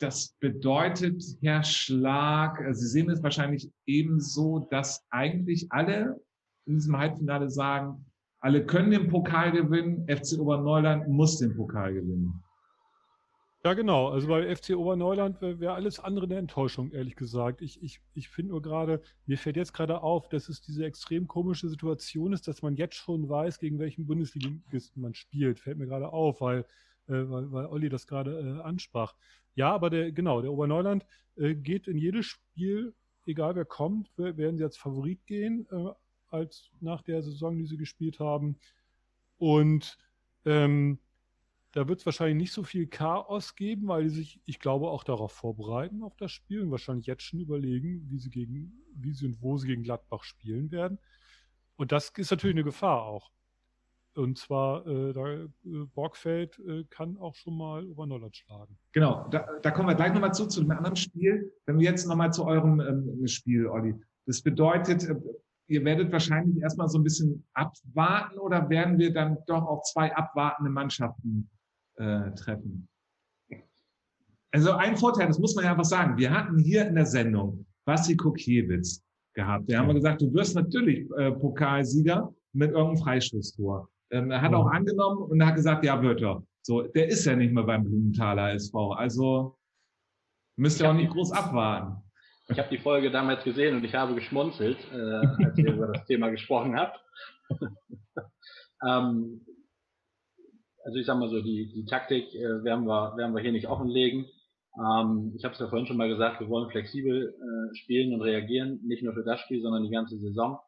das 0.00 0.34
bedeutet, 0.40 1.22
Herr 1.40 1.62
Schlag, 1.62 2.60
äh, 2.60 2.74
Sie 2.74 2.88
sehen 2.88 3.08
es 3.08 3.22
wahrscheinlich 3.22 3.72
ebenso, 3.86 4.66
dass 4.70 5.06
eigentlich 5.10 5.70
alle 5.70 6.20
in 6.66 6.74
diesem 6.74 6.98
Halbfinale 6.98 7.50
sagen, 7.50 8.04
alle 8.40 8.66
können 8.66 8.90
den 8.90 9.08
Pokal 9.08 9.52
gewinnen, 9.52 10.06
FC 10.08 10.38
Oberneuland 10.38 11.08
muss 11.08 11.38
den 11.38 11.56
Pokal 11.56 11.94
gewinnen. 11.94 12.42
Ja, 13.64 13.72
genau. 13.72 14.08
Also 14.08 14.28
bei 14.28 14.54
FC 14.54 14.76
Oberneuland 14.76 15.40
wäre 15.40 15.58
wär 15.58 15.72
alles 15.74 15.98
andere 15.98 16.26
eine 16.26 16.36
Enttäuschung, 16.36 16.92
ehrlich 16.92 17.16
gesagt. 17.16 17.62
Ich, 17.62 17.82
ich, 17.82 18.00
ich 18.12 18.28
finde 18.28 18.50
nur 18.50 18.60
gerade, 18.60 19.00
mir 19.26 19.38
fällt 19.38 19.56
jetzt 19.56 19.72
gerade 19.72 20.02
auf, 20.02 20.28
dass 20.28 20.50
es 20.50 20.60
diese 20.60 20.84
extrem 20.84 21.26
komische 21.26 21.68
Situation 21.70 22.34
ist, 22.34 22.46
dass 22.46 22.60
man 22.60 22.76
jetzt 22.76 22.96
schon 22.96 23.28
weiß, 23.28 23.58
gegen 23.58 23.78
welchen 23.78 24.06
Bundesligisten 24.06 25.00
man 25.00 25.14
spielt. 25.14 25.60
Fällt 25.60 25.78
mir 25.78 25.86
gerade 25.86 26.12
auf, 26.12 26.42
weil 26.42 26.66
äh, 27.06 27.28
weil, 27.28 27.52
weil 27.52 27.66
Olli 27.66 27.88
das 27.88 28.06
gerade 28.06 28.38
äh, 28.38 28.62
ansprach. 28.62 29.14
Ja, 29.54 29.72
aber 29.72 29.90
der, 29.90 30.12
genau, 30.12 30.40
der 30.40 30.52
Oberneuland 30.52 31.04
äh, 31.36 31.54
geht 31.54 31.86
in 31.86 31.98
jedes 31.98 32.26
Spiel, 32.26 32.94
egal 33.26 33.54
wer 33.56 33.64
kommt, 33.64 34.10
werden 34.16 34.56
sie 34.56 34.64
als 34.64 34.76
Favorit 34.76 35.26
gehen, 35.26 35.66
äh, 35.70 35.90
als 36.30 36.70
nach 36.80 37.02
der 37.02 37.22
Saison, 37.22 37.58
die 37.58 37.66
sie 37.66 37.76
gespielt 37.76 38.20
haben. 38.20 38.58
Und 39.38 39.98
ähm, 40.44 40.98
da 41.74 41.88
wird 41.88 41.98
es 41.98 42.06
wahrscheinlich 42.06 42.36
nicht 42.36 42.52
so 42.52 42.62
viel 42.62 42.86
Chaos 42.86 43.56
geben, 43.56 43.88
weil 43.88 44.08
sie 44.08 44.18
sich, 44.18 44.40
ich 44.44 44.60
glaube, 44.60 44.90
auch 44.90 45.02
darauf 45.02 45.32
vorbereiten, 45.32 46.04
auf 46.04 46.16
das 46.16 46.30
Spiel 46.30 46.62
und 46.62 46.70
wahrscheinlich 46.70 47.06
jetzt 47.06 47.24
schon 47.24 47.40
überlegen, 47.40 48.06
wie 48.08 48.18
sie 48.18 48.30
gegen, 48.30 48.72
wie 48.94 49.12
sie 49.12 49.26
und 49.26 49.42
wo 49.42 49.58
sie 49.58 49.66
gegen 49.66 49.82
Gladbach 49.82 50.22
spielen 50.22 50.70
werden. 50.70 50.98
Und 51.74 51.90
das 51.90 52.10
ist 52.10 52.30
natürlich 52.30 52.54
eine 52.54 52.62
Gefahr 52.62 53.02
auch. 53.02 53.32
Und 54.14 54.38
zwar, 54.38 54.86
äh, 54.86 55.12
da, 55.12 55.26
äh, 55.32 55.48
Borgfeld 55.92 56.60
äh, 56.60 56.84
kann 56.90 57.16
auch 57.16 57.34
schon 57.34 57.58
mal 57.58 57.84
Oberneuland 57.84 58.36
schlagen. 58.36 58.78
Genau, 58.92 59.26
da, 59.32 59.44
da 59.60 59.70
kommen 59.72 59.88
wir 59.88 59.96
gleich 59.96 60.12
nochmal 60.12 60.32
zu, 60.32 60.46
zu 60.46 60.60
dem 60.60 60.70
anderen 60.70 60.94
Spiel. 60.94 61.52
Wenn 61.66 61.80
wir 61.80 61.90
jetzt 61.90 62.06
nochmal 62.06 62.32
zu 62.32 62.44
eurem 62.44 62.78
ähm, 62.78 63.26
Spiel, 63.26 63.66
Olli. 63.66 63.96
Das 64.26 64.40
bedeutet, 64.40 65.02
äh, 65.02 65.16
ihr 65.66 65.84
werdet 65.84 66.12
wahrscheinlich 66.12 66.62
erstmal 66.62 66.88
so 66.88 66.98
ein 66.98 67.02
bisschen 67.02 67.44
abwarten 67.54 68.38
oder 68.38 68.70
werden 68.70 68.96
wir 68.96 69.12
dann 69.12 69.38
doch 69.48 69.66
auch 69.66 69.82
zwei 69.82 70.14
abwartende 70.14 70.70
Mannschaften 70.70 71.50
äh, 71.96 72.30
treffen? 72.32 72.88
Also 74.52 74.72
ein 74.72 74.96
Vorteil, 74.96 75.26
das 75.26 75.38
muss 75.38 75.54
man 75.56 75.64
ja 75.64 75.72
einfach 75.72 75.84
sagen. 75.84 76.16
Wir 76.16 76.30
hatten 76.30 76.58
hier 76.58 76.86
in 76.86 76.94
der 76.94 77.06
Sendung 77.06 77.66
Basti 77.84 78.16
Kokiewicz 78.16 79.02
gehabt. 79.34 79.70
Da 79.70 79.78
haben 79.78 79.88
wir 79.88 79.94
gesagt, 79.94 80.22
du 80.22 80.32
wirst 80.32 80.54
natürlich 80.54 81.10
äh, 81.18 81.32
Pokalsieger 81.32 82.32
mit 82.52 82.70
irgendeinem 82.70 83.02
Freistoßtor. 83.02 83.88
Ähm, 84.10 84.30
er 84.30 84.40
hat 84.40 84.54
auch 84.54 84.66
angenommen 84.66 85.22
und 85.22 85.44
hat 85.44 85.56
gesagt, 85.56 85.84
ja, 85.84 86.00
wird 86.00 86.22
er. 86.22 86.42
So, 86.62 86.82
der 86.82 87.08
ist 87.08 87.24
ja 87.24 87.34
nicht 87.34 87.52
mehr 87.52 87.64
beim 87.64 87.84
Blumenthaler 87.84 88.54
SV. 88.54 88.92
Also 88.92 89.58
müsst 90.56 90.80
ihr 90.80 90.88
auch 90.88 90.94
nicht 90.94 91.10
groß 91.10 91.32
abwarten. 91.32 91.96
Ich 92.48 92.58
habe 92.58 92.68
die 92.70 92.78
Folge 92.78 93.10
damals 93.10 93.42
gesehen 93.42 93.76
und 93.76 93.84
ich 93.84 93.94
habe 93.94 94.14
geschmunzelt, 94.14 94.78
äh, 94.92 95.44
als 95.44 95.58
ihr 95.58 95.72
über 95.72 95.88
das 95.88 96.04
Thema 96.04 96.28
gesprochen 96.28 96.78
habt. 96.78 97.00
ähm, 98.86 99.44
also 100.84 100.98
ich 100.98 101.06
sag 101.06 101.18
mal 101.18 101.30
so, 101.30 101.40
die, 101.40 101.72
die 101.72 101.86
Taktik 101.86 102.34
äh, 102.34 102.62
werden, 102.62 102.84
wir, 102.86 103.16
werden 103.16 103.34
wir 103.34 103.42
hier 103.42 103.52
nicht 103.52 103.68
offenlegen. 103.68 104.26
Ähm, 104.76 105.32
ich 105.36 105.44
habe 105.44 105.54
es 105.54 105.60
ja 105.60 105.68
vorhin 105.68 105.86
schon 105.86 105.96
mal 105.96 106.08
gesagt, 106.08 106.40
wir 106.40 106.48
wollen 106.48 106.70
flexibel 106.70 107.34
äh, 107.34 107.74
spielen 107.74 108.12
und 108.12 108.22
reagieren, 108.22 108.80
nicht 108.84 109.02
nur 109.02 109.14
für 109.14 109.24
das 109.24 109.40
Spiel, 109.40 109.62
sondern 109.62 109.84
die 109.84 109.90
ganze 109.90 110.18
Saison. 110.18 110.58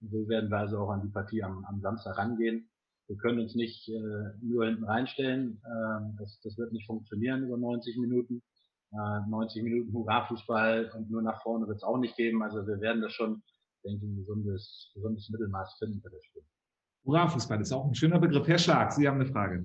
Und 0.00 0.10
so 0.10 0.28
werden 0.28 0.50
wir 0.50 0.58
also 0.58 0.78
auch 0.78 0.90
an 0.90 1.02
die 1.02 1.12
Partie 1.12 1.42
am, 1.42 1.64
am 1.66 1.80
Samstag 1.80 2.18
rangehen. 2.18 2.68
Wir 3.06 3.16
können 3.16 3.40
uns 3.40 3.54
nicht 3.54 3.88
äh, 3.88 4.32
nur 4.42 4.66
hinten 4.66 4.84
reinstellen. 4.84 5.60
Äh, 5.64 6.18
das, 6.18 6.40
das 6.42 6.56
wird 6.58 6.72
nicht 6.72 6.86
funktionieren 6.86 7.44
über 7.44 7.56
90 7.56 7.96
Minuten. 7.98 8.42
Äh, 8.92 9.28
90 9.28 9.62
Minuten 9.62 9.92
Hurra-Fußball 9.92 10.92
und 10.96 11.10
nur 11.10 11.22
nach 11.22 11.42
vorne 11.42 11.68
wird 11.68 11.76
es 11.76 11.84
auch 11.84 11.98
nicht 11.98 12.16
geben. 12.16 12.42
Also 12.42 12.66
wir 12.66 12.80
werden 12.80 13.02
das 13.02 13.12
schon, 13.12 13.42
denke 13.84 14.04
ich, 14.04 14.10
ein 14.10 14.16
gesundes, 14.16 14.90
gesundes 14.94 15.28
Mittelmaß 15.28 15.76
finden 15.78 16.00
für 16.00 16.10
das 16.10 16.24
Spiel. 16.24 16.42
Hurra-Fußball 17.04 17.60
ist 17.60 17.72
auch 17.72 17.86
ein 17.86 17.94
schöner 17.94 18.18
Begriff. 18.18 18.46
Herr 18.46 18.58
Schlag, 18.58 18.92
Sie 18.92 19.06
haben 19.08 19.20
eine 19.20 19.26
Frage. 19.26 19.64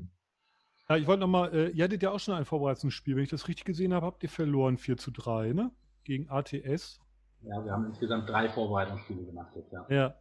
Ja, 0.90 0.98
ich 0.98 1.08
wollte 1.08 1.22
nochmal, 1.22 1.54
äh, 1.54 1.70
ihr 1.70 1.84
hattet 1.84 2.04
ja 2.04 2.12
auch 2.12 2.20
schon 2.20 2.36
ein 2.36 2.46
Vorbereitungsspiel. 2.46 3.16
Wenn 3.16 3.24
ich 3.24 3.30
das 3.30 3.48
richtig 3.48 3.66
gesehen 3.66 3.94
habe, 3.94 4.06
habt 4.06 4.22
ihr 4.24 4.30
verloren 4.30 4.78
4 4.78 4.98
zu 4.98 5.12
3, 5.12 5.54
ne? 5.54 5.72
Gegen 6.04 6.30
ATS. 6.30 7.00
Ja, 7.42 7.64
wir 7.64 7.72
haben 7.72 7.86
insgesamt 7.86 8.30
drei 8.30 8.50
Vorbereitungsspiele 8.50 9.24
gemacht 9.24 9.52
jetzt, 9.56 9.72
ja. 9.72 9.86
Ja. 9.90 10.16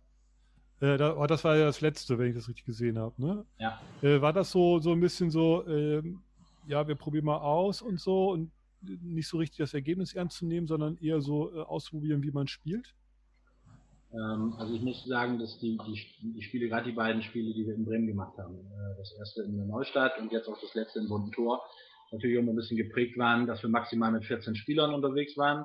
Äh, 0.80 0.96
da, 0.96 1.16
oh, 1.16 1.26
das 1.26 1.44
war 1.44 1.56
ja 1.56 1.66
das 1.66 1.80
letzte, 1.80 2.18
wenn 2.18 2.28
ich 2.28 2.34
das 2.34 2.48
richtig 2.48 2.64
gesehen 2.64 2.98
habe, 2.98 3.14
ne? 3.20 3.44
Ja. 3.58 3.80
Äh, 4.02 4.20
war 4.20 4.32
das 4.32 4.50
so, 4.50 4.78
so 4.78 4.92
ein 4.92 5.00
bisschen 5.00 5.30
so, 5.30 5.66
ähm, 5.66 6.22
ja, 6.66 6.86
wir 6.88 6.94
probieren 6.94 7.26
mal 7.26 7.38
aus 7.38 7.82
und 7.82 8.00
so 8.00 8.32
und 8.32 8.50
nicht 8.82 9.28
so 9.28 9.38
richtig 9.38 9.58
das 9.58 9.74
Ergebnis 9.74 10.14
ernst 10.14 10.38
zu 10.38 10.46
nehmen, 10.46 10.66
sondern 10.66 10.96
eher 10.96 11.20
so 11.20 11.54
äh, 11.54 11.60
ausprobieren, 11.60 12.22
wie 12.22 12.30
man 12.30 12.48
spielt? 12.48 12.94
Ähm, 14.14 14.54
also 14.58 14.74
ich 14.74 14.82
muss 14.82 15.04
sagen, 15.06 15.38
dass 15.38 15.58
die, 15.58 15.76
die, 15.86 16.32
die 16.34 16.42
Spiele, 16.42 16.68
gerade 16.68 16.90
die 16.90 16.96
beiden 16.96 17.22
Spiele, 17.22 17.52
die 17.52 17.66
wir 17.66 17.74
in 17.74 17.84
Bremen 17.84 18.06
gemacht 18.06 18.38
haben, 18.38 18.54
äh, 18.54 18.96
das 18.96 19.12
erste 19.18 19.42
in 19.42 19.56
der 19.56 19.66
Neustadt 19.66 20.18
und 20.18 20.30
jetzt 20.30 20.48
auch 20.48 20.60
das 20.60 20.74
letzte 20.74 21.00
in 21.00 21.08
Bunten 21.08 21.32
Tor, 21.32 21.62
natürlich 22.12 22.38
auch 22.38 22.42
ein 22.42 22.54
bisschen 22.54 22.76
geprägt 22.76 23.18
waren, 23.18 23.46
dass 23.46 23.62
wir 23.62 23.70
maximal 23.70 24.12
mit 24.12 24.24
14 24.24 24.54
Spielern 24.54 24.94
unterwegs 24.94 25.36
waren. 25.36 25.64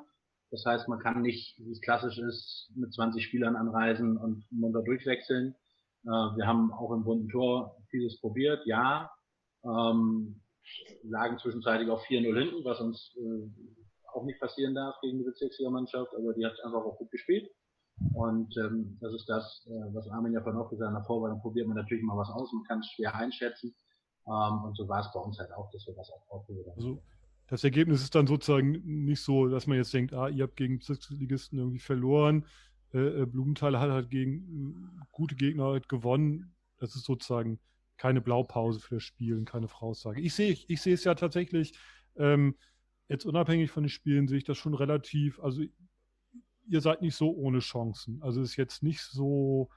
Das 0.51 0.65
heißt, 0.65 0.87
man 0.87 0.99
kann 0.99 1.21
nicht, 1.21 1.59
wie 1.59 1.71
es 1.71 1.81
klassisch 1.81 2.17
ist, 2.17 2.71
mit 2.75 2.91
20 2.91 3.23
Spielern 3.23 3.55
anreisen 3.55 4.17
und 4.17 4.43
munter 4.51 4.81
durchwechseln. 4.81 5.55
Äh, 6.05 6.07
wir 6.07 6.47
haben 6.47 6.73
auch 6.73 6.91
im 6.91 7.03
Bunten 7.03 7.29
Tor 7.29 7.77
vieles 7.89 8.19
probiert, 8.19 8.65
ja. 8.65 9.11
Ähm, 9.63 10.41
lagen 11.03 11.37
zwischenzeitlich 11.37 11.89
auch 11.89 12.03
4-0 12.05 12.39
hinten, 12.39 12.63
was 12.63 12.79
uns 12.79 13.15
äh, 13.17 13.47
auch 14.13 14.23
nicht 14.23 14.39
passieren 14.39 14.73
darf 14.73 14.95
gegen 15.01 15.19
die 15.19 15.23
Bezirksliga-Mannschaft, 15.25 16.15
aber 16.15 16.33
die 16.33 16.45
hat 16.45 16.53
einfach 16.63 16.83
auch 16.83 16.97
gut 16.97 17.11
gespielt. 17.11 17.47
Und 18.13 18.55
ähm, 18.57 18.97
das 19.01 19.13
ist 19.13 19.27
das, 19.27 19.65
äh, 19.67 19.93
was 19.93 20.07
Armin 20.09 20.33
ja 20.33 20.41
vorhin 20.41 20.61
auch 20.61 20.69
gesagt 20.69 20.87
hat, 20.87 20.95
in 20.95 21.01
der 21.01 21.05
Vorbereitung 21.05 21.41
probiert 21.41 21.67
man 21.67 21.77
natürlich 21.77 22.03
mal 22.03 22.17
was 22.17 22.29
aus, 22.29 22.51
man 22.53 22.63
kann 22.63 22.79
es 22.79 22.87
schwer 22.87 23.13
einschätzen. 23.15 23.73
Ähm, 24.27 24.63
und 24.63 24.75
so 24.77 24.87
war 24.87 25.01
es 25.01 25.11
bei 25.13 25.19
uns 25.19 25.37
halt 25.39 25.51
auch, 25.53 25.69
dass 25.71 25.85
wir 25.87 25.95
das 25.95 26.09
auch 26.11 26.29
ausprobiert 26.29 26.67
haben. 26.67 26.75
Also 26.75 27.03
das 27.47 27.63
Ergebnis 27.63 28.01
ist 28.01 28.13
dann 28.15 28.27
sozusagen 28.27 28.71
nicht 29.05 29.21
so, 29.21 29.47
dass 29.47 29.67
man 29.67 29.77
jetzt 29.77 29.93
denkt, 29.93 30.13
ah, 30.13 30.29
ihr 30.29 30.43
habt 30.43 30.55
gegen 30.55 30.77
Bezirksligisten 30.77 31.57
irgendwie 31.57 31.79
verloren, 31.79 32.45
äh, 32.93 33.21
äh 33.21 33.25
Blumenthal 33.25 33.79
hat 33.79 33.89
halt 33.89 34.09
gegen 34.09 34.99
äh, 35.01 35.05
gute 35.11 35.35
Gegner 35.35 35.65
halt 35.65 35.89
gewonnen. 35.89 36.53
Das 36.77 36.95
ist 36.95 37.05
sozusagen 37.05 37.59
keine 37.97 38.21
Blaupause 38.21 38.79
für 38.79 38.95
das 38.95 39.03
Spiel 39.03 39.37
und 39.37 39.45
keine 39.45 39.67
Voraussage. 39.67 40.21
Ich 40.21 40.33
sehe 40.33 40.51
ich 40.51 40.87
es 40.87 41.03
ja 41.03 41.15
tatsächlich, 41.15 41.73
ähm, 42.15 42.55
jetzt 43.09 43.25
unabhängig 43.25 43.71
von 43.71 43.83
den 43.83 43.89
Spielen, 43.89 44.27
sehe 44.27 44.37
ich 44.37 44.45
das 44.45 44.57
schon 44.57 44.73
relativ, 44.73 45.39
also 45.39 45.63
ihr 46.69 46.81
seid 46.81 47.01
nicht 47.01 47.15
so 47.15 47.31
ohne 47.31 47.59
Chancen. 47.59 48.21
Also 48.21 48.41
ist 48.41 48.55
jetzt 48.55 48.83
nicht 48.83 49.01
so, 49.01 49.69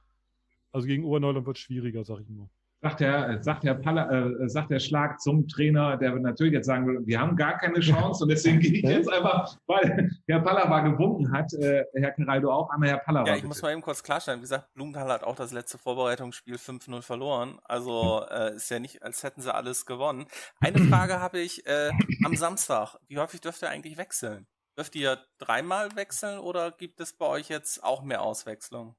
also 0.71 0.87
gegen 0.87 1.05
Oberneuland 1.05 1.47
wird 1.47 1.57
es 1.57 1.63
schwieriger, 1.63 2.05
sag 2.05 2.21
ich 2.21 2.29
nur. 2.29 2.49
Sagt 2.85 2.99
der, 2.99 3.41
sagt 3.45 3.63
der, 3.63 3.75
Palla, 3.75 4.11
äh, 4.11 4.49
sagt 4.49 4.73
der 4.73 4.81
Schlag 4.81 5.21
zum 5.21 5.47
Trainer, 5.47 5.97
der 5.97 6.15
wird 6.15 6.25
natürlich 6.25 6.53
jetzt 6.53 6.67
sagen 6.67 6.85
will, 6.89 6.99
wir 7.07 7.21
haben 7.21 7.37
gar 7.37 7.57
keine 7.57 7.79
Chance 7.79 8.25
und 8.25 8.29
deswegen 8.29 8.59
gehe 8.59 8.73
ich 8.73 8.83
jetzt 8.83 9.09
einfach, 9.09 9.57
weil 9.69 10.11
Herr 10.27 10.41
Pallava 10.41 10.81
gewunken 10.81 11.31
hat, 11.31 11.53
äh, 11.55 11.85
Herr 11.95 12.11
Caraldo 12.11 12.53
auch, 12.53 12.71
einmal 12.71 12.89
Herr 12.89 12.99
Pallava. 12.99 13.29
Ja, 13.29 13.35
ich 13.35 13.43
bitte. 13.43 13.47
muss 13.47 13.63
mal 13.63 13.71
eben 13.71 13.83
kurz 13.83 14.03
klarstellen. 14.03 14.41
Wie 14.41 14.43
gesagt, 14.43 14.75
Blumenthal 14.75 15.09
hat 15.13 15.23
auch 15.23 15.37
das 15.37 15.53
letzte 15.53 15.79
Vorbereitungsspiel 15.79 16.57
5-0 16.57 17.03
verloren. 17.03 17.61
Also 17.63 18.25
äh, 18.29 18.57
ist 18.57 18.69
ja 18.69 18.81
nicht, 18.81 19.05
als 19.05 19.23
hätten 19.23 19.43
sie 19.43 19.55
alles 19.55 19.87
gewonnen. 19.87 20.27
Eine 20.59 20.79
Frage 20.81 21.21
habe 21.21 21.39
ich 21.39 21.65
äh, 21.69 21.91
am 22.25 22.35
Samstag. 22.35 22.97
Wie 23.07 23.17
häufig 23.17 23.41
dürft 23.41 23.63
ihr 23.63 23.71
eigentlich 23.71 23.97
wechseln? 23.97 24.49
Dürft 24.77 24.95
ihr 24.97 25.19
dreimal 25.39 25.95
wechseln 25.97 26.39
oder 26.39 26.71
gibt 26.71 27.01
es 27.01 27.13
bei 27.13 27.27
euch 27.27 27.49
jetzt 27.49 27.85
auch 27.85 28.03
mehr 28.03 28.23
Auswechslung? 28.23 28.95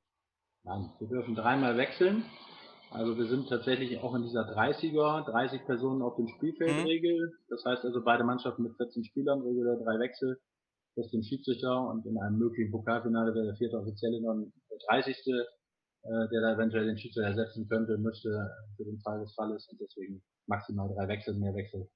Nein, 0.64 0.92
wir 1.00 1.08
dürfen 1.08 1.36
dreimal 1.36 1.78
wechseln. 1.78 2.26
Also 2.92 3.18
wir 3.18 3.26
sind 3.26 3.50
tatsächlich 3.50 4.00
auch 4.00 4.14
in 4.14 4.22
dieser 4.22 4.48
30er, 4.56 5.26
30 5.26 5.66
Personen 5.66 6.04
auf 6.04 6.16
dem 6.16 6.28
Spielfeldregel. 6.28 7.28
Mhm. 7.28 7.46
Das 7.50 7.66
heißt 7.66 7.84
also 7.86 8.04
beide 8.04 8.24
Mannschaften 8.24 8.64
mit 8.64 8.78
14 8.78 9.04
Spielern, 9.04 9.42
regulär 9.42 9.78
drei 9.78 9.98
Wechsel, 10.00 10.40
plus 10.94 11.10
den 11.10 11.24
Schiedsrichter 11.24 11.90
und 11.90 12.06
in 12.06 12.20
einem 12.20 12.38
möglichen 12.38 12.72
Pokalfinale 12.72 13.34
wäre 13.34 13.48
der 13.48 13.56
vierte 13.56 13.78
Offizielle 13.78 14.22
dann 14.22 14.54
der 14.70 14.78
30. 14.90 15.18
Äh, 16.06 16.28
der 16.34 16.42
da 16.42 16.54
eventuell 16.56 16.86
den 16.86 16.98
Schiedsrichter 16.98 17.30
ersetzen 17.30 17.66
könnte, 17.70 17.98
müsste 17.98 18.30
für 18.76 18.84
den 18.84 19.00
Fall 19.00 19.22
des 19.22 19.34
Falles 19.36 19.70
und 19.70 19.80
deswegen 19.80 20.22
maximal 20.48 20.94
drei 20.94 21.08
Wechsel, 21.08 21.34
mehr 21.36 21.56
Wechsel. 21.56 21.90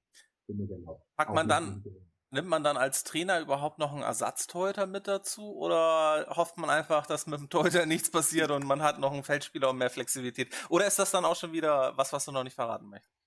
Packt 1.14 1.34
man 1.34 1.46
dann, 1.46 1.84
Nimmt 2.30 2.48
man 2.48 2.62
dann 2.62 2.76
als 2.76 3.04
Trainer 3.04 3.40
überhaupt 3.40 3.78
noch 3.78 3.92
einen 3.92 4.02
Ersatztorhüter 4.02 4.86
mit 4.86 5.08
dazu 5.08 5.56
oder 5.56 6.26
hofft 6.28 6.58
man 6.58 6.68
einfach, 6.68 7.06
dass 7.06 7.26
mit 7.26 7.40
dem 7.40 7.48
Torhüter 7.48 7.86
nichts 7.86 8.10
passiert 8.10 8.50
und 8.50 8.66
man 8.66 8.82
hat 8.82 8.98
noch 8.98 9.12
einen 9.12 9.24
Feldspieler 9.24 9.70
und 9.70 9.78
mehr 9.78 9.88
Flexibilität? 9.88 10.54
Oder 10.68 10.86
ist 10.86 10.98
das 10.98 11.10
dann 11.10 11.24
auch 11.24 11.36
schon 11.36 11.52
wieder 11.52 11.96
was, 11.96 12.12
was 12.12 12.26
du 12.26 12.32
noch 12.32 12.44
nicht 12.44 12.54
verraten 12.54 12.90
möchtest? 12.90 13.18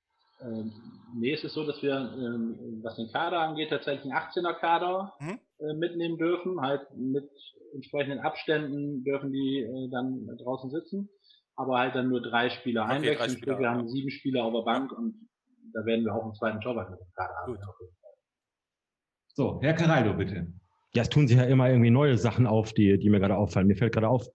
Ähm, 0.43 0.71
nee, 1.15 1.33
es 1.33 1.43
ist 1.43 1.53
so, 1.53 1.65
dass 1.65 1.81
wir, 1.81 1.93
ähm, 1.93 2.81
was 2.83 2.95
den 2.95 3.11
Kader 3.11 3.39
angeht, 3.39 3.69
tatsächlich 3.69 4.11
einen 4.11 4.21
18er 4.21 4.53
Kader 4.53 5.13
mhm. 5.19 5.39
äh, 5.59 5.73
mitnehmen 5.73 6.17
dürfen. 6.17 6.61
Halt 6.61 6.81
mit 6.95 7.29
entsprechenden 7.73 8.19
Abständen 8.19 9.03
dürfen 9.03 9.31
die 9.31 9.61
äh, 9.61 9.89
dann 9.89 10.27
draußen 10.37 10.69
sitzen. 10.69 11.09
Aber 11.55 11.79
halt 11.79 11.95
dann 11.95 12.09
nur 12.09 12.21
drei 12.21 12.49
Spieler 12.49 12.85
okay, 12.85 13.17
Spieler, 13.29 13.59
wir 13.59 13.65
ja. 13.65 13.71
haben 13.71 13.87
sieben 13.87 14.09
Spieler 14.09 14.45
auf 14.45 14.53
der 14.53 14.61
Bank 14.61 14.91
und 14.91 15.27
da 15.73 15.85
werden 15.85 16.05
wir 16.05 16.15
auch 16.15 16.23
einen 16.23 16.33
zweiten 16.33 16.61
Torwart 16.61 16.89
mit 16.89 16.99
dem 16.99 17.11
Kader 17.13 17.35
haben. 17.35 17.59
So, 19.33 19.59
Herr 19.61 19.73
Caraldo, 19.73 20.13
bitte. 20.13 20.47
Ja, 20.93 21.03
es 21.03 21.09
tun 21.09 21.27
sich 21.27 21.37
ja 21.37 21.43
immer 21.43 21.69
irgendwie 21.69 21.89
neue 21.89 22.17
Sachen 22.17 22.45
auf, 22.45 22.73
die, 22.73 22.97
die 22.97 23.09
mir 23.09 23.19
gerade 23.19 23.37
auffallen. 23.37 23.67
Mir 23.67 23.75
fällt 23.75 23.93
gerade 23.93 24.09
auf, 24.09 24.27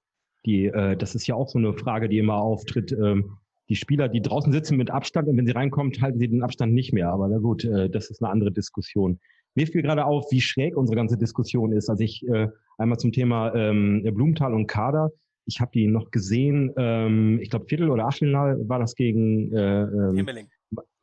die, 0.46 0.66
äh, 0.66 0.96
das 0.96 1.14
ist 1.14 1.26
ja 1.26 1.34
auch 1.34 1.48
so 1.48 1.58
eine 1.58 1.74
Frage, 1.74 2.08
die 2.08 2.18
immer 2.18 2.36
auftritt. 2.36 2.92
Ähm, 2.92 3.36
die 3.68 3.76
Spieler, 3.76 4.08
die 4.08 4.22
draußen 4.22 4.52
sitzen 4.52 4.76
mit 4.76 4.90
Abstand 4.90 5.28
und 5.28 5.36
wenn 5.36 5.46
sie 5.46 5.52
reinkommen, 5.52 5.92
halten 6.00 6.18
sie 6.18 6.28
den 6.28 6.42
Abstand 6.42 6.72
nicht 6.72 6.92
mehr. 6.92 7.10
Aber 7.10 7.28
na 7.28 7.38
gut, 7.38 7.64
äh, 7.64 7.90
das 7.90 8.10
ist 8.10 8.22
eine 8.22 8.30
andere 8.30 8.52
Diskussion. 8.52 9.18
Mir 9.54 9.66
fiel 9.66 9.82
gerade 9.82 10.04
auf, 10.04 10.30
wie 10.30 10.40
schräg 10.40 10.76
unsere 10.76 10.96
ganze 10.96 11.18
Diskussion 11.18 11.72
ist. 11.72 11.90
Also 11.90 12.04
ich 12.04 12.26
äh, 12.28 12.48
einmal 12.78 12.98
zum 12.98 13.12
Thema 13.12 13.54
ähm, 13.54 14.02
Blumenthal 14.02 14.54
und 14.54 14.66
Kader. 14.66 15.10
Ich 15.46 15.60
habe 15.60 15.70
die 15.72 15.88
noch 15.88 16.10
gesehen, 16.10 16.72
ähm, 16.76 17.38
ich 17.40 17.50
glaube 17.50 17.66
Viertel- 17.66 17.90
oder 17.90 18.06
Achtelfinale 18.06 18.68
war 18.68 18.78
das 18.78 18.94
gegen 18.94 19.52
äh, 19.54 19.82
ähm, 19.82 20.26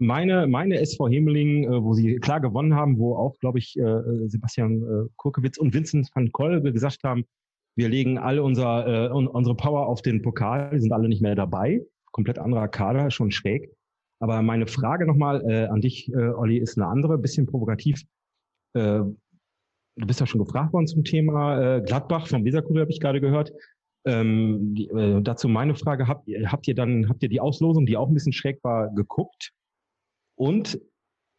meine, 0.04 0.48
meine 0.48 0.80
SV 0.80 1.08
Hemeling, 1.10 1.64
äh, 1.66 1.84
wo 1.84 1.94
sie 1.94 2.18
klar 2.18 2.40
gewonnen 2.40 2.76
haben, 2.76 2.98
wo 2.98 3.16
auch, 3.16 3.38
glaube 3.40 3.60
ich, 3.60 3.78
äh, 3.78 4.28
Sebastian 4.28 4.84
äh, 4.84 5.10
Kurkewitz 5.16 5.58
und 5.58 5.74
Vincent 5.74 6.10
van 6.14 6.32
Kolbe 6.32 6.74
gesagt 6.74 7.04
haben, 7.04 7.26
wir 7.76 7.90
legen 7.90 8.18
alle 8.18 8.44
unser, 8.44 9.08
äh, 9.08 9.10
unsere 9.10 9.56
Power 9.56 9.88
auf 9.88 10.02
den 10.02 10.22
Pokal, 10.22 10.72
die 10.72 10.82
sind 10.82 10.92
alle 10.92 11.10
nicht 11.10 11.22
mehr 11.22 11.36
dabei. 11.36 11.82
Komplett 12.12 12.38
anderer 12.38 12.68
Kader, 12.68 13.10
schon 13.10 13.32
schräg. 13.32 13.72
Aber 14.20 14.42
meine 14.42 14.68
Frage 14.68 15.06
nochmal 15.08 15.44
äh, 15.50 15.66
an 15.66 15.82
dich, 15.82 16.12
äh, 16.14 16.30
Olli, 16.30 16.58
ist 16.58 16.78
eine 16.78 16.88
andere, 16.88 17.18
bisschen 17.18 17.48
provokativ. 17.48 18.04
Äh, 18.74 19.02
du 19.96 20.08
bist 20.08 20.20
ja 20.20 20.28
schon 20.28 20.44
gefragt 20.44 20.74
worden 20.74 20.88
zum 20.88 21.04
Thema 21.04 21.78
äh, 21.78 21.82
Gladbach 21.82 22.28
vom 22.28 22.46
Weserkurier, 22.46 22.82
habe 22.82 22.92
ich 22.92 23.00
gerade 23.00 23.22
gehört. 23.22 23.52
Ähm, 24.06 24.76
die, 24.76 24.88
äh, 24.90 25.22
dazu 25.22 25.48
meine 25.48 25.76
Frage, 25.76 26.08
habt 26.08 26.28
habt 26.46 26.68
ihr 26.68 26.76
dann, 26.76 27.10
habt 27.10 27.24
ihr 27.24 27.30
die 27.30 27.40
Auslosung, 27.40 27.86
die 27.86 27.98
auch 27.98 28.08
ein 28.08 28.14
bisschen 28.14 28.34
schräg 28.34 28.64
war, 28.64 28.94
geguckt? 28.94 29.52
Und 30.36 30.80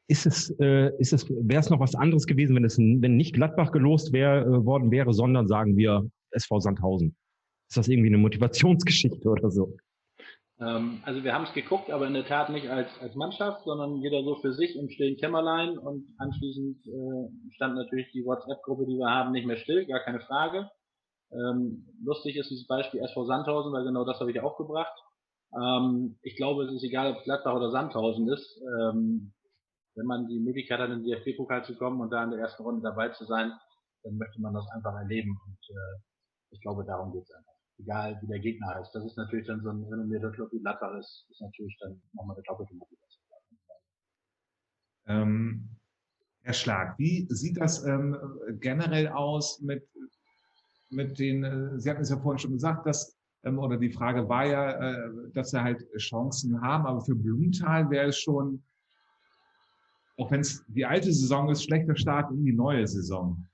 ist 0.07 0.27
es, 0.27 0.51
äh, 0.61 0.91
ist 0.99 1.13
es, 1.13 1.29
wäre 1.31 1.61
es 1.61 1.71
noch 1.71 1.81
was 1.81 1.95
anderes 1.95 2.27
gewesen, 2.27 2.55
wenn 2.57 2.65
es, 2.65 2.79
wenn 2.79 3.17
nicht 3.17 3.35
Gladbach 3.35 3.73
gelost 3.73 4.13
wär, 4.13 4.43
äh, 4.43 4.65
worden 4.65 4.91
wäre, 4.91 5.13
sondern 5.15 5.49
sagen 5.49 5.77
wir 5.77 6.09
SV 6.31 6.61
Sandhausen? 6.61 7.17
Ist 7.69 7.79
das 7.79 7.89
irgendwie 7.89 8.11
eine 8.11 8.19
Motivationsgeschichte 8.19 9.29
oder 9.29 9.51
so? 9.51 9.77
Ähm, 10.61 11.01
also 11.05 11.25
wir 11.25 11.35
haben 11.35 11.45
es 11.45 11.53
geguckt, 11.55 11.91
aber 11.91 12.07
in 12.07 12.15
der 12.15 12.27
Tat 12.27 12.51
nicht 12.51 12.69
als, 12.69 12.89
als 13.01 13.15
Mannschaft, 13.15 13.65
sondern 13.65 13.97
jeder 13.97 14.23
so 14.23 14.37
für 14.37 14.53
sich 14.53 14.77
im 14.77 14.91
stillen 14.91 15.17
Kämmerlein 15.17 15.79
und 15.79 16.07
anschließend 16.19 16.87
äh, 16.87 17.53
stand 17.55 17.75
natürlich 17.75 18.11
die 18.13 18.25
WhatsApp-Gruppe, 18.25 18.87
die 18.87 18.99
wir 18.99 19.11
haben, 19.11 19.33
nicht 19.33 19.47
mehr 19.47 19.57
still, 19.57 19.87
gar 19.87 20.01
keine 20.01 20.21
Frage. 20.21 20.71
Ähm, 21.33 21.87
lustig 22.05 22.37
ist 22.37 22.51
dieses 22.51 22.67
Beispiel 22.67 23.01
SV 23.01 23.25
Sandhausen, 23.25 23.73
weil 23.73 23.85
genau 23.85 24.05
das 24.05 24.21
habe 24.21 24.31
ich 24.31 24.41
auch 24.41 24.57
gebracht. 24.57 24.95
Ähm, 25.57 26.19
ich 26.23 26.37
glaube, 26.37 26.65
es 26.65 26.73
ist 26.73 26.85
egal, 26.85 27.13
ob 27.13 27.19
es 27.19 27.25
Gladbach 27.25 27.55
oder 27.55 27.71
Sandhausen 27.71 28.29
ist. 28.29 28.61
Ähm, 28.61 29.33
wenn 29.95 30.07
man 30.07 30.27
die 30.27 30.41
Möglichkeit 30.41 30.81
hat, 30.81 30.91
in 30.91 31.03
den 31.03 31.05
DFB-Pokal 31.05 31.65
zu 31.65 31.77
kommen 31.77 32.01
und 32.01 32.11
da 32.11 32.25
in 32.25 32.31
der 32.31 32.41
ersten 32.41 32.63
Runde 32.63 32.83
dabei 32.83 33.11
zu 33.11 33.25
sein, 33.25 33.53
dann 34.03 34.17
möchte 34.17 34.41
man 34.41 34.55
das 34.55 34.69
einfach 34.71 34.95
erleben. 34.95 35.39
Und 35.47 35.59
äh, 35.71 36.01
ich 36.51 36.61
glaube, 36.61 36.85
darum 36.85 37.13
geht 37.13 37.23
es 37.23 37.31
einfach. 37.31 37.53
Egal, 37.79 38.19
wie 38.23 38.27
der 38.29 38.39
Gegner 38.39 38.75
heißt. 38.75 38.95
Das 38.95 39.05
ist 39.05 39.17
natürlich 39.17 39.47
dann 39.47 39.63
so 39.63 39.71
ein 39.71 39.83
renommierter 39.85 40.31
Club 40.31 40.53
wie 40.53 40.61
Gladbach 40.61 40.97
ist, 40.99 41.27
ist 41.31 41.41
natürlich 41.41 41.77
dann 41.81 42.01
nochmal 42.13 42.37
eine 42.37 42.45
doppelte 42.45 42.75
Motivation. 42.75 43.25
Ähm, 45.07 45.69
Herr 46.43 46.53
Schlag, 46.53 46.99
wie 46.99 47.27
sieht 47.31 47.61
das 47.61 47.85
ähm, 47.85 48.17
generell 48.61 49.09
aus 49.09 49.61
mit, 49.61 49.89
mit 50.91 51.19
den, 51.19 51.45
äh, 51.45 51.81
Sie 51.81 51.91
hatten 51.91 52.03
es 52.03 52.11
ja 52.11 52.19
vorhin 52.19 52.39
schon 52.39 52.53
gesagt, 52.53 52.87
dass 52.87 53.19
ähm, 53.45 53.59
oder 53.59 53.77
die 53.77 53.91
Frage 53.91 54.29
war 54.29 54.47
ja, 54.47 54.73
äh, 54.73 55.11
dass 55.33 55.51
sie 55.51 55.63
halt 55.63 55.85
Chancen 55.97 56.61
haben, 56.61 56.87
aber 56.87 57.01
für 57.01 57.15
Blumenthal 57.15 57.89
wäre 57.91 58.09
es 58.09 58.19
schon, 58.19 58.63
auch 60.17 60.31
wenn 60.31 60.41
es 60.41 60.65
die 60.69 60.85
alte 60.85 61.13
Saison 61.13 61.51
ist, 61.51 61.65
schlechter 61.65 61.97
Start 61.97 62.31
in 62.31 62.45
die 62.45 62.53
neue 62.53 62.87
Saison, 62.87 63.47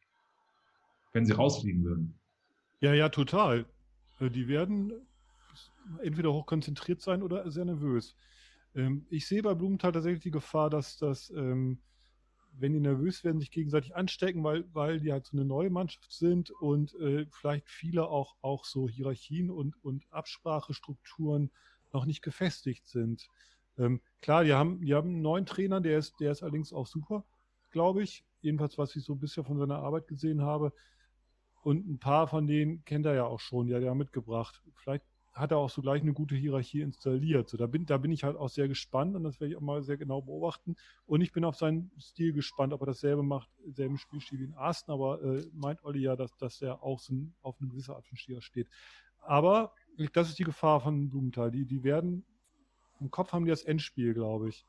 wenn 1.13 1.25
sie 1.25 1.33
rausfliegen 1.33 1.85
würden. 1.85 2.15
Ja, 2.81 2.95
ja, 2.95 3.09
total. 3.09 3.67
Äh, 4.21 4.31
die 4.31 4.49
werden 4.49 4.93
entweder 6.03 6.33
hochkonzentriert 6.33 7.01
sein 7.01 7.23
oder 7.23 7.51
sehr 7.51 7.65
nervös. 7.65 8.15
Ähm, 8.75 9.07
ich 9.11 9.27
sehe 9.27 9.43
bei 9.43 9.55
Blumenthal 9.55 9.93
tatsächlich 9.93 10.23
die 10.23 10.31
Gefahr, 10.31 10.71
dass 10.71 10.97
das 10.97 11.31
ähm, 11.31 11.79
wenn 12.61 12.73
die 12.73 12.81
nervös 12.81 13.25
werden, 13.25 13.41
sich 13.41 13.51
gegenseitig 13.51 13.95
anstecken, 13.95 14.45
weil, 14.45 14.65
weil 14.73 15.01
die 15.01 15.13
halt 15.13 15.27
so 15.27 15.37
eine 15.37 15.45
neue 15.45 15.71
Mannschaft 15.71 16.13
sind 16.13 16.51
und 16.51 16.95
äh, 16.95 17.27
vielleicht 17.31 17.69
viele 17.69 18.09
auch, 18.09 18.37
auch 18.43 18.65
so 18.65 18.89
Hierarchien 18.89 19.51
und, 19.51 19.83
und 19.83 20.05
Absprachestrukturen 20.11 21.51
noch 21.93 22.07
nicht 22.07 22.23
gefestigt 22.23 22.87
sind. 22.87 23.29
Ähm, 23.79 24.01
klar, 24.21 24.45
die 24.45 24.53
haben, 24.53 24.81
die 24.81 24.95
haben 24.95 25.11
einen 25.11 25.23
neuen 25.23 25.47
Trainer, 25.47 25.81
der 25.81 25.99
ist, 25.99 26.21
der 26.21 26.33
ist 26.33 26.43
allerdings 26.43 26.73
auch 26.73 26.87
super, 26.87 27.25
glaube 27.71 28.03
ich. 28.03 28.25
Jedenfalls, 28.43 28.79
was 28.79 28.95
ich 28.97 29.05
so 29.05 29.15
bisher 29.17 29.45
von 29.45 29.59
seiner 29.59 29.79
Arbeit 29.79 30.07
gesehen 30.07 30.43
habe. 30.43 30.73
Und 31.63 31.87
ein 31.87 31.99
paar 31.99 32.27
von 32.27 32.47
denen 32.47 32.85
kennt 32.85 33.07
er 33.07 33.15
ja 33.15 33.25
auch 33.25 33.41
schon, 33.41 33.67
die 33.67 33.75
hat 33.75 33.83
er 33.83 33.95
mitgebracht. 33.95 34.63
Vielleicht 34.77 35.05
hat 35.33 35.53
er 35.53 35.59
auch 35.59 35.71
so 35.71 35.81
gleich 35.81 36.03
eine 36.03 36.13
gute 36.13 36.35
Hierarchie 36.35 36.81
installiert. 36.81 37.49
So, 37.49 37.57
da, 37.57 37.67
bin, 37.67 37.87
da 37.87 37.99
bin 37.99 38.11
ich 38.11 38.25
halt 38.25 38.37
auch 38.37 38.49
sehr 38.49 38.69
gespannt 38.69 39.15
und 39.15 39.25
das 39.25 39.41
werde 39.41 39.53
ich 39.53 39.57
auch 39.57 39.63
mal 39.63 39.83
sehr 39.83 39.97
genau 39.97 40.21
beobachten. 40.23 40.77
Und 41.07 41.21
ich 41.21 41.33
bin 41.33 41.45
auf 41.45 41.57
seinen 41.57 41.91
Stil 42.01 42.33
gespannt, 42.33 42.73
ob 42.73 42.83
er 42.83 42.87
dasselbe 42.87 43.23
macht, 43.23 43.49
selben 43.69 43.97
Spielstil 43.97 44.41
wie 44.41 44.45
in 44.45 44.55
Arsten, 44.55 44.91
aber 44.91 45.23
äh, 45.23 45.47
meint 45.53 45.85
Olli 45.85 46.01
ja, 46.01 46.17
dass, 46.17 46.37
dass 46.37 46.61
er 46.61 46.83
auch 46.83 46.99
so 46.99 47.15
ein, 47.15 47.35
auf 47.43 47.57
eine 47.61 47.71
gewisse 47.71 47.95
Art 47.95 48.07
von 48.07 48.17
Stier 48.17 48.41
steht. 48.41 48.69
Aber 49.21 49.73
das 50.13 50.29
ist 50.29 50.39
die 50.39 50.45
Gefahr 50.45 50.81
von 50.81 51.11
Blumenthal. 51.11 51.51
Die, 51.51 51.65
die 51.65 51.85
werden, 51.85 52.25
im 53.01 53.11
Kopf 53.11 53.33
haben 53.33 53.45
die 53.45 53.51
das 53.51 53.63
Endspiel, 53.63 54.15
glaube 54.15 54.49
ich. 54.49 54.67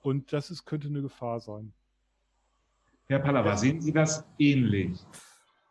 Und 0.00 0.32
das 0.32 0.50
ist, 0.50 0.64
könnte 0.64 0.88
eine 0.88 1.02
Gefahr 1.02 1.40
sein. 1.40 1.72
Herr 3.06 3.18
Pallava, 3.18 3.50
ja. 3.50 3.56
sehen 3.56 3.80
Sie 3.80 3.92
das 3.92 4.24
ähnlich? 4.38 4.98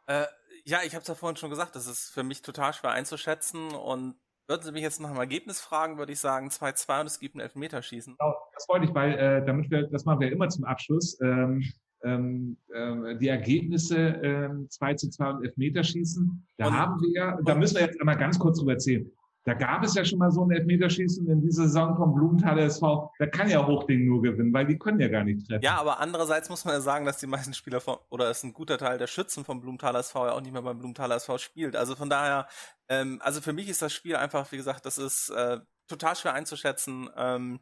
Äh, 0.08 0.26
ja, 0.66 0.80
ich 0.86 0.94
habe 0.94 1.02
es 1.02 1.08
ja 1.08 1.16
vorhin 1.16 1.38
schon 1.38 1.50
gesagt, 1.50 1.76
das 1.76 1.88
ist 1.88 2.10
für 2.10 2.24
mich 2.24 2.42
total 2.42 2.74
schwer 2.74 2.92
einzuschätzen 2.92 3.72
und 3.72 4.16
würden 4.48 4.64
Sie 4.64 4.72
mich 4.72 4.82
jetzt 4.82 5.00
nach 5.00 5.10
einem 5.10 5.20
Ergebnis 5.20 5.62
fragen, 5.62 5.98
würde 5.98 6.12
ich 6.12 6.20
sagen 6.20 6.50
2-2 6.50 7.02
und 7.02 7.08
es 7.08 7.20
gibt 7.20 7.36
ein 7.36 7.40
Elfmeterschießen. 7.40 8.16
Genau, 8.18 8.36
das 8.54 8.68
wollte 8.68 8.86
ich, 8.86 8.94
weil 8.94 9.14
äh, 9.18 9.46
damit 9.46 9.72
wir, 9.72 9.88
das 9.88 10.06
machen 10.06 10.20
wir 10.20 10.32
immer 10.32 10.50
zum 10.50 10.66
Abschluss. 10.66 11.20
Ähm, 11.22 11.64
ähm, 12.04 12.58
äh, 12.74 13.16
die 13.18 13.28
Ergebnisse 13.28 13.98
ähm, 13.98 14.68
2 14.70 14.94
zu 14.96 15.10
2 15.10 15.30
und 15.30 15.46
Elfmeterschießen, 15.46 16.48
da 16.58 16.68
und, 16.68 16.74
haben 16.78 17.02
wir, 17.02 17.40
da 17.46 17.56
müssen 17.56 17.76
wir 17.76 17.84
jetzt 17.84 18.00
einmal 18.00 18.18
ganz 18.18 18.40
kurz 18.40 18.60
drüber 18.60 18.74
erzählen. 18.74 19.10
Da 19.44 19.56
gab 19.56 19.84
es 19.84 19.96
ja 19.96 20.06
schon 20.06 20.20
mal 20.20 20.32
so 20.32 20.46
ein 20.46 20.52
Elfmeterschießen 20.52 21.28
in 21.28 21.42
dieser 21.42 21.64
Saison 21.64 21.96
vom 21.96 22.14
Blumenthaler 22.14 22.64
SV. 22.64 23.12
Da 23.18 23.26
kann 23.26 23.50
ja 23.50 23.66
Hochding 23.66 24.06
nur 24.06 24.22
gewinnen, 24.22 24.54
weil 24.54 24.68
die 24.68 24.78
können 24.78 25.00
ja 25.00 25.08
gar 25.08 25.24
nicht 25.24 25.48
treffen. 25.48 25.64
Ja, 25.64 25.80
aber 25.80 26.00
andererseits 26.00 26.48
muss 26.50 26.64
man 26.64 26.76
ja 26.76 26.82
sagen, 26.82 27.06
dass 27.06 27.18
die 27.18 27.26
meisten 27.26 27.56
Spieler 27.56 27.82
von, 27.82 27.98
oder 28.10 28.30
es 28.30 28.44
ein 28.44 28.54
guter 28.54 28.78
Teil 28.78 29.00
der 29.00 29.08
Schützen 29.08 29.44
vom 29.44 29.60
Blumenthaler 29.60 30.00
SV 30.00 30.28
ja 30.28 30.34
auch 30.34 30.42
nicht 30.42 30.54
mehr 30.54 30.62
beim 30.62 30.78
Blumenthaler 30.78 31.16
SV 31.16 31.40
spielt. 31.40 31.76
Also 31.76 31.96
von 31.96 32.08
daher, 32.08 32.48
ähm, 32.88 33.20
also 33.24 33.42
für 33.42 33.52
mich 33.52 33.68
ist 33.68 33.82
das 33.82 33.92
Spiel 33.92 34.16
einfach, 34.16 34.52
wie 34.52 34.58
gesagt, 34.58 34.86
das 34.86 35.00
ist 35.00 35.32
äh, 35.32 35.58
total 35.88 36.16
schwer 36.16 36.36
einzuschätzen. 36.36 37.10
Ähm, 37.18 37.60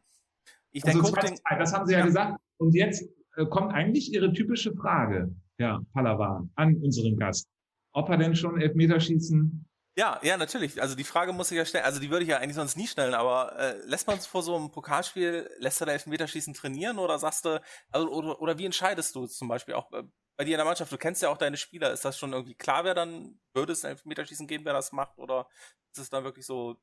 ich 0.72 0.84
also 0.84 1.00
denke, 1.00 1.16
Hochding, 1.16 1.38
das 1.58 1.72
haben 1.72 1.86
Sie 1.86 1.94
ja, 1.94 2.00
ja. 2.00 2.04
gesagt. 2.04 2.40
Und 2.58 2.74
jetzt 2.74 3.08
äh, 3.36 3.46
kommt 3.46 3.72
eigentlich 3.72 4.12
Ihre 4.12 4.34
typische 4.34 4.74
Frage, 4.76 5.34
ja, 5.56 5.80
Palawan, 5.94 6.50
an 6.56 6.76
unseren 6.76 7.16
Gast. 7.16 7.48
Ob 7.92 8.10
er 8.10 8.18
denn 8.18 8.36
schon 8.36 8.60
Elfmeterschießen 8.60 9.66
ja, 10.00 10.18
ja, 10.22 10.38
natürlich. 10.38 10.80
Also 10.80 10.96
die 10.96 11.04
Frage 11.04 11.34
muss 11.34 11.50
ich 11.50 11.58
ja 11.58 11.66
stellen. 11.66 11.84
Also 11.84 12.00
die 12.00 12.08
würde 12.08 12.22
ich 12.22 12.30
ja 12.30 12.38
eigentlich 12.38 12.54
sonst 12.54 12.74
nie 12.74 12.86
stellen, 12.86 13.12
aber 13.12 13.54
äh, 13.58 13.76
lässt 13.86 14.06
man 14.06 14.16
es 14.16 14.26
vor 14.26 14.42
so 14.42 14.56
einem 14.56 14.70
Pokalspiel, 14.70 15.50
lässt 15.58 15.78
du 15.78 15.84
da 15.84 15.92
Elfmeterschießen 15.92 16.54
trainieren 16.54 16.98
oder 16.98 17.18
sagst 17.18 17.44
du, 17.44 17.60
also, 17.90 18.08
oder, 18.08 18.40
oder 18.40 18.56
wie 18.56 18.64
entscheidest 18.64 19.14
du 19.14 19.26
zum 19.26 19.48
Beispiel 19.48 19.74
auch 19.74 19.92
äh, 19.92 20.04
bei 20.38 20.44
dir 20.44 20.52
in 20.52 20.56
der 20.56 20.64
Mannschaft? 20.64 20.90
Du 20.90 20.96
kennst 20.96 21.20
ja 21.20 21.28
auch 21.28 21.36
deine 21.36 21.58
Spieler. 21.58 21.92
Ist 21.92 22.06
das 22.06 22.16
schon 22.16 22.32
irgendwie 22.32 22.54
klar, 22.54 22.84
wer 22.84 22.94
dann, 22.94 23.38
würde 23.52 23.74
es 23.74 23.84
Elfmeterschießen 23.84 24.46
geben, 24.46 24.64
wer 24.64 24.72
das 24.72 24.92
macht 24.92 25.18
oder 25.18 25.46
ist 25.92 25.98
es 25.98 26.08
dann 26.08 26.24
wirklich 26.24 26.46
so 26.46 26.76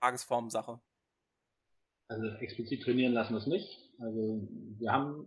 Tagesform-Sache? 0.00 0.80
Also 2.08 2.26
explizit 2.40 2.82
trainieren 2.82 3.12
lassen 3.12 3.34
wir 3.34 3.38
es 3.38 3.46
nicht. 3.46 3.78
Also 4.00 4.48
wir 4.78 4.90
haben 4.90 5.24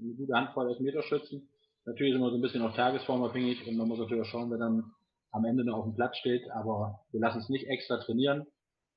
eine 0.00 0.14
gute 0.14 0.32
Handvoll 0.32 0.70
Elfmeterschützen. 0.70 1.48
Natürlich 1.86 2.12
sind 2.12 2.22
wir 2.22 2.30
so 2.30 2.36
ein 2.36 2.42
bisschen 2.42 2.62
auf 2.62 2.76
Tagesform 2.76 3.24
abhängig 3.24 3.66
und 3.66 3.76
man 3.76 3.88
muss 3.88 3.98
natürlich 3.98 4.22
auch 4.22 4.30
schauen, 4.30 4.50
wer 4.52 4.58
dann 4.58 4.92
am 5.32 5.44
Ende 5.44 5.64
noch 5.64 5.78
auf 5.78 5.84
dem 5.84 5.94
Platz 5.94 6.16
steht, 6.18 6.48
aber 6.50 7.04
wir 7.10 7.20
lassen 7.20 7.38
es 7.38 7.48
nicht 7.48 7.66
extra 7.66 7.98
trainieren 7.98 8.46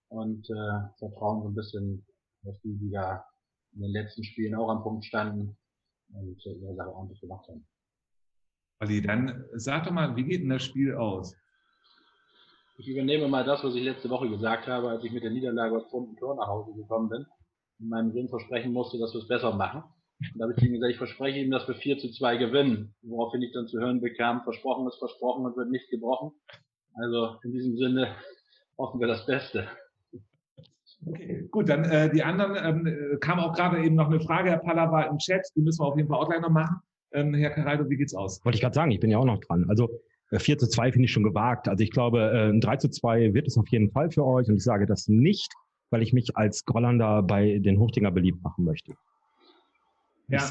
und 0.10 0.50
äh, 0.50 0.98
vertrauen 1.00 1.44
so 1.44 1.50
ein 1.50 1.56
bisschen, 1.56 2.06
dass 2.44 2.60
die, 2.62 2.78
die 2.78 2.92
da 2.92 3.26
in 3.74 3.82
den 3.82 3.92
letzten 3.92 4.24
Spielen 4.24 4.56
auch 4.56 4.70
am 4.70 4.84
Punkt 4.84 5.06
standen 5.06 5.58
und 6.14 6.46
äh, 6.46 6.54
ihre 6.54 6.76
Sache 6.76 6.94
ordentlich 6.94 7.22
gemacht 7.22 7.48
haben. 7.48 7.66
Olli, 8.80 9.02
dann 9.02 9.46
sag 9.54 9.84
doch 9.86 9.92
mal, 9.92 10.16
wie 10.16 10.24
geht 10.24 10.42
denn 10.42 10.50
das 10.50 10.64
Spiel 10.64 10.96
aus? 10.96 11.36
Ich 12.78 12.88
übernehme 12.88 13.28
mal 13.28 13.44
das, 13.44 13.64
was 13.64 13.76
ich 13.76 13.84
letzte 13.84 14.10
Woche 14.10 14.28
gesagt 14.30 14.68
habe, 14.68 14.90
als 14.90 15.04
ich 15.04 15.12
mit 15.12 15.24
der 15.24 15.30
Niederlage 15.30 15.78
aus 15.78 15.90
Tor 15.92 16.36
nach 16.36 16.48
Hause 16.48 16.74
gekommen 16.74 17.10
bin 17.10 17.26
und 17.80 17.90
meinem 17.90 18.12
Sohn 18.12 18.28
versprechen 18.28 18.74
musste, 18.74 18.98
dass 18.98 19.14
wir 19.14 19.22
es 19.22 19.28
besser 19.28 19.54
machen. 19.54 19.84
Und 20.34 20.40
da 20.40 20.44
habe 20.44 20.54
ich 20.56 20.64
ihm 20.64 20.74
gesagt, 20.74 20.92
ich 20.92 20.98
verspreche 20.98 21.40
ihm, 21.40 21.52
dass 21.52 21.68
wir 21.68 21.76
4 21.76 21.98
zu 21.98 22.12
2 22.12 22.38
gewinnen. 22.38 22.94
Woraufhin 23.02 23.42
ich 23.42 23.52
dann 23.54 23.68
zu 23.68 23.80
hören 23.80 24.02
bekam, 24.02 24.44
versprochen 24.44 24.88
ist 24.88 25.00
versprochen 25.00 25.46
und 25.46 25.58
wird 25.58 25.72
nicht 25.72 25.90
gebrochen. 25.90 26.32
Also 26.94 27.38
in 27.44 27.52
diesem 27.52 27.78
Sinne 27.78 28.16
hoffen 28.78 29.00
wir 29.00 29.08
das 29.08 29.26
Beste. 29.26 29.68
Okay, 31.06 31.48
gut, 31.50 31.68
dann 31.68 31.84
äh, 31.86 32.12
die 32.12 32.22
anderen, 32.22 32.86
ähm, 32.86 33.20
kam 33.20 33.40
auch 33.40 33.54
gerade 33.54 33.84
eben 33.84 33.96
noch 33.96 34.08
eine 34.08 34.20
Frage, 34.20 34.52
Herr 34.52 34.60
Pallava 34.60 35.04
im 35.04 35.18
Chat, 35.18 35.42
die 35.56 35.62
müssen 35.62 35.82
wir 35.82 35.88
auf 35.88 35.98
jeden 35.98 36.08
Fall 36.08 36.20
auch 36.20 36.30
gleich 36.30 36.42
noch 36.42 36.52
machen. 36.52 36.78
Ähm, 37.12 37.34
Herr 37.34 37.50
Caraldo, 37.50 37.90
wie 37.90 37.98
geht's 37.98 38.14
aus? 38.14 38.44
Wollte 38.46 38.58
ich 38.58 38.62
gerade 38.62 38.76
sagen, 38.76 38.92
ich 38.92 39.00
bin 39.00 39.10
ja 39.10 39.18
auch 39.18 39.26
noch 39.26 39.40
dran. 39.40 39.66
Also 39.68 39.90
äh, 40.30 40.38
4 40.38 40.60
zu 40.60 40.68
2 40.68 40.92
finde 40.92 41.06
ich 41.06 41.12
schon 41.12 41.24
gewagt. 41.24 41.68
Also 41.68 41.84
ich 41.84 41.90
glaube, 41.90 42.32
äh, 42.32 42.50
ein 42.50 42.62
3 42.62 42.78
zu 42.78 42.90
2 42.90 43.34
wird 43.34 43.48
es 43.48 43.58
auf 43.58 43.68
jeden 43.70 43.90
Fall 43.90 44.12
für 44.12 44.26
euch 44.26 44.48
und 44.48 44.58
ich 44.58 44.64
sage 44.64 44.86
das 44.86 45.08
nicht, 45.08 45.52
weil 45.90 46.04
ich 46.04 46.14
mich 46.14 46.38
als 46.38 46.66
Grollander 46.66 47.24
bei 47.24 47.58
den 47.58 47.80
Hochdinger 47.80 48.12
beliebt 48.12 48.44
machen 48.44 48.64
möchte. 48.64 48.94
Ja, 50.32 50.50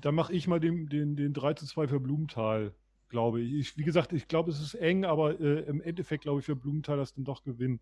da 0.00 0.12
mache 0.12 0.32
ich 0.32 0.48
mal 0.48 0.60
den, 0.60 0.86
den, 0.86 1.16
den 1.16 1.32
3 1.32 1.54
zu 1.54 1.66
2 1.66 1.88
für 1.88 2.00
Blumenthal, 2.00 2.72
glaube 3.08 3.40
ich. 3.40 3.52
ich 3.52 3.76
wie 3.76 3.84
gesagt, 3.84 4.12
ich 4.12 4.28
glaube, 4.28 4.50
es 4.50 4.60
ist 4.60 4.74
eng, 4.74 5.04
aber 5.04 5.38
äh, 5.40 5.60
im 5.62 5.80
Endeffekt 5.80 6.22
glaube 6.22 6.40
ich 6.40 6.46
für 6.46 6.56
Blumenthal 6.56 6.96
das 6.96 7.14
dann 7.14 7.24
doch 7.24 7.42
gewinnen. 7.42 7.80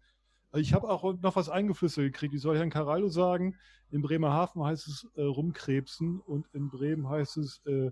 Also 0.50 0.62
ich 0.62 0.72
habe 0.72 0.88
auch 0.88 1.14
noch 1.20 1.36
was 1.36 1.48
eingeflüstert 1.48 2.04
gekriegt. 2.04 2.34
Ich 2.34 2.40
soll 2.40 2.56
Herrn 2.56 2.70
Carallo 2.70 3.08
sagen, 3.08 3.54
in 3.90 4.02
Bremerhaven 4.02 4.64
heißt 4.64 4.88
es 4.88 5.06
äh, 5.14 5.22
rumkrebsen 5.22 6.20
und 6.20 6.46
in 6.54 6.70
Bremen 6.70 7.08
heißt 7.08 7.36
es 7.36 7.60
äh, 7.66 7.90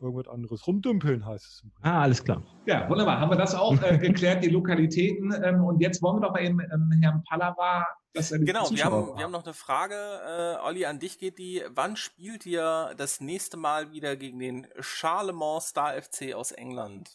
irgendwas 0.00 0.28
anderes. 0.32 0.66
Rumdümpeln 0.66 1.24
heißt 1.26 1.44
es. 1.44 1.64
Ah, 1.82 2.02
alles 2.02 2.22
klar. 2.22 2.42
Ja, 2.66 2.88
wunderbar. 2.88 3.20
Haben 3.20 3.30
wir 3.30 3.36
das 3.36 3.54
auch 3.54 3.80
äh, 3.82 3.98
geklärt, 3.98 4.44
die 4.44 4.48
Lokalitäten. 4.48 5.34
Ähm, 5.42 5.64
und 5.64 5.80
jetzt 5.80 6.02
wollen 6.02 6.16
wir 6.16 6.26
doch 6.26 6.32
mal 6.32 6.44
eben 6.44 6.60
ähm, 6.60 6.90
Herrn 7.00 7.22
Pallava 7.28 7.84
das 8.14 8.30
Genau, 8.30 8.70
wir 8.70 8.84
haben, 8.84 9.16
wir 9.16 9.24
haben 9.24 9.32
noch 9.32 9.44
eine 9.44 9.54
Frage, 9.54 9.94
äh, 9.94 10.66
Olli, 10.66 10.84
an 10.84 10.98
dich 10.98 11.18
geht 11.18 11.38
die. 11.38 11.62
Wann 11.70 11.96
spielt 11.96 12.44
ihr 12.46 12.94
das 12.96 13.20
nächste 13.20 13.56
Mal 13.56 13.92
wieder 13.92 14.16
gegen 14.16 14.38
den 14.38 14.66
Charlemont 14.78 15.62
Star 15.62 16.00
FC 16.00 16.34
aus 16.34 16.52
England? 16.52 17.10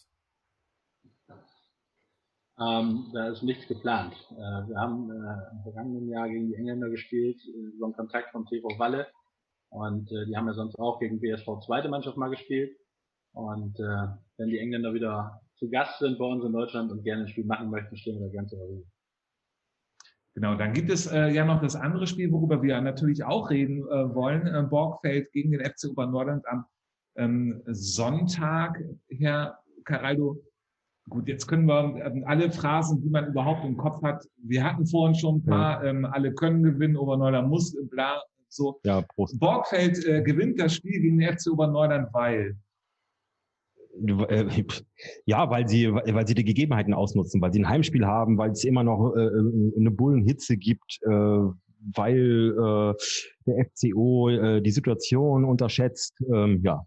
Ähm, 2.59 3.11
da 3.13 3.29
ist 3.29 3.43
nichts 3.43 3.67
geplant. 3.67 4.15
Äh, 4.31 4.35
wir 4.35 4.79
haben 4.79 5.11
äh, 5.11 5.55
im 5.55 5.61
vergangenen 5.61 6.09
Jahr 6.09 6.27
gegen 6.27 6.47
die 6.47 6.55
Engländer 6.55 6.89
gespielt, 6.89 7.39
äh, 7.45 7.75
über 7.75 7.85
einen 7.85 7.95
Kontakt 7.95 8.31
von 8.31 8.47
TV 8.47 8.67
Walle. 8.79 9.07
Und 9.69 10.11
äh, 10.11 10.25
die 10.25 10.35
haben 10.35 10.47
ja 10.47 10.53
sonst 10.53 10.79
auch 10.79 10.99
gegen 10.99 11.19
BSV 11.19 11.59
zweite 11.65 11.89
Mannschaft 11.89 12.17
mal 12.17 12.29
gespielt. 12.29 12.75
Und 13.33 13.79
äh, 13.79 14.07
wenn 14.37 14.49
die 14.49 14.57
Engländer 14.57 14.93
wieder 14.93 15.41
zu 15.57 15.69
Gast 15.69 15.99
sind 15.99 16.17
bei 16.17 16.25
uns 16.25 16.43
in 16.43 16.51
Deutschland 16.51 16.91
und 16.91 17.03
gerne 17.03 17.23
ein 17.23 17.27
Spiel 17.27 17.45
machen 17.45 17.69
möchten, 17.69 17.95
stehen 17.95 18.19
wir 18.19 18.27
da 18.27 18.33
ganz 18.33 18.49
zur 18.49 18.59
Genau, 20.37 20.53
dann 20.53 20.71
gibt 20.73 20.91
es 20.91 21.07
äh, 21.07 21.29
ja 21.29 21.43
noch 21.45 21.61
das 21.61 21.75
andere 21.75 22.05
Spiel, 22.05 22.31
worüber 22.31 22.61
wir 22.61 22.79
natürlich 22.79 23.23
auch 23.23 23.49
reden 23.49 23.79
äh, 23.87 24.13
wollen. 24.13 24.45
Äh, 24.45 24.67
Borgfeld 24.69 25.31
gegen 25.31 25.49
den 25.49 25.65
FC 25.65 25.89
Obernordland 25.89 26.47
am 26.47 26.65
ähm, 27.15 27.63
Sonntag. 27.65 28.79
Herr 29.09 29.57
Caraldo, 29.83 30.39
Gut, 31.09 31.27
jetzt 31.27 31.47
können 31.47 31.65
wir 31.65 32.05
ähm, 32.05 32.23
alle 32.27 32.51
Phrasen, 32.51 33.01
die 33.01 33.09
man 33.09 33.29
überhaupt 33.29 33.65
im 33.65 33.77
Kopf 33.77 34.03
hat. 34.03 34.27
Wir 34.43 34.63
hatten 34.63 34.85
vorhin 34.85 35.15
schon 35.15 35.37
ein 35.37 35.43
paar, 35.43 35.83
ja. 35.83 35.89
ähm, 35.89 36.05
alle 36.05 36.31
können 36.31 36.61
gewinnen, 36.61 36.97
Oberneuland 36.97 37.49
muss, 37.49 37.75
bla, 37.89 38.21
so. 38.47 38.79
Ja, 38.83 39.01
Prost. 39.15 39.39
Borgfeld 39.39 40.05
äh, 40.05 40.21
gewinnt 40.21 40.59
das 40.59 40.75
Spiel 40.75 41.01
gegen 41.01 41.17
den 41.17 41.35
FC 41.35 41.51
Oberneuland, 41.51 42.09
weil. 42.13 42.55
Äh, 44.29 44.63
ja, 45.25 45.49
weil 45.49 45.67
sie, 45.67 45.91
weil 45.91 46.27
sie 46.27 46.35
die 46.35 46.43
Gegebenheiten 46.43 46.93
ausnutzen, 46.93 47.41
weil 47.41 47.53
sie 47.53 47.59
ein 47.59 47.69
Heimspiel 47.69 48.05
haben, 48.05 48.37
weil 48.37 48.51
es 48.51 48.63
immer 48.63 48.83
noch 48.83 49.13
äh, 49.15 49.21
äh 49.21 49.73
eine 49.77 49.91
Bullenhitze 49.91 50.57
gibt, 50.57 50.99
äh, 51.03 51.09
weil 51.95 52.53
äh, 52.57 52.93
der 53.45 53.65
FCO 53.65 54.29
äh, 54.29 54.61
die 54.61 54.71
Situation 54.71 55.45
unterschätzt. 55.45 56.15
Ähm, 56.31 56.61
ja, 56.63 56.85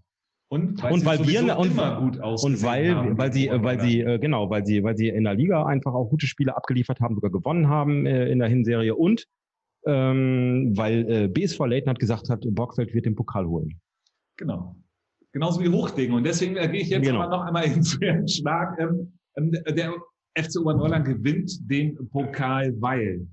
und 0.48 0.82
weil, 0.82 0.92
und 0.92 1.04
weil 1.04 1.26
wir 1.26 1.56
und, 1.56 2.18
und 2.18 2.62
weil 2.62 2.94
haben, 2.94 3.18
weil 3.18 3.32
sie 3.32 3.48
weil 3.50 3.80
sie 3.80 4.00
äh, 4.00 4.18
genau 4.18 4.50
weil 4.50 4.66
sie 4.66 4.82
weil 4.82 4.96
sie 4.96 5.08
in 5.08 5.22
der 5.22 5.34
Liga 5.34 5.64
einfach 5.64 5.94
auch 5.94 6.10
gute 6.10 6.26
Spiele 6.26 6.56
abgeliefert 6.56 7.00
haben 7.00 7.14
sogar 7.14 7.30
gewonnen 7.30 7.68
haben 7.68 8.04
äh, 8.04 8.28
in 8.28 8.40
der 8.40 8.48
Hinserie. 8.48 8.96
Und 8.96 9.26
ähm, 9.86 10.72
weil 10.76 11.10
äh, 11.10 11.28
BSV 11.28 11.60
Leighton 11.66 11.90
hat 11.90 12.00
gesagt 12.00 12.28
hat 12.30 12.44
Bockfeld 12.50 12.92
wird 12.92 13.06
den 13.06 13.14
Pokal 13.14 13.46
holen. 13.46 13.80
Genau 14.36 14.74
genauso 15.32 15.60
wie 15.60 15.68
Hochding 15.68 16.12
und 16.12 16.24
deswegen 16.24 16.56
äh, 16.56 16.68
gehe 16.68 16.82
ich 16.82 16.88
jetzt 16.88 17.04
genau. 17.04 17.28
noch 17.28 17.42
einmal 17.42 17.64
hin 17.68 17.82
zu 17.82 17.98
Herrn 18.00 18.28
Schlag 18.28 18.78
ähm, 18.78 19.12
ähm, 19.36 19.52
der 19.52 19.94
FC 20.36 20.60
Oberneuland 20.60 21.04
gewinnt 21.04 21.52
den 21.70 21.96
Pokal 22.10 22.74
weil 22.80 23.26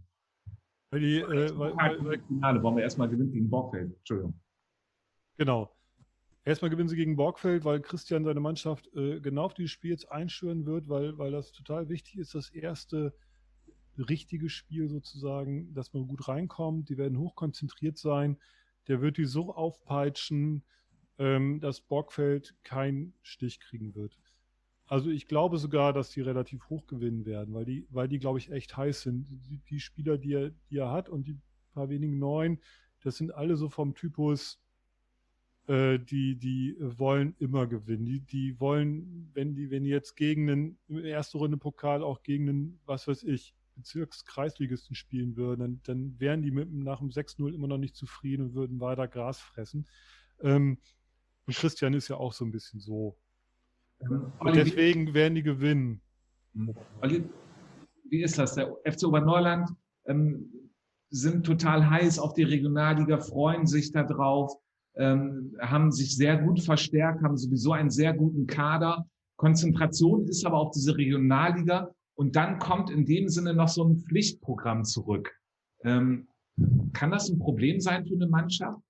weil 0.91 0.99
die 0.99 1.19
äh, 1.19 1.57
weil, 1.57 1.75
weil, 1.75 2.05
weil, 2.05 2.19
Finale 2.27 2.61
wollen 2.63 2.77
wir 2.77 2.83
erstmal 2.83 3.09
gewinnen 3.09 3.31
gegen 3.31 3.49
Bockfeld 3.49 3.95
Entschuldigung 3.97 4.33
genau 5.37 5.71
Erstmal 6.47 6.71
gewinnen 6.71 6.87
sie 6.87 6.95
gegen 6.95 7.17
Borgfeld, 7.17 7.65
weil 7.65 7.81
Christian 7.81 8.23
seine 8.23 8.39
Mannschaft 8.39 8.89
äh, 8.95 9.19
genau 9.19 9.43
auf 9.43 9.53
dieses 9.53 9.71
Spiel 9.71 9.91
jetzt 9.91 10.09
einschwören 10.09 10.65
wird, 10.65 10.87
weil, 10.87 11.17
weil 11.17 11.29
das 11.29 11.51
total 11.51 11.89
wichtig 11.89 12.17
ist, 12.17 12.35
das 12.35 12.49
erste 12.51 13.13
richtige 13.97 14.49
Spiel 14.49 14.87
sozusagen, 14.87 15.73
dass 15.73 15.93
man 15.93 16.07
gut 16.07 16.29
reinkommt. 16.29 16.87
Die 16.87 16.97
werden 16.97 17.19
hochkonzentriert 17.19 17.97
sein. 17.97 18.37
Der 18.87 19.01
wird 19.01 19.17
die 19.17 19.25
so 19.25 19.53
aufpeitschen, 19.53 20.63
ähm, 21.19 21.59
dass 21.59 21.81
Borgfeld 21.81 22.55
keinen 22.63 23.13
Stich 23.21 23.59
kriegen 23.59 23.95
wird. 23.95 24.17
Also 24.85 25.09
ich 25.09 25.27
glaube 25.27 25.57
sogar, 25.57 25.91
dass 25.91 26.11
die 26.11 26.21
relativ 26.21 26.69
hoch 26.69 26.87
gewinnen 26.87 27.25
werden, 27.25 27.53
weil 27.53 27.65
die, 27.65 27.85
weil 27.89 28.07
die, 28.07 28.19
glaube 28.19 28.39
ich, 28.39 28.51
echt 28.51 28.77
heiß 28.77 29.01
sind. 29.01 29.27
Die, 29.29 29.57
die 29.69 29.79
Spieler, 29.79 30.17
die 30.17 30.33
er, 30.33 30.51
die 30.69 30.77
er 30.77 30.91
hat 30.91 31.09
und 31.09 31.27
die 31.27 31.37
paar 31.73 31.89
wenigen 31.89 32.17
neuen, 32.17 32.59
das 33.03 33.17
sind 33.17 33.33
alle 33.33 33.55
so 33.55 33.69
vom 33.69 33.93
Typus, 33.93 34.59
äh, 35.67 35.99
die, 35.99 36.35
die 36.35 36.75
wollen 36.79 37.35
immer 37.39 37.67
gewinnen. 37.67 38.05
Die, 38.05 38.21
die 38.21 38.59
wollen, 38.59 39.29
wenn 39.33 39.53
die, 39.53 39.69
wenn 39.69 39.83
die 39.83 39.89
jetzt 39.89 40.15
gegen 40.15 40.47
im 40.87 41.05
erste 41.05 41.37
Runde 41.37 41.57
Pokal 41.57 42.01
auch 42.01 42.23
gegen 42.23 42.49
einen, 42.49 42.79
was 42.85 43.07
weiß 43.07 43.23
ich, 43.23 43.53
Bezirkskreisligisten 43.75 44.95
spielen 44.95 45.35
würden, 45.35 45.59
dann, 45.59 45.81
dann 45.83 46.19
wären 46.19 46.41
die 46.41 46.49
mit, 46.49 46.71
nach 46.73 46.99
dem 46.99 47.09
6-0 47.09 47.53
immer 47.53 47.67
noch 47.67 47.77
nicht 47.77 47.95
zufrieden 47.95 48.47
und 48.47 48.53
würden 48.55 48.79
weiter 48.79 49.07
Gras 49.07 49.39
fressen. 49.39 49.85
Ähm, 50.41 50.79
und 51.47 51.55
Christian 51.55 51.93
ist 51.93 52.07
ja 52.07 52.17
auch 52.17 52.33
so 52.33 52.45
ein 52.45 52.51
bisschen 52.51 52.79
so. 52.79 53.17
Ähm, 54.01 54.31
und 54.39 54.55
deswegen 54.55 55.13
werden 55.13 55.35
die 55.35 55.43
gewinnen. 55.43 56.01
Olli, 57.01 57.23
wie 58.09 58.21
ist 58.21 58.37
das? 58.37 58.55
Der 58.55 58.75
FC 58.85 59.05
Oberneuland 59.05 59.69
ähm, 60.05 60.51
sind 61.09 61.45
total 61.45 61.89
heiß 61.89 62.19
auf 62.19 62.33
die 62.33 62.43
Regionalliga, 62.43 63.17
freuen 63.19 63.65
sich 63.65 63.91
da 63.91 64.03
drauf 64.03 64.53
ähm, 64.97 65.55
haben 65.59 65.91
sich 65.91 66.15
sehr 66.15 66.37
gut 66.37 66.61
verstärkt, 66.61 67.23
haben 67.23 67.37
sowieso 67.37 67.71
einen 67.73 67.89
sehr 67.89 68.13
guten 68.13 68.47
Kader. 68.47 69.07
Konzentration 69.37 70.27
ist 70.27 70.45
aber 70.45 70.57
auf 70.57 70.71
diese 70.71 70.97
Regionalliga 70.97 71.91
und 72.15 72.35
dann 72.35 72.57
kommt 72.57 72.89
in 72.89 73.05
dem 73.05 73.29
Sinne 73.29 73.53
noch 73.53 73.67
so 73.67 73.83
ein 73.83 73.97
Pflichtprogramm 73.97 74.83
zurück. 74.83 75.31
Ähm, 75.83 76.27
kann 76.93 77.11
das 77.11 77.29
ein 77.29 77.37
Problem 77.37 77.79
sein 77.79 78.05
für 78.05 78.15
eine 78.15 78.27
Mannschaft? 78.27 78.81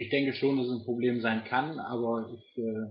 Ich 0.00 0.10
denke 0.10 0.32
schon, 0.32 0.56
dass 0.56 0.66
es 0.66 0.80
ein 0.80 0.84
Problem 0.84 1.20
sein 1.20 1.42
kann, 1.44 1.80
aber 1.80 2.30
ich 2.32 2.56
äh, 2.56 2.86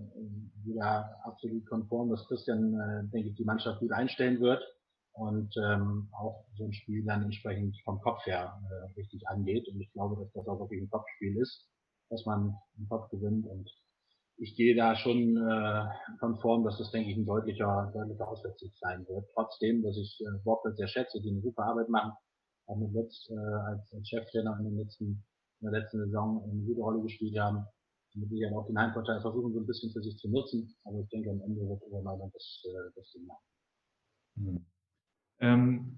bin 0.65 0.75
da 0.77 1.09
absolut 1.23 1.65
konform, 1.65 2.09
dass 2.09 2.27
Christian, 2.27 2.73
äh, 2.73 3.09
denke 3.13 3.29
ich, 3.29 3.35
die 3.35 3.45
Mannschaft 3.45 3.79
gut 3.79 3.93
einstellen 3.93 4.41
wird 4.41 4.61
und 5.13 5.55
ähm, 5.57 6.09
auch 6.11 6.45
so 6.57 6.65
ein 6.65 6.73
Spiel 6.73 7.05
dann 7.05 7.23
entsprechend 7.23 7.77
vom 7.85 8.01
Kopf 8.01 8.25
her 8.25 8.61
äh, 8.69 8.99
richtig 8.99 9.25
angeht. 9.27 9.67
Und 9.69 9.79
ich 9.79 9.91
glaube, 9.93 10.21
dass 10.21 10.33
das 10.33 10.47
auch 10.47 10.59
wirklich 10.59 10.81
ein 10.81 10.89
Kopfspiel 10.89 11.37
ist, 11.37 11.69
dass 12.09 12.25
man 12.25 12.55
im 12.77 12.89
Kopf 12.89 13.09
gewinnt. 13.09 13.47
Und 13.47 13.71
ich 14.35 14.55
gehe 14.55 14.75
da 14.75 14.95
schon 14.97 15.37
äh, 15.37 15.85
konform, 16.19 16.65
dass 16.65 16.77
das, 16.77 16.91
denke 16.91 17.09
ich, 17.09 17.17
ein 17.17 17.25
deutlicher, 17.25 17.89
deutlicher 17.93 18.27
Auswärtssieg 18.27 18.73
sein 18.81 19.07
wird. 19.07 19.25
Trotzdem, 19.33 19.81
dass 19.81 19.97
ich 19.97 20.21
äh, 20.21 20.43
Borgfeld 20.43 20.75
sehr 20.75 20.87
schätze, 20.87 21.21
die 21.21 21.31
eine 21.31 21.41
super 21.41 21.63
Arbeit 21.63 21.89
machen, 21.89 22.11
auch 22.67 22.77
mit 22.77 22.93
Letz, 22.93 23.29
äh, 23.29 23.35
als, 23.35 23.93
als 23.93 24.07
Cheftrainer 24.07 24.57
in, 24.59 24.65
den 24.65 24.77
letzten, 24.77 25.23
in 25.61 25.71
der 25.71 25.81
letzten 25.81 25.99
Saison 26.05 26.43
eine 26.43 26.61
gute 26.63 26.81
Rolle 26.81 27.01
gespielt 27.01 27.37
haben. 27.39 27.65
Mit 28.15 28.29
Sicherheit 28.29 28.55
auch 28.55 28.65
den 28.65 28.79
Heimvorteil 28.79 29.21
versuchen, 29.21 29.53
so 29.53 29.59
ein 29.59 29.67
bisschen 29.67 29.91
für 29.91 30.01
sich 30.01 30.17
zu 30.17 30.29
nutzen. 30.29 30.75
Aber 30.85 30.99
ich 30.99 31.09
denke, 31.09 31.29
am 31.29 31.41
Ende 31.41 31.61
wird 31.61 31.83
Obermeiland 31.83 32.33
das, 32.33 32.63
äh, 32.65 32.91
das 32.95 33.11
Ding 33.11 33.25
machen. 33.27 33.43
Hm. 34.37 34.65
Ähm, 35.39 35.97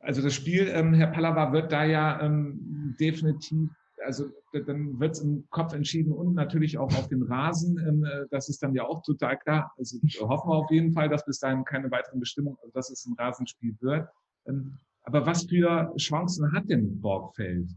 also 0.00 0.20
das 0.20 0.34
Spiel, 0.34 0.68
ähm, 0.68 0.92
Herr 0.92 1.06
Pallava, 1.06 1.52
wird 1.52 1.72
da 1.72 1.84
ja 1.84 2.20
ähm, 2.20 2.94
definitiv, 3.00 3.70
also 4.04 4.26
dann 4.66 5.00
wird 5.00 5.12
es 5.12 5.20
im 5.20 5.46
Kopf 5.48 5.72
entschieden 5.72 6.12
und 6.12 6.34
natürlich 6.34 6.76
auch 6.76 6.94
auf 6.98 7.08
den 7.08 7.22
Rasen. 7.22 7.78
Ähm, 7.78 8.04
äh, 8.04 8.26
das 8.30 8.50
ist 8.50 8.62
dann 8.62 8.74
ja 8.74 8.84
auch 8.84 9.02
total 9.02 9.38
klar. 9.38 9.72
Also 9.78 9.98
hoffen 10.20 10.50
wir 10.50 10.56
auf 10.56 10.70
jeden 10.70 10.92
Fall, 10.92 11.08
dass 11.08 11.24
bis 11.24 11.38
dahin 11.38 11.64
keine 11.64 11.90
weiteren 11.90 12.20
Bestimmungen, 12.20 12.58
also 12.60 12.72
dass 12.74 12.90
es 12.90 13.06
ein 13.06 13.14
Rasenspiel 13.18 13.74
wird. 13.80 14.06
Ähm, 14.46 14.78
aber 15.04 15.24
was 15.24 15.44
für 15.44 15.94
Chancen 15.96 16.52
hat 16.52 16.68
denn 16.68 17.00
Borgfeld? 17.00 17.70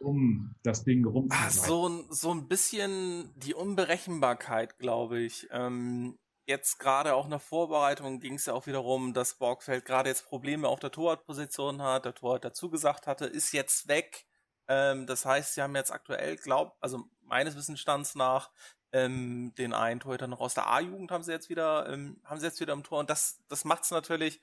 Um 0.00 0.54
das 0.62 0.84
Ding 0.84 1.04
rumzuhalten. 1.04 1.58
So, 1.58 2.04
so 2.10 2.30
ein 2.32 2.48
bisschen 2.48 3.32
die 3.36 3.54
Unberechenbarkeit, 3.54 4.78
glaube 4.78 5.20
ich. 5.20 5.48
Ähm, 5.50 6.18
jetzt 6.46 6.78
gerade 6.78 7.14
auch 7.14 7.28
der 7.28 7.38
Vorbereitung 7.38 8.20
ging 8.20 8.34
es 8.34 8.46
ja 8.46 8.54
auch 8.54 8.66
wiederum, 8.66 9.12
dass 9.12 9.34
Borgfeld 9.34 9.84
gerade 9.84 10.08
jetzt 10.08 10.26
Probleme 10.26 10.66
auf 10.68 10.80
der 10.80 10.90
Torwartposition 10.90 11.82
hat, 11.82 12.06
der 12.06 12.14
Torwart 12.14 12.44
dazu 12.44 12.70
gesagt 12.70 13.06
hatte, 13.06 13.26
ist 13.26 13.52
jetzt 13.52 13.88
weg. 13.88 14.26
Ähm, 14.66 15.06
das 15.06 15.24
heißt, 15.24 15.54
sie 15.54 15.62
haben 15.62 15.76
jetzt 15.76 15.92
aktuell, 15.92 16.36
glaub, 16.36 16.76
also 16.80 17.04
meines 17.20 17.56
Wissensstands 17.56 18.14
nach, 18.14 18.50
ähm, 18.92 19.52
den 19.58 19.74
einen 19.74 20.00
Torhüter 20.00 20.26
noch 20.26 20.40
aus 20.40 20.54
der 20.54 20.66
A-Jugend 20.70 21.10
haben 21.10 21.22
sie 21.22 21.32
jetzt 21.32 21.50
wieder, 21.50 21.88
ähm, 21.90 22.20
haben 22.24 22.40
sie 22.40 22.46
jetzt 22.46 22.60
wieder 22.60 22.72
im 22.72 22.82
Tor. 22.82 23.00
Und 23.00 23.10
das, 23.10 23.40
das 23.48 23.64
macht 23.64 23.84
es 23.84 23.90
natürlich 23.90 24.40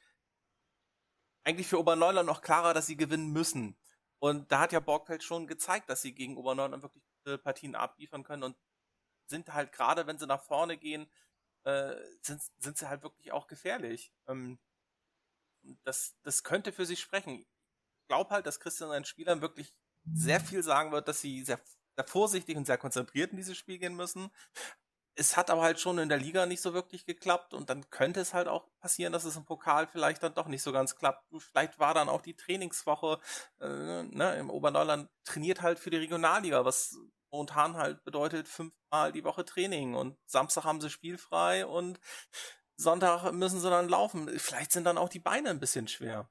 eigentlich 1.43 1.67
für 1.67 1.79
Oberneuland 1.79 2.27
noch 2.27 2.41
klarer, 2.41 2.73
dass 2.73 2.85
sie 2.87 2.97
gewinnen 2.97 3.31
müssen. 3.31 3.75
Und 4.25 4.51
da 4.51 4.61
hat 4.61 4.71
ja 4.71 4.79
Borgfeld 4.79 5.23
schon 5.23 5.45
gezeigt, 5.45 5.87
dass 5.87 6.01
sie 6.01 6.15
gegen 6.15 6.35
Oberneuland 6.35 6.81
wirklich 6.81 7.03
Partien 7.43 7.75
abliefern 7.75 8.23
können 8.23 8.41
und 8.41 8.57
sind 9.27 9.53
halt 9.53 9.71
gerade, 9.71 10.07
wenn 10.07 10.17
sie 10.17 10.25
nach 10.25 10.41
vorne 10.41 10.77
gehen, 10.77 11.07
äh, 11.63 11.95
sind, 12.23 12.41
sind 12.57 12.75
sie 12.75 12.89
halt 12.89 13.03
wirklich 13.03 13.31
auch 13.31 13.45
gefährlich. 13.45 14.11
Ähm, 14.27 14.57
das, 15.83 16.15
das 16.23 16.43
könnte 16.43 16.71
für 16.71 16.87
sich 16.87 17.01
sprechen. 17.01 17.35
Ich 17.35 18.07
glaube 18.07 18.31
halt, 18.31 18.47
dass 18.47 18.59
Christian 18.59 18.89
seinen 18.89 19.05
Spielern 19.05 19.41
wirklich 19.41 19.75
sehr 20.11 20.39
viel 20.39 20.63
sagen 20.63 20.91
wird, 20.91 21.07
dass 21.07 21.21
sie 21.21 21.43
sehr, 21.43 21.61
sehr 21.95 22.07
vorsichtig 22.07 22.57
und 22.57 22.65
sehr 22.65 22.79
konzentriert 22.79 23.29
in 23.29 23.37
dieses 23.37 23.55
Spiel 23.55 23.77
gehen 23.77 23.95
müssen. 23.95 24.31
Es 25.17 25.37
hat 25.37 25.49
aber 25.49 25.61
halt 25.61 25.79
schon 25.79 25.97
in 25.97 26.09
der 26.09 26.17
Liga 26.17 26.45
nicht 26.45 26.61
so 26.61 26.73
wirklich 26.73 27.05
geklappt 27.05 27.53
und 27.53 27.69
dann 27.69 27.89
könnte 27.89 28.19
es 28.19 28.33
halt 28.33 28.47
auch 28.47 28.67
passieren, 28.79 29.13
dass 29.13 29.23
es 29.23 29.37
im 29.37 29.45
Pokal 29.45 29.87
vielleicht 29.87 30.21
dann 30.23 30.33
doch 30.33 30.47
nicht 30.47 30.61
so 30.61 30.73
ganz 30.73 30.95
klappt. 30.95 31.23
Vielleicht 31.37 31.79
war 31.79 31.93
dann 31.93 32.09
auch 32.09 32.21
die 32.21 32.35
Trainingswoche, 32.35 33.19
äh, 33.61 34.03
ne, 34.03 34.35
im 34.39 34.49
Oberneuland 34.49 35.09
trainiert 35.23 35.61
halt 35.61 35.79
für 35.79 35.89
die 35.89 35.97
Regionalliga, 35.97 36.65
was 36.65 36.97
momentan 37.31 37.75
halt 37.75 38.03
bedeutet 38.03 38.47
fünfmal 38.47 39.11
die 39.11 39.23
Woche 39.23 39.45
Training 39.45 39.95
und 39.95 40.17
Samstag 40.25 40.63
haben 40.63 40.81
sie 40.81 40.89
spielfrei 40.89 41.65
und 41.65 41.99
Sonntag 42.77 43.31
müssen 43.31 43.59
sie 43.59 43.69
dann 43.69 43.89
laufen. 43.89 44.27
Vielleicht 44.37 44.71
sind 44.71 44.85
dann 44.85 44.97
auch 44.97 45.09
die 45.09 45.19
Beine 45.19 45.49
ein 45.49 45.59
bisschen 45.59 45.87
schwer. 45.87 46.29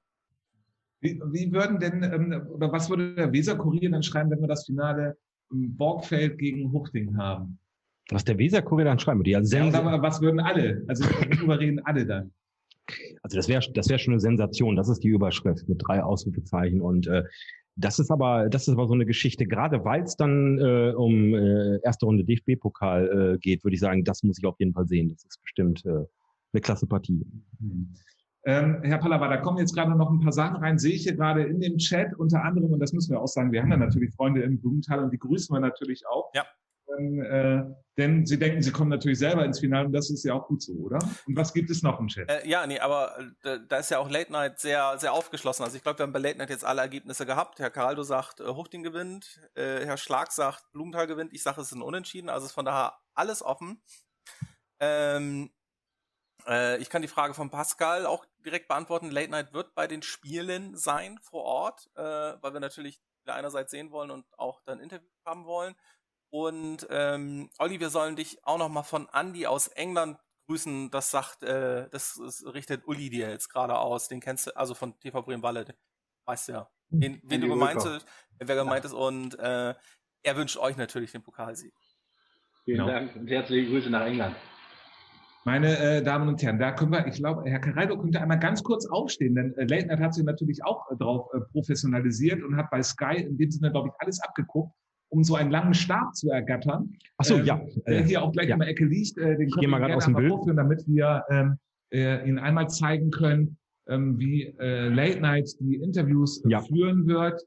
Wie, 1.00 1.20
wie 1.32 1.52
würden 1.52 1.78
denn, 1.78 2.02
ähm, 2.02 2.46
oder 2.50 2.72
was 2.72 2.88
würde 2.88 3.14
der 3.14 3.32
Weser-Kurier 3.32 3.90
dann 3.90 4.02
schreiben, 4.02 4.30
wenn 4.30 4.40
wir 4.40 4.48
das 4.48 4.64
Finale 4.66 5.18
Borgfeld 5.50 6.38
gegen 6.38 6.72
Huchting 6.72 7.16
haben? 7.16 7.58
Was 8.10 8.24
der 8.24 8.38
Weser-Kurier 8.38 8.84
dann 8.84 8.98
schreiben 8.98 9.20
würde? 9.20 9.30
Ja, 9.30 9.40
ja, 9.40 9.72
aber 9.72 10.02
was 10.02 10.20
würden 10.20 10.40
alle? 10.40 10.84
Also 10.88 11.04
worüber 11.38 11.58
reden 11.58 11.80
alle 11.84 12.06
dann? 12.06 12.32
Also 13.22 13.36
das 13.36 13.48
wäre 13.48 13.62
das 13.72 13.88
wäre 13.88 13.98
schon 13.98 14.12
eine 14.12 14.20
Sensation. 14.20 14.76
Das 14.76 14.88
ist 14.88 15.00
die 15.00 15.08
Überschrift 15.08 15.68
mit 15.68 15.82
drei 15.86 16.02
Ausrufezeichen 16.02 16.82
und 16.82 17.06
äh, 17.06 17.24
das 17.76 17.98
ist 17.98 18.10
aber, 18.10 18.48
das 18.48 18.68
ist 18.68 18.74
aber 18.74 18.86
so 18.86 18.94
eine 18.94 19.06
Geschichte, 19.06 19.46
gerade 19.46 19.84
weil 19.84 20.02
es 20.02 20.16
dann 20.16 20.58
äh, 20.58 20.92
um 20.96 21.34
äh, 21.34 21.78
erste 21.82 22.06
Runde 22.06 22.24
DFB-Pokal 22.24 23.34
äh, 23.34 23.38
geht, 23.38 23.64
würde 23.64 23.74
ich 23.74 23.80
sagen, 23.80 24.04
das 24.04 24.22
muss 24.22 24.38
ich 24.38 24.46
auf 24.46 24.58
jeden 24.60 24.74
Fall 24.74 24.86
sehen. 24.86 25.08
Das 25.08 25.24
ist 25.24 25.42
bestimmt 25.42 25.84
äh, 25.84 26.04
eine 26.52 26.60
klasse 26.60 26.86
Partie. 26.86 27.26
Mhm. 27.58 27.94
Ähm, 28.46 28.80
Herr 28.82 28.98
Pallava, 28.98 29.26
da 29.28 29.38
kommen 29.38 29.58
jetzt 29.58 29.74
gerade 29.74 29.96
noch 29.96 30.10
ein 30.10 30.20
paar 30.20 30.32
Sachen 30.32 30.56
rein, 30.56 30.78
sehe 30.78 30.92
ich 30.92 31.04
hier 31.04 31.16
gerade 31.16 31.44
in 31.44 31.60
dem 31.60 31.78
Chat 31.78 32.14
unter 32.14 32.44
anderem, 32.44 32.74
und 32.74 32.78
das 32.78 32.92
müssen 32.92 33.10
wir 33.10 33.20
auch 33.20 33.26
sagen, 33.26 33.52
wir 33.52 33.62
haben 33.62 33.70
ja 33.70 33.78
natürlich 33.78 34.14
Freunde 34.14 34.42
im 34.42 34.60
Blumenthal 34.60 35.02
und 35.02 35.12
die 35.12 35.18
grüßen 35.18 35.54
wir 35.54 35.60
natürlich 35.60 36.06
auch. 36.06 36.30
Ja. 36.34 36.44
Ähm, 36.98 37.22
äh, 37.22 37.74
denn 37.96 38.26
sie 38.26 38.38
denken, 38.38 38.60
sie 38.60 38.72
kommen 38.72 38.90
natürlich 38.90 39.20
selber 39.20 39.44
ins 39.44 39.60
Finale 39.60 39.86
und 39.86 39.92
das 39.92 40.10
ist 40.10 40.24
ja 40.24 40.34
auch 40.34 40.48
gut 40.48 40.62
so, 40.62 40.72
oder? 40.72 40.98
Und 41.26 41.36
was 41.36 41.52
gibt 41.52 41.70
es 41.70 41.82
noch 41.82 42.00
im 42.00 42.08
Chat? 42.08 42.28
Äh, 42.28 42.46
ja, 42.46 42.66
nee, 42.66 42.80
aber 42.80 43.16
äh, 43.44 43.60
da 43.68 43.78
ist 43.78 43.90
ja 43.90 43.98
auch 43.98 44.10
Late 44.10 44.32
Night 44.32 44.58
sehr, 44.58 44.98
sehr 44.98 45.12
aufgeschlossen. 45.12 45.64
Also 45.64 45.76
ich 45.76 45.82
glaube, 45.82 46.00
wir 46.00 46.02
haben 46.04 46.12
bei 46.12 46.18
Late 46.18 46.38
Night 46.38 46.50
jetzt 46.50 46.64
alle 46.64 46.80
Ergebnisse 46.80 47.24
gehabt. 47.24 47.60
Herr 47.60 47.70
Caraldo 47.70 48.02
sagt, 48.02 48.40
äh, 48.40 48.48
Huchting 48.48 48.82
gewinnt. 48.82 49.40
Äh, 49.54 49.84
Herr 49.86 49.96
Schlag 49.96 50.32
sagt, 50.32 50.64
Blumenthal 50.72 51.06
gewinnt. 51.06 51.32
Ich 51.32 51.44
sage, 51.44 51.60
es 51.60 51.68
ist 51.68 51.76
ein 51.76 51.82
Unentschieden. 51.82 52.28
Also 52.28 52.46
ist 52.46 52.52
von 52.52 52.64
daher 52.64 52.94
alles 53.14 53.42
offen. 53.42 53.80
Ähm, 54.80 55.52
äh, 56.48 56.78
ich 56.78 56.90
kann 56.90 57.02
die 57.02 57.08
Frage 57.08 57.34
von 57.34 57.50
Pascal 57.50 58.06
auch 58.06 58.26
direkt 58.44 58.66
beantworten. 58.66 59.10
Late 59.10 59.30
Night 59.30 59.52
wird 59.52 59.74
bei 59.76 59.86
den 59.86 60.02
Spielen 60.02 60.76
sein 60.76 61.18
vor 61.22 61.44
Ort, 61.44 61.90
äh, 61.94 62.02
weil 62.02 62.52
wir 62.52 62.60
natürlich 62.60 63.00
einerseits 63.26 63.70
sehen 63.70 63.90
wollen 63.90 64.10
und 64.10 64.26
auch 64.38 64.60
dann 64.64 64.80
Interview 64.80 65.08
haben 65.24 65.46
wollen. 65.46 65.74
Und 66.34 66.88
ähm, 66.90 67.48
Olli, 67.60 67.78
wir 67.78 67.90
sollen 67.90 68.16
dich 68.16 68.44
auch 68.44 68.58
noch 68.58 68.68
mal 68.68 68.82
von 68.82 69.06
Andy 69.14 69.46
aus 69.46 69.68
England 69.68 70.18
grüßen. 70.48 70.90
Das 70.90 71.12
sagt, 71.12 71.44
äh, 71.44 71.88
das, 71.90 72.20
das 72.20 72.44
richtet 72.52 72.88
Uli 72.88 73.08
dir 73.08 73.30
jetzt 73.30 73.50
gerade 73.50 73.78
aus. 73.78 74.08
Den 74.08 74.18
kennst 74.18 74.48
du, 74.48 74.56
also 74.56 74.74
von 74.74 74.98
TV 74.98 75.22
Bremen 75.22 75.44
Walle, 75.44 75.64
weißt 76.24 76.48
du 76.48 76.52
ja, 76.54 76.70
wen, 76.88 77.20
wen 77.22 77.40
du 77.40 77.46
gemeint 77.46 77.84
ist, 77.84 78.04
wer 78.40 78.56
gemeint 78.56 78.84
ist. 78.84 78.94
Und 78.94 79.38
äh, 79.38 79.74
er 80.24 80.36
wünscht 80.36 80.56
euch 80.56 80.76
natürlich 80.76 81.12
den 81.12 81.22
Pokalsieg. 81.22 81.72
Vielen 82.64 82.78
genau. 82.78 82.90
Dank 82.90 83.14
und 83.14 83.28
herzliche 83.28 83.70
Grüße 83.70 83.90
nach 83.90 84.04
England. 84.04 84.34
Meine 85.44 85.78
äh, 85.78 86.02
Damen 86.02 86.28
und 86.28 86.42
Herren, 86.42 86.58
da 86.58 86.72
können 86.72 86.90
wir, 86.90 87.06
ich 87.06 87.14
glaube, 87.14 87.48
Herr 87.48 87.60
Caraldo 87.60 87.96
könnte 87.96 88.20
einmal 88.20 88.40
ganz 88.40 88.64
kurz 88.64 88.86
aufstehen, 88.86 89.36
denn 89.36 89.54
äh, 89.54 89.66
Late 89.66 89.86
Night 89.86 90.00
hat 90.00 90.14
sich 90.14 90.24
natürlich 90.24 90.64
auch 90.64 90.90
äh, 90.90 90.96
drauf 90.96 91.28
äh, 91.32 91.38
professionalisiert 91.52 92.42
und 92.42 92.56
hat 92.56 92.70
bei 92.72 92.82
Sky 92.82 93.18
in 93.18 93.38
dem 93.38 93.52
Sinne, 93.52 93.70
glaube 93.70 93.90
ich, 93.90 93.94
alles 94.00 94.20
abgeguckt, 94.20 94.74
um 95.14 95.22
so 95.22 95.36
einen 95.36 95.50
langen 95.52 95.74
Stab 95.74 96.14
zu 96.16 96.28
ergattern. 96.28 96.92
Ach 97.18 97.24
so, 97.24 97.36
ähm, 97.36 97.44
ja. 97.44 97.60
Der 97.86 98.02
hier 98.02 98.22
auch 98.22 98.32
gleich 98.32 98.48
ja. 98.48 98.54
in 98.54 98.60
der 98.60 98.68
Ecke 98.68 98.84
liegt. 98.84 99.16
Äh, 99.16 99.36
den 99.36 99.50
können 99.50 99.70
wir 99.70 99.78
gerne 99.78 99.96
aus 99.96 100.06
dem 100.06 100.14
Bild. 100.14 100.28
Vorführen, 100.28 100.56
damit 100.56 100.84
wir 100.88 101.22
ähm, 101.30 101.58
äh, 101.92 102.28
Ihnen 102.28 102.38
einmal 102.38 102.68
zeigen 102.68 103.10
können, 103.10 103.56
ähm, 103.88 104.18
wie 104.18 104.42
äh, 104.58 104.88
Late 104.88 105.20
Night 105.20 105.50
die 105.60 105.76
Interviews 105.76 106.42
ja. 106.48 106.60
führen 106.62 107.06
wird. 107.06 107.40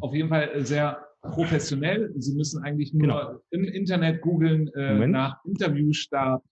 Auf 0.00 0.14
jeden 0.14 0.30
Fall 0.30 0.64
sehr 0.64 0.98
professionell. 1.20 2.10
Sie 2.16 2.34
müssen 2.34 2.62
eigentlich 2.64 2.92
nur 2.94 3.02
genau. 3.02 3.40
im 3.50 3.64
Internet 3.64 4.22
googeln 4.22 4.68
äh, 4.74 5.06
nach 5.06 5.36
Interviewstab 5.44 6.42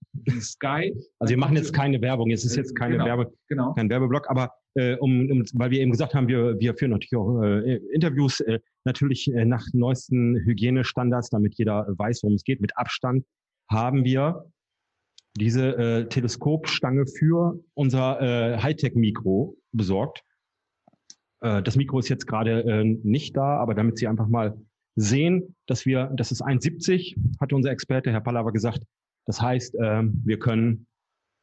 Sky. 0.41 0.95
Also 1.18 1.31
wir 1.31 1.39
machen 1.39 1.57
jetzt 1.57 1.73
keine 1.73 2.01
Werbung. 2.01 2.31
Es 2.31 2.45
ist 2.45 2.57
jetzt 2.57 2.77
keine 2.77 2.95
genau, 2.95 3.07
Werbe, 3.07 3.33
genau. 3.49 3.73
kein 3.75 3.89
Werbeblock, 3.89 4.29
aber 4.29 4.53
äh, 4.75 4.97
um, 4.97 5.31
um, 5.31 5.45
weil 5.55 5.71
wir 5.71 5.81
eben 5.81 5.91
gesagt 5.91 6.14
haben, 6.14 6.29
wir, 6.29 6.59
wir 6.59 6.75
führen 6.75 6.93
natürlich 6.93 7.16
auch 7.16 7.43
äh, 7.43 7.77
Interviews, 7.93 8.41
äh, 8.41 8.61
natürlich 8.85 9.33
äh, 9.33 9.45
nach 9.45 9.66
neuesten 9.72 10.37
Hygienestandards, 10.37 11.31
damit 11.31 11.57
jeder 11.57 11.87
weiß, 11.89 12.22
worum 12.22 12.35
es 12.35 12.45
geht, 12.45 12.61
mit 12.61 12.76
Abstand, 12.76 13.24
haben 13.68 14.05
wir 14.05 14.45
diese 15.37 15.76
äh, 15.76 16.09
Teleskopstange 16.09 17.07
für 17.07 17.61
unser 17.74 18.20
äh, 18.20 18.59
Hightech-Mikro 18.59 19.57
besorgt. 19.72 20.22
Äh, 21.41 21.62
das 21.62 21.76
Mikro 21.76 21.99
ist 21.99 22.09
jetzt 22.09 22.26
gerade 22.26 22.64
äh, 22.64 22.85
nicht 22.85 23.37
da, 23.37 23.59
aber 23.59 23.74
damit 23.74 23.99
Sie 23.99 24.09
einfach 24.09 24.28
mal 24.28 24.59
sehen, 24.97 25.55
dass 25.66 25.87
wir, 25.87 26.11
das 26.14 26.33
ist 26.33 26.45
1,70, 26.45 27.16
hatte 27.41 27.55
unser 27.55 27.70
Experte 27.70 28.11
Herr 28.11 28.20
Pallava 28.20 28.51
gesagt. 28.51 28.83
Das 29.26 29.41
heißt, 29.41 29.74
äh, 29.76 30.03
wir 30.03 30.39
können 30.39 30.87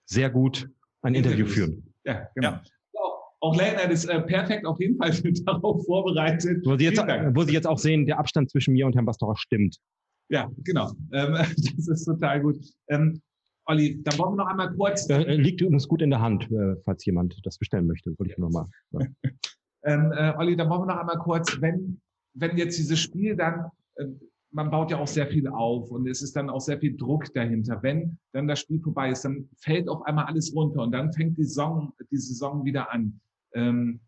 sehr 0.05 0.29
gut 0.29 0.69
ein 1.01 1.15
Interview 1.15 1.45
führen. 1.45 1.93
Ja, 2.03 2.29
genau. 2.35 2.51
Ja. 2.51 2.63
Auch 3.39 3.55
Late 3.55 3.75
Night 3.75 3.91
ist 3.91 4.05
äh, 4.05 4.21
perfekt 4.21 4.65
auf 4.65 4.79
jeden 4.79 4.97
Fall 4.97 5.11
darauf 5.45 5.85
vorbereitet. 5.85 6.65
Wo 6.65 6.75
Sie, 6.75 6.85
jetzt, 6.85 6.97
wo 6.99 7.43
Sie 7.43 7.53
jetzt 7.53 7.67
auch 7.67 7.77
sehen, 7.77 8.05
der 8.05 8.19
Abstand 8.19 8.49
zwischen 8.49 8.73
mir 8.73 8.85
und 8.85 8.95
Herrn 8.95 9.05
Bastorer 9.05 9.37
stimmt. 9.37 9.77
Ja, 10.29 10.49
genau. 10.63 10.91
Ähm, 11.11 11.33
das 11.77 11.87
ist 11.87 12.05
total 12.05 12.41
gut. 12.41 12.57
Ähm, 12.87 13.21
Olli, 13.65 14.01
dann 14.01 14.17
wollen 14.17 14.33
wir 14.33 14.43
noch 14.43 14.47
einmal 14.47 14.73
kurz. 14.73 15.09
Äh, 15.09 15.35
liegt 15.35 15.61
übrigens 15.61 15.87
gut 15.87 16.01
in 16.01 16.09
der 16.09 16.21
Hand, 16.21 16.49
äh, 16.51 16.75
falls 16.85 17.05
jemand 17.05 17.37
das 17.43 17.57
bestellen 17.57 17.85
möchte, 17.85 18.17
wollte 18.17 18.31
ich 18.31 18.37
nur 18.37 18.49
mal. 18.49 18.67
Ja. 18.91 18.99
ähm, 19.83 20.11
äh, 20.13 20.33
Olli, 20.37 20.55
dann 20.55 20.69
wollen 20.69 20.81
wir 20.81 20.93
noch 20.93 20.99
einmal 20.99 21.19
kurz, 21.19 21.59
wenn, 21.61 21.99
wenn 22.33 22.57
jetzt 22.57 22.77
dieses 22.77 22.99
Spiel 22.99 23.35
dann, 23.35 23.69
äh, 23.95 24.05
man 24.51 24.71
baut 24.71 24.89
ja 24.91 24.97
auch 24.97 25.07
sehr 25.07 25.27
viel 25.27 25.47
auf 25.49 25.91
und 25.91 26.07
es 26.07 26.21
ist 26.21 26.35
dann 26.35 26.49
auch 26.49 26.61
sehr 26.61 26.79
viel 26.79 26.95
Druck 26.95 27.31
dahinter. 27.33 27.83
Wenn 27.83 28.17
dann 28.31 28.47
das 28.47 28.59
Spiel 28.59 28.79
vorbei 28.79 29.11
ist, 29.11 29.25
dann 29.25 29.49
fällt 29.57 29.89
auf 29.89 30.01
einmal 30.03 30.25
alles 30.25 30.55
runter 30.55 30.81
und 30.83 30.93
dann 30.93 31.11
fängt 31.11 31.37
die 31.37 31.43
Saison, 31.43 31.91
die 32.09 32.17
Saison 32.17 32.63
wieder 32.63 32.91
an. 32.91 33.19
Ähm, 33.57 33.99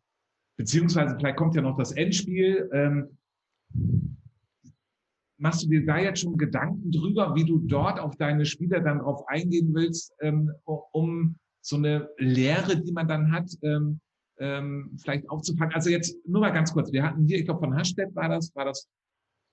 beziehungsweise 0.58 1.16
vielleicht 1.18 1.38
kommt 1.38 1.56
ja 1.56 1.62
noch 1.62 1.78
das 1.78 1.92
Endspiel. 1.92 2.70
Ähm, 2.72 3.18
machst 5.38 5.64
du 5.64 5.70
dir 5.70 5.86
da 5.86 5.98
jetzt 5.98 6.22
schon 6.22 6.38
Gedanken 6.38 6.92
drüber, 6.92 7.34
wie 7.36 7.46
du 7.46 7.60
dort 7.60 8.00
auf 8.00 8.16
deine 8.18 8.46
Spieler 8.46 8.82
dann 8.82 9.00
drauf 9.00 9.28
eingehen 9.28 9.74
willst, 9.74 10.14
ähm, 10.22 10.52
um 10.66 11.36
so 11.62 11.78
eine 11.78 12.10
Lehre, 12.18 12.80
die 12.80 12.92
man 12.92 13.08
dann 13.08 13.32
hat, 13.32 13.50
ähm, 13.64 14.00
ähm, 14.38 14.98
vielleicht 15.02 15.30
aufzufangen? 15.30 15.74
Also 15.74 15.90
jetzt 15.90 16.16
nur 16.28 16.42
mal 16.42 16.52
ganz 16.52 16.72
kurz. 16.72 16.92
Wir 16.92 17.04
hatten 17.04 17.26
hier, 17.26 17.40
ich 17.40 17.46
glaube 17.46 17.62
von 17.62 17.76
Hasstedt 17.76 18.16
war 18.16 18.30
das, 18.30 18.56
war 18.56 18.66
das, 18.66 18.88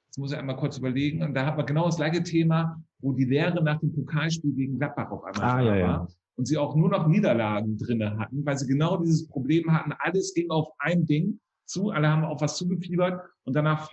jetzt 0.09 0.19
muss 0.19 0.33
ich 0.33 0.39
einmal 0.39 0.57
kurz 0.57 0.77
überlegen, 0.79 1.23
und 1.23 1.35
da 1.35 1.47
hat 1.47 1.57
man 1.57 1.67
genau 1.67 1.87
das 1.87 1.97
gleiche 1.97 2.23
Thema, 2.23 2.83
wo 2.99 3.13
die 3.13 3.25
Lehre 3.25 3.63
nach 3.63 3.81
dem 3.81 3.95
Pokalspiel 3.95 4.53
gegen 4.53 4.79
Gladbach 4.79 5.11
auf 5.11 5.25
einmal 5.25 5.43
ah, 5.43 5.61
ja, 5.61 5.71
war. 5.71 5.79
Ja 5.79 6.09
und 6.37 6.47
sie 6.47 6.59
auch 6.59 6.77
nur 6.77 6.89
noch 6.89 7.07
Niederlagen 7.07 7.79
drinne 7.79 8.19
hatten, 8.19 8.45
weil 8.45 8.57
sie 8.59 8.67
genau 8.67 8.99
dieses 8.99 9.27
Problem 9.29 9.73
hatten, 9.73 9.93
alles 9.99 10.35
ging 10.35 10.51
auf 10.51 10.69
ein 10.79 11.07
Ding 11.07 11.41
zu, 11.65 11.91
alle 11.91 12.09
haben 12.09 12.25
auf 12.25 12.41
was 12.41 12.57
zugefiebert 12.57 13.21
und 13.45 13.55
danach 13.55 13.91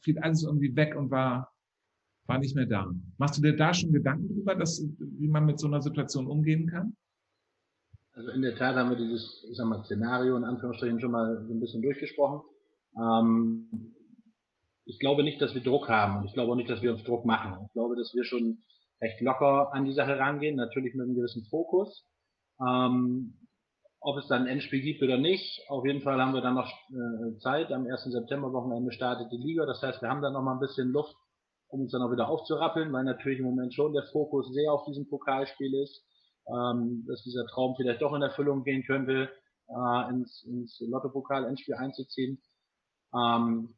fiel 0.00 0.18
alles 0.18 0.44
irgendwie 0.44 0.74
weg 0.74 0.96
und 0.96 1.10
war, 1.10 1.52
war 2.26 2.38
nicht 2.38 2.54
mehr 2.54 2.66
da. 2.66 2.90
Machst 3.18 3.36
du 3.36 3.42
dir 3.42 3.56
da 3.56 3.74
schon 3.74 3.92
Gedanken 3.92 4.28
drüber, 4.28 4.54
dass, 4.54 4.82
wie 4.98 5.28
man 5.28 5.44
mit 5.44 5.58
so 5.58 5.66
einer 5.66 5.82
Situation 5.82 6.26
umgehen 6.26 6.68
kann? 6.68 6.96
Also 8.14 8.30
in 8.30 8.42
der 8.42 8.56
Tat 8.56 8.76
haben 8.76 8.90
wir 8.90 8.96
dieses, 8.96 9.44
ich 9.48 9.56
sag 9.56 9.66
mal, 9.66 9.82
Szenario 9.84 10.36
in 10.36 10.44
Anführungsstrichen 10.44 11.00
schon 11.00 11.12
mal 11.12 11.44
so 11.46 11.52
ein 11.52 11.60
bisschen 11.60 11.82
durchgesprochen. 11.82 12.42
Ähm, 12.96 13.94
ich 14.84 14.98
glaube 14.98 15.22
nicht, 15.22 15.40
dass 15.40 15.54
wir 15.54 15.62
Druck 15.62 15.88
haben 15.88 16.18
und 16.18 16.26
ich 16.26 16.34
glaube 16.34 16.52
auch 16.52 16.56
nicht, 16.56 16.68
dass 16.68 16.82
wir 16.82 16.92
uns 16.92 17.04
Druck 17.04 17.24
machen. 17.24 17.64
Ich 17.66 17.72
glaube, 17.72 17.96
dass 17.96 18.14
wir 18.14 18.24
schon 18.24 18.58
recht 19.02 19.20
locker 19.20 19.72
an 19.72 19.84
die 19.84 19.92
Sache 19.92 20.18
rangehen, 20.18 20.56
natürlich 20.56 20.94
mit 20.94 21.04
einem 21.04 21.16
gewissen 21.16 21.44
Fokus. 21.50 22.06
Ähm, 22.60 23.34
ob 24.00 24.16
es 24.16 24.26
dann 24.26 24.42
ein 24.42 24.48
Endspiel 24.48 24.80
gibt 24.80 25.02
oder 25.02 25.16
nicht, 25.16 25.62
auf 25.68 25.84
jeden 25.86 26.02
Fall 26.02 26.20
haben 26.20 26.34
wir 26.34 26.40
dann 26.40 26.54
noch 26.54 26.68
äh, 26.68 27.38
Zeit. 27.38 27.70
Am 27.70 27.86
1. 27.86 28.04
September-Wochenende 28.04 28.92
startet 28.92 29.30
die 29.30 29.36
Liga. 29.36 29.64
Das 29.64 29.80
heißt, 29.82 30.02
wir 30.02 30.08
haben 30.08 30.22
dann 30.22 30.32
noch 30.32 30.42
mal 30.42 30.54
ein 30.54 30.60
bisschen 30.60 30.90
Luft, 30.90 31.14
um 31.68 31.82
uns 31.82 31.92
dann 31.92 32.02
auch 32.02 32.10
wieder 32.10 32.28
aufzurappeln, 32.28 32.92
weil 32.92 33.04
natürlich 33.04 33.38
im 33.38 33.44
Moment 33.44 33.74
schon 33.74 33.92
der 33.92 34.04
Fokus 34.12 34.52
sehr 34.52 34.72
auf 34.72 34.84
diesem 34.86 35.08
Pokalspiel 35.08 35.74
ist, 35.82 36.04
ähm, 36.48 37.04
dass 37.06 37.22
dieser 37.22 37.46
Traum 37.46 37.74
vielleicht 37.76 38.02
doch 38.02 38.12
in 38.12 38.22
Erfüllung 38.22 38.64
gehen 38.64 38.82
könnte, 38.84 39.30
äh, 39.68 40.10
ins, 40.10 40.42
ins 40.44 40.80
Lotto-Pokal-Endspiel 40.80 41.74
einzuziehen. 41.74 42.42
Ähm, 43.14 43.74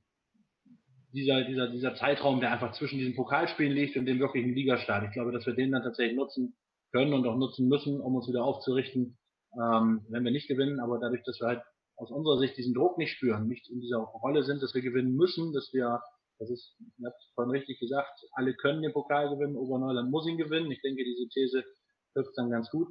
dieser, 1.15 1.45
dieser, 1.45 1.69
dieser 1.69 1.95
Zeitraum, 1.95 2.41
der 2.41 2.53
einfach 2.53 2.73
zwischen 2.73 2.99
diesen 2.99 3.15
Pokalspielen 3.15 3.73
liegt 3.73 3.97
und 3.97 4.07
dem 4.07 4.19
wirklichen 4.19 4.53
Ligastart. 4.53 5.05
Ich 5.05 5.13
glaube, 5.13 5.31
dass 5.31 5.47
wir 5.47 5.55
den 5.55 5.71
dann 5.71 5.83
tatsächlich 5.83 6.17
nutzen 6.17 6.57
können 6.93 7.15
und 7.15 7.27
auch 7.27 7.37
nutzen 7.37 7.69
müssen, 7.69 8.01
um 8.01 8.17
uns 8.17 8.29
wieder 8.29 8.45
aufzurichten, 8.45 9.17
ähm, 9.55 10.05
wenn 10.09 10.25
wir 10.25 10.33
nicht 10.33 10.49
gewinnen. 10.49 10.81
Aber 10.81 10.99
dadurch, 10.99 11.23
dass 11.25 11.41
wir 11.41 11.49
halt 11.49 11.63
aus 11.97 12.11
unserer 12.11 12.39
Sicht 12.39 12.57
diesen 12.57 12.75
Druck 12.75 12.99
nicht 12.99 13.13
spüren, 13.13 13.47
nicht 13.47 13.71
in 13.71 13.81
dieser 13.81 13.99
Rolle 13.99 14.43
sind, 14.43 14.61
dass 14.61 14.75
wir 14.75 14.83
gewinnen 14.83 15.15
müssen, 15.15 15.53
dass 15.53 15.73
wir, 15.73 16.03
das 16.41 16.51
ist, 16.51 16.77
ich 16.81 17.05
habe 17.05 17.15
vorhin 17.35 17.53
richtig 17.53 17.79
gesagt, 17.79 18.11
alle 18.33 18.55
können 18.55 18.83
den 18.83 18.93
Pokal 18.93 19.31
gewinnen, 19.31 19.57
Oberneuland 19.57 20.11
muss 20.11 20.27
ihn 20.27 20.37
gewinnen. 20.37 20.71
Ich 20.73 20.83
denke, 20.83 21.05
diese 21.05 21.29
These 21.29 21.65
trifft 22.13 22.37
dann 22.37 22.51
ganz 22.51 22.69
gut. 22.71 22.89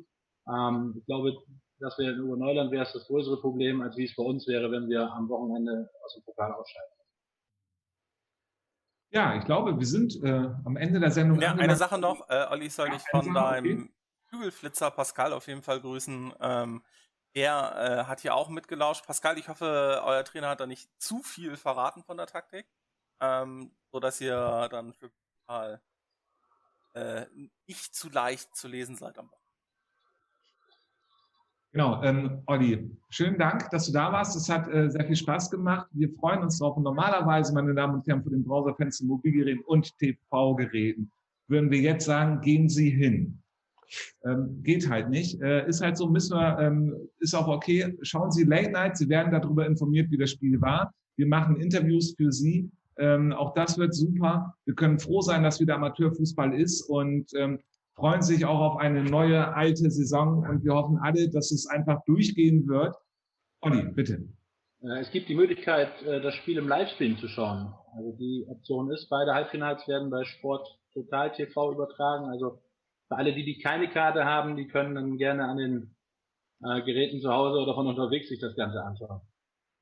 Ähm, 0.47 0.95
ich 0.97 1.05
glaube, 1.05 1.35
dass 1.79 1.97
wir 1.97 2.13
in 2.13 2.21
Oberneuland 2.21 2.71
wäre 2.71 2.83
es 2.83 2.93
das 2.93 3.05
größere 3.07 3.41
Problem, 3.41 3.81
als 3.81 3.97
wie 3.97 4.05
es 4.05 4.15
bei 4.15 4.23
uns 4.23 4.47
wäre, 4.47 4.71
wenn 4.71 4.87
wir 4.87 5.11
am 5.11 5.27
Wochenende 5.27 5.89
aus 6.05 6.13
dem 6.13 6.23
Pokal 6.23 6.53
ausscheiden. 6.53 6.92
Ja, 9.13 9.35
ich 9.35 9.45
glaube, 9.45 9.79
wir 9.79 9.85
sind 9.85 10.21
äh, 10.23 10.49
am 10.65 10.75
Ende 10.75 10.99
der 10.99 11.11
Sendung. 11.11 11.39
Ja, 11.39 11.53
eine 11.53 11.75
Sache 11.75 11.99
noch. 11.99 12.27
Äh, 12.29 12.47
Olli 12.49 12.67
soll 12.69 12.87
ja, 12.87 12.95
dich 12.95 13.03
von 13.09 13.31
deinem 13.31 13.93
Kügelflitzer 14.27 14.89
Pascal 14.89 15.33
auf 15.33 15.45
jeden 15.47 15.61
Fall 15.61 15.79
grüßen. 15.79 16.33
Ähm, 16.41 16.83
er 17.33 17.75
äh, 17.77 18.03
hat 18.05 18.21
hier 18.21 18.33
auch 18.33 18.49
mitgelauscht. 18.49 19.05
Pascal, 19.05 19.37
ich 19.37 19.49
hoffe, 19.49 20.01
euer 20.03 20.23
Trainer 20.23 20.49
hat 20.49 20.61
da 20.61 20.65
nicht 20.65 20.89
zu 20.99 21.21
viel 21.21 21.57
verraten 21.57 22.03
von 22.03 22.17
der 22.17 22.25
Taktik, 22.25 22.65
ähm, 23.19 23.75
so 23.91 23.99
dass 23.99 24.19
ihr 24.19 24.67
dann 24.71 24.93
für 24.93 25.11
mal 25.47 25.79
äh, 26.93 27.27
nicht 27.67 27.93
zu 27.93 28.09
leicht 28.09 28.55
zu 28.55 28.67
lesen 28.67 28.95
seid 28.95 29.19
am 29.19 29.27
Wochenende. 29.27 29.42
Genau, 31.73 32.03
ähm, 32.03 32.43
Olli, 32.45 32.87
schönen 33.09 33.39
Dank, 33.39 33.71
dass 33.71 33.87
du 33.87 33.93
da 33.93 34.11
warst. 34.11 34.35
Es 34.35 34.47
hat 34.47 34.71
äh, 34.71 34.91
sehr 34.91 35.05
viel 35.05 35.15
Spaß 35.15 35.49
gemacht. 35.49 35.87
Wir 35.91 36.07
freuen 36.19 36.43
uns 36.43 36.59
drauf. 36.59 36.77
Und 36.77 36.83
normalerweise, 36.83 37.51
meine 37.51 37.73
Damen 37.73 37.95
und 37.95 38.07
Herren, 38.07 38.21
von 38.21 38.31
den 38.31 38.43
Browserfenstern, 38.43 39.07
Mobilgeräten 39.07 39.63
und 39.65 39.97
TV-Geräten, 39.97 41.11
würden 41.47 41.71
wir 41.71 41.79
jetzt 41.79 42.05
sagen, 42.05 42.41
gehen 42.41 42.69
Sie 42.69 42.91
hin. 42.91 43.39
Ähm, 44.23 44.61
geht 44.61 44.87
halt 44.87 45.09
nicht. 45.09 45.41
Äh, 45.41 45.67
ist 45.67 45.81
halt 45.81 45.97
so, 45.97 46.07
müssen 46.07 46.37
wir, 46.37 46.59
ähm, 46.59 46.95
ist 47.19 47.33
auch 47.33 47.47
okay. 47.47 47.97
Schauen 48.03 48.31
Sie 48.31 48.43
Late 48.43 48.69
Night. 48.69 48.97
Sie 48.97 49.09
werden 49.09 49.31
darüber 49.31 49.65
informiert, 49.65 50.11
wie 50.11 50.17
das 50.17 50.29
Spiel 50.29 50.61
war. 50.61 50.93
Wir 51.15 51.25
machen 51.25 51.55
Interviews 51.55 52.13
für 52.15 52.31
Sie. 52.31 52.69
Ähm, 52.99 53.33
auch 53.33 53.55
das 53.55 53.79
wird 53.79 53.95
super. 53.95 54.55
Wir 54.65 54.75
können 54.75 54.99
froh 54.99 55.21
sein, 55.21 55.41
dass 55.41 55.59
wieder 55.59 55.73
Amateurfußball 55.75 56.53
ist 56.53 56.83
und 56.83 57.31
ähm, 57.35 57.57
freuen 57.95 58.21
sich 58.21 58.45
auch 58.45 58.59
auf 58.59 58.77
eine 58.77 59.03
neue 59.03 59.53
alte 59.53 59.89
Saison 59.89 60.45
und 60.47 60.63
wir 60.63 60.73
hoffen 60.73 60.97
alle, 61.01 61.29
dass 61.29 61.51
es 61.51 61.67
einfach 61.67 62.03
durchgehen 62.05 62.67
wird. 62.67 62.95
Olli, 63.61 63.83
bitte. 63.83 64.27
Äh, 64.81 64.99
es 64.99 65.11
gibt 65.11 65.29
die 65.29 65.35
Möglichkeit, 65.35 66.01
äh, 66.03 66.21
das 66.21 66.33
Spiel 66.35 66.57
im 66.57 66.67
Livestream 66.67 67.17
zu 67.17 67.27
schauen. 67.27 67.73
Also 67.95 68.11
die 68.17 68.45
Option 68.47 68.91
ist, 68.91 69.09
beide 69.09 69.33
Halbfinals 69.33 69.87
werden 69.87 70.09
bei 70.09 70.23
Sport 70.25 70.67
Total 70.93 71.31
TV 71.31 71.71
übertragen. 71.71 72.25
Also 72.25 72.61
für 73.07 73.15
alle, 73.15 73.33
die, 73.33 73.45
die 73.45 73.59
keine 73.59 73.89
Karte 73.89 74.25
haben, 74.25 74.55
die 74.55 74.67
können 74.67 74.95
dann 74.95 75.17
gerne 75.17 75.45
an 75.45 75.57
den 75.57 75.95
äh, 76.63 76.81
Geräten 76.83 77.21
zu 77.21 77.31
Hause 77.31 77.59
oder 77.59 77.73
von 77.73 77.87
unterwegs 77.87 78.29
sich 78.29 78.39
das 78.39 78.55
Ganze 78.55 78.83
anschauen. 78.83 79.21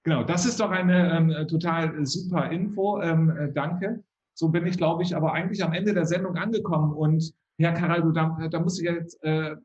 Genau, 0.03 0.23
das 0.23 0.45
ist 0.45 0.59
doch 0.59 0.71
eine 0.71 1.15
ähm, 1.15 1.47
total 1.47 2.05
super 2.05 2.49
Info. 2.51 2.99
Ähm, 3.01 3.29
äh, 3.29 3.53
danke. 3.53 4.03
So 4.33 4.49
bin 4.49 4.65
ich, 4.65 4.77
glaube 4.77 5.03
ich, 5.03 5.15
aber 5.15 5.33
eigentlich 5.33 5.63
am 5.63 5.73
Ende 5.73 5.93
der 5.93 6.05
Sendung 6.05 6.35
angekommen. 6.35 6.93
Und 6.93 7.33
Herr 7.57 7.73
Karal, 7.73 8.01
du, 8.01 8.11
da, 8.11 8.47
da 8.49 8.59
muss 8.59 8.79
ich 8.79 8.85
jetzt 8.85 9.21
äh, 9.23 9.55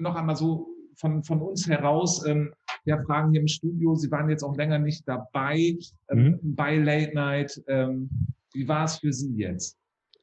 noch 0.00 0.14
einmal 0.14 0.36
so 0.36 0.68
von, 0.96 1.24
von 1.24 1.40
uns 1.40 1.68
heraus 1.68 2.24
ähm, 2.26 2.52
ja, 2.84 3.02
fragen 3.02 3.32
hier 3.32 3.40
im 3.40 3.48
Studio. 3.48 3.94
Sie 3.94 4.10
waren 4.10 4.28
jetzt 4.28 4.42
auch 4.42 4.56
länger 4.56 4.78
nicht 4.78 5.08
dabei 5.08 5.76
ähm, 6.10 6.38
mhm. 6.42 6.54
bei 6.54 6.76
Late 6.76 7.14
Night. 7.14 7.62
Ähm, 7.66 8.10
wie 8.52 8.68
war 8.68 8.84
es 8.84 8.98
für 8.98 9.12
Sie 9.12 9.34
jetzt? 9.36 9.78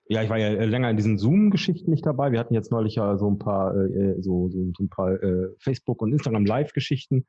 Ja, 0.07 0.23
ich 0.23 0.29
war 0.29 0.38
ja 0.38 0.47
äh, 0.47 0.65
länger 0.65 0.89
in 0.89 0.97
diesen 0.97 1.17
Zoom-Geschichten 1.17 1.89
nicht 1.89 2.05
dabei. 2.05 2.32
Wir 2.32 2.39
hatten 2.39 2.53
jetzt 2.53 2.71
neulich 2.71 2.95
ja 2.95 3.17
so 3.17 3.29
ein 3.29 3.39
paar, 3.39 3.75
äh, 3.75 3.86
äh, 3.86 4.21
so, 4.21 4.49
so, 4.49 4.71
so 4.77 4.84
ein 4.84 4.89
paar 4.89 5.11
äh, 5.21 5.49
Facebook- 5.59 6.01
und 6.01 6.11
Instagram-Live-Geschichten. 6.11 7.25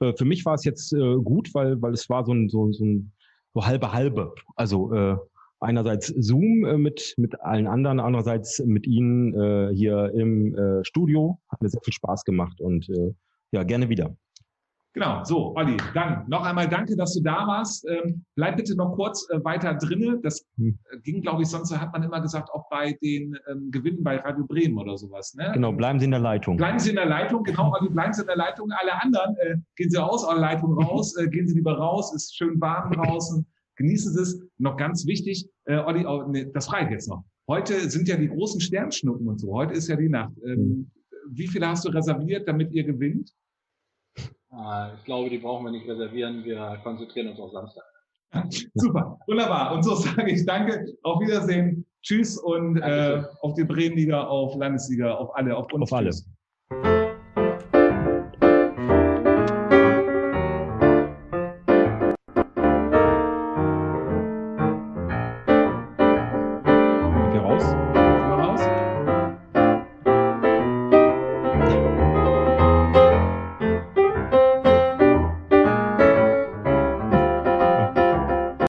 Äh, 0.00 0.12
für 0.16 0.24
mich 0.24 0.44
war 0.44 0.54
es 0.54 0.64
jetzt 0.64 0.92
äh, 0.92 1.16
gut, 1.16 1.52
weil, 1.54 1.80
weil 1.82 1.92
es 1.92 2.08
war 2.08 2.24
so 2.24 2.32
ein, 2.32 2.48
so, 2.48 2.70
so 2.72 2.84
ein 2.84 3.12
so 3.52 3.66
halbe 3.66 3.92
halbe. 3.92 4.32
Also 4.54 4.92
äh, 4.94 5.16
einerseits 5.60 6.08
Zoom 6.08 6.64
äh, 6.64 6.76
mit, 6.78 7.14
mit 7.16 7.40
allen 7.40 7.66
anderen, 7.66 8.00
andererseits 8.00 8.58
mit 8.64 8.86
Ihnen 8.86 9.34
äh, 9.34 9.74
hier 9.74 10.12
im 10.14 10.54
äh, 10.54 10.84
Studio. 10.84 11.38
Hat 11.48 11.62
mir 11.62 11.68
sehr 11.68 11.82
viel 11.82 11.94
Spaß 11.94 12.24
gemacht 12.24 12.60
und 12.60 12.88
äh, 12.88 13.14
ja, 13.52 13.62
gerne 13.62 13.88
wieder. 13.88 14.14
Genau, 14.92 15.22
so, 15.22 15.54
Olli, 15.54 15.76
dann 15.94 16.24
noch 16.26 16.44
einmal 16.44 16.68
danke, 16.68 16.96
dass 16.96 17.14
du 17.14 17.22
da 17.22 17.46
warst. 17.46 17.88
Ähm, 17.88 18.24
bleib 18.34 18.56
bitte 18.56 18.74
noch 18.74 18.96
kurz 18.96 19.28
äh, 19.30 19.42
weiter 19.44 19.74
drinne. 19.74 20.18
Das 20.20 20.44
hm. 20.56 20.76
äh, 20.90 20.98
ging, 20.98 21.22
glaube 21.22 21.42
ich, 21.42 21.48
sonst 21.48 21.76
hat 21.76 21.92
man 21.92 22.02
immer 22.02 22.20
gesagt, 22.20 22.50
auch 22.50 22.68
bei 22.70 22.98
den 23.00 23.38
ähm, 23.48 23.70
Gewinnen 23.70 24.02
bei 24.02 24.16
Radio 24.16 24.44
Bremen 24.44 24.78
oder 24.78 24.98
sowas. 24.98 25.34
Ne? 25.34 25.52
Genau, 25.54 25.70
bleiben 25.70 26.00
Sie 26.00 26.06
in 26.06 26.10
der 26.10 26.18
Leitung. 26.18 26.56
Bleiben 26.56 26.80
Sie 26.80 26.90
in 26.90 26.96
der 26.96 27.06
Leitung, 27.06 27.44
genau, 27.44 27.72
Olli, 27.72 27.88
bleiben 27.88 28.12
Sie 28.12 28.22
in 28.22 28.26
der 28.26 28.36
Leitung. 28.36 28.72
Alle 28.72 29.00
anderen, 29.00 29.36
äh, 29.36 29.56
gehen 29.76 29.90
Sie 29.90 29.98
aus 29.98 30.24
eurer 30.24 30.40
Leitung 30.40 30.72
raus, 30.82 31.16
äh, 31.16 31.28
gehen 31.28 31.46
Sie 31.46 31.54
lieber 31.54 31.78
raus, 31.78 32.12
ist 32.12 32.36
schön 32.36 32.60
warm 32.60 32.90
draußen, 32.90 33.46
genießen 33.80 34.12
Sie 34.12 34.20
es. 34.20 34.40
Noch 34.58 34.76
ganz 34.76 35.06
wichtig, 35.06 35.48
äh, 35.64 35.78
Olli, 35.78 36.04
oh, 36.06 36.26
nee, 36.28 36.46
das 36.52 36.66
frage 36.66 36.86
ich 36.86 36.90
jetzt 36.92 37.08
noch. 37.08 37.24
Heute 37.48 37.88
sind 37.90 38.08
ja 38.08 38.16
die 38.16 38.28
großen 38.28 38.60
Sternschnuppen 38.60 39.26
und 39.26 39.40
so. 39.40 39.52
Heute 39.52 39.74
ist 39.74 39.88
ja 39.88 39.96
die 39.96 40.08
Nacht. 40.08 40.32
Ähm, 40.44 40.56
hm. 40.56 40.90
Wie 41.30 41.48
viele 41.48 41.66
hast 41.66 41.84
du 41.84 41.88
reserviert, 41.88 42.46
damit 42.46 42.72
ihr 42.72 42.84
gewinnt? 42.84 43.32
Äh, 44.16 44.94
ich 44.96 45.04
glaube, 45.04 45.30
die 45.30 45.38
brauchen 45.38 45.64
wir 45.64 45.72
nicht 45.72 45.88
reservieren. 45.88 46.44
Wir 46.44 46.78
konzentrieren 46.82 47.28
uns 47.28 47.40
auf 47.40 47.52
Samstag. 47.52 47.84
Super, 48.74 49.18
wunderbar. 49.26 49.74
Und 49.74 49.82
so 49.82 49.94
sage 49.96 50.30
ich 50.30 50.44
danke, 50.44 50.84
auf 51.02 51.20
Wiedersehen, 51.20 51.84
tschüss 52.02 52.38
und 52.38 52.76
äh, 52.76 53.22
auf 53.40 53.54
die 53.54 53.64
Bremenliga, 53.64 54.24
auf 54.24 54.54
Landesliga, 54.56 55.14
auf 55.14 55.34
alle, 55.34 55.56
auf 55.56 55.72
uns. 55.72 55.90
Auf 55.90 55.92
alle. 55.92 56.10
Tschüss. 56.10 56.28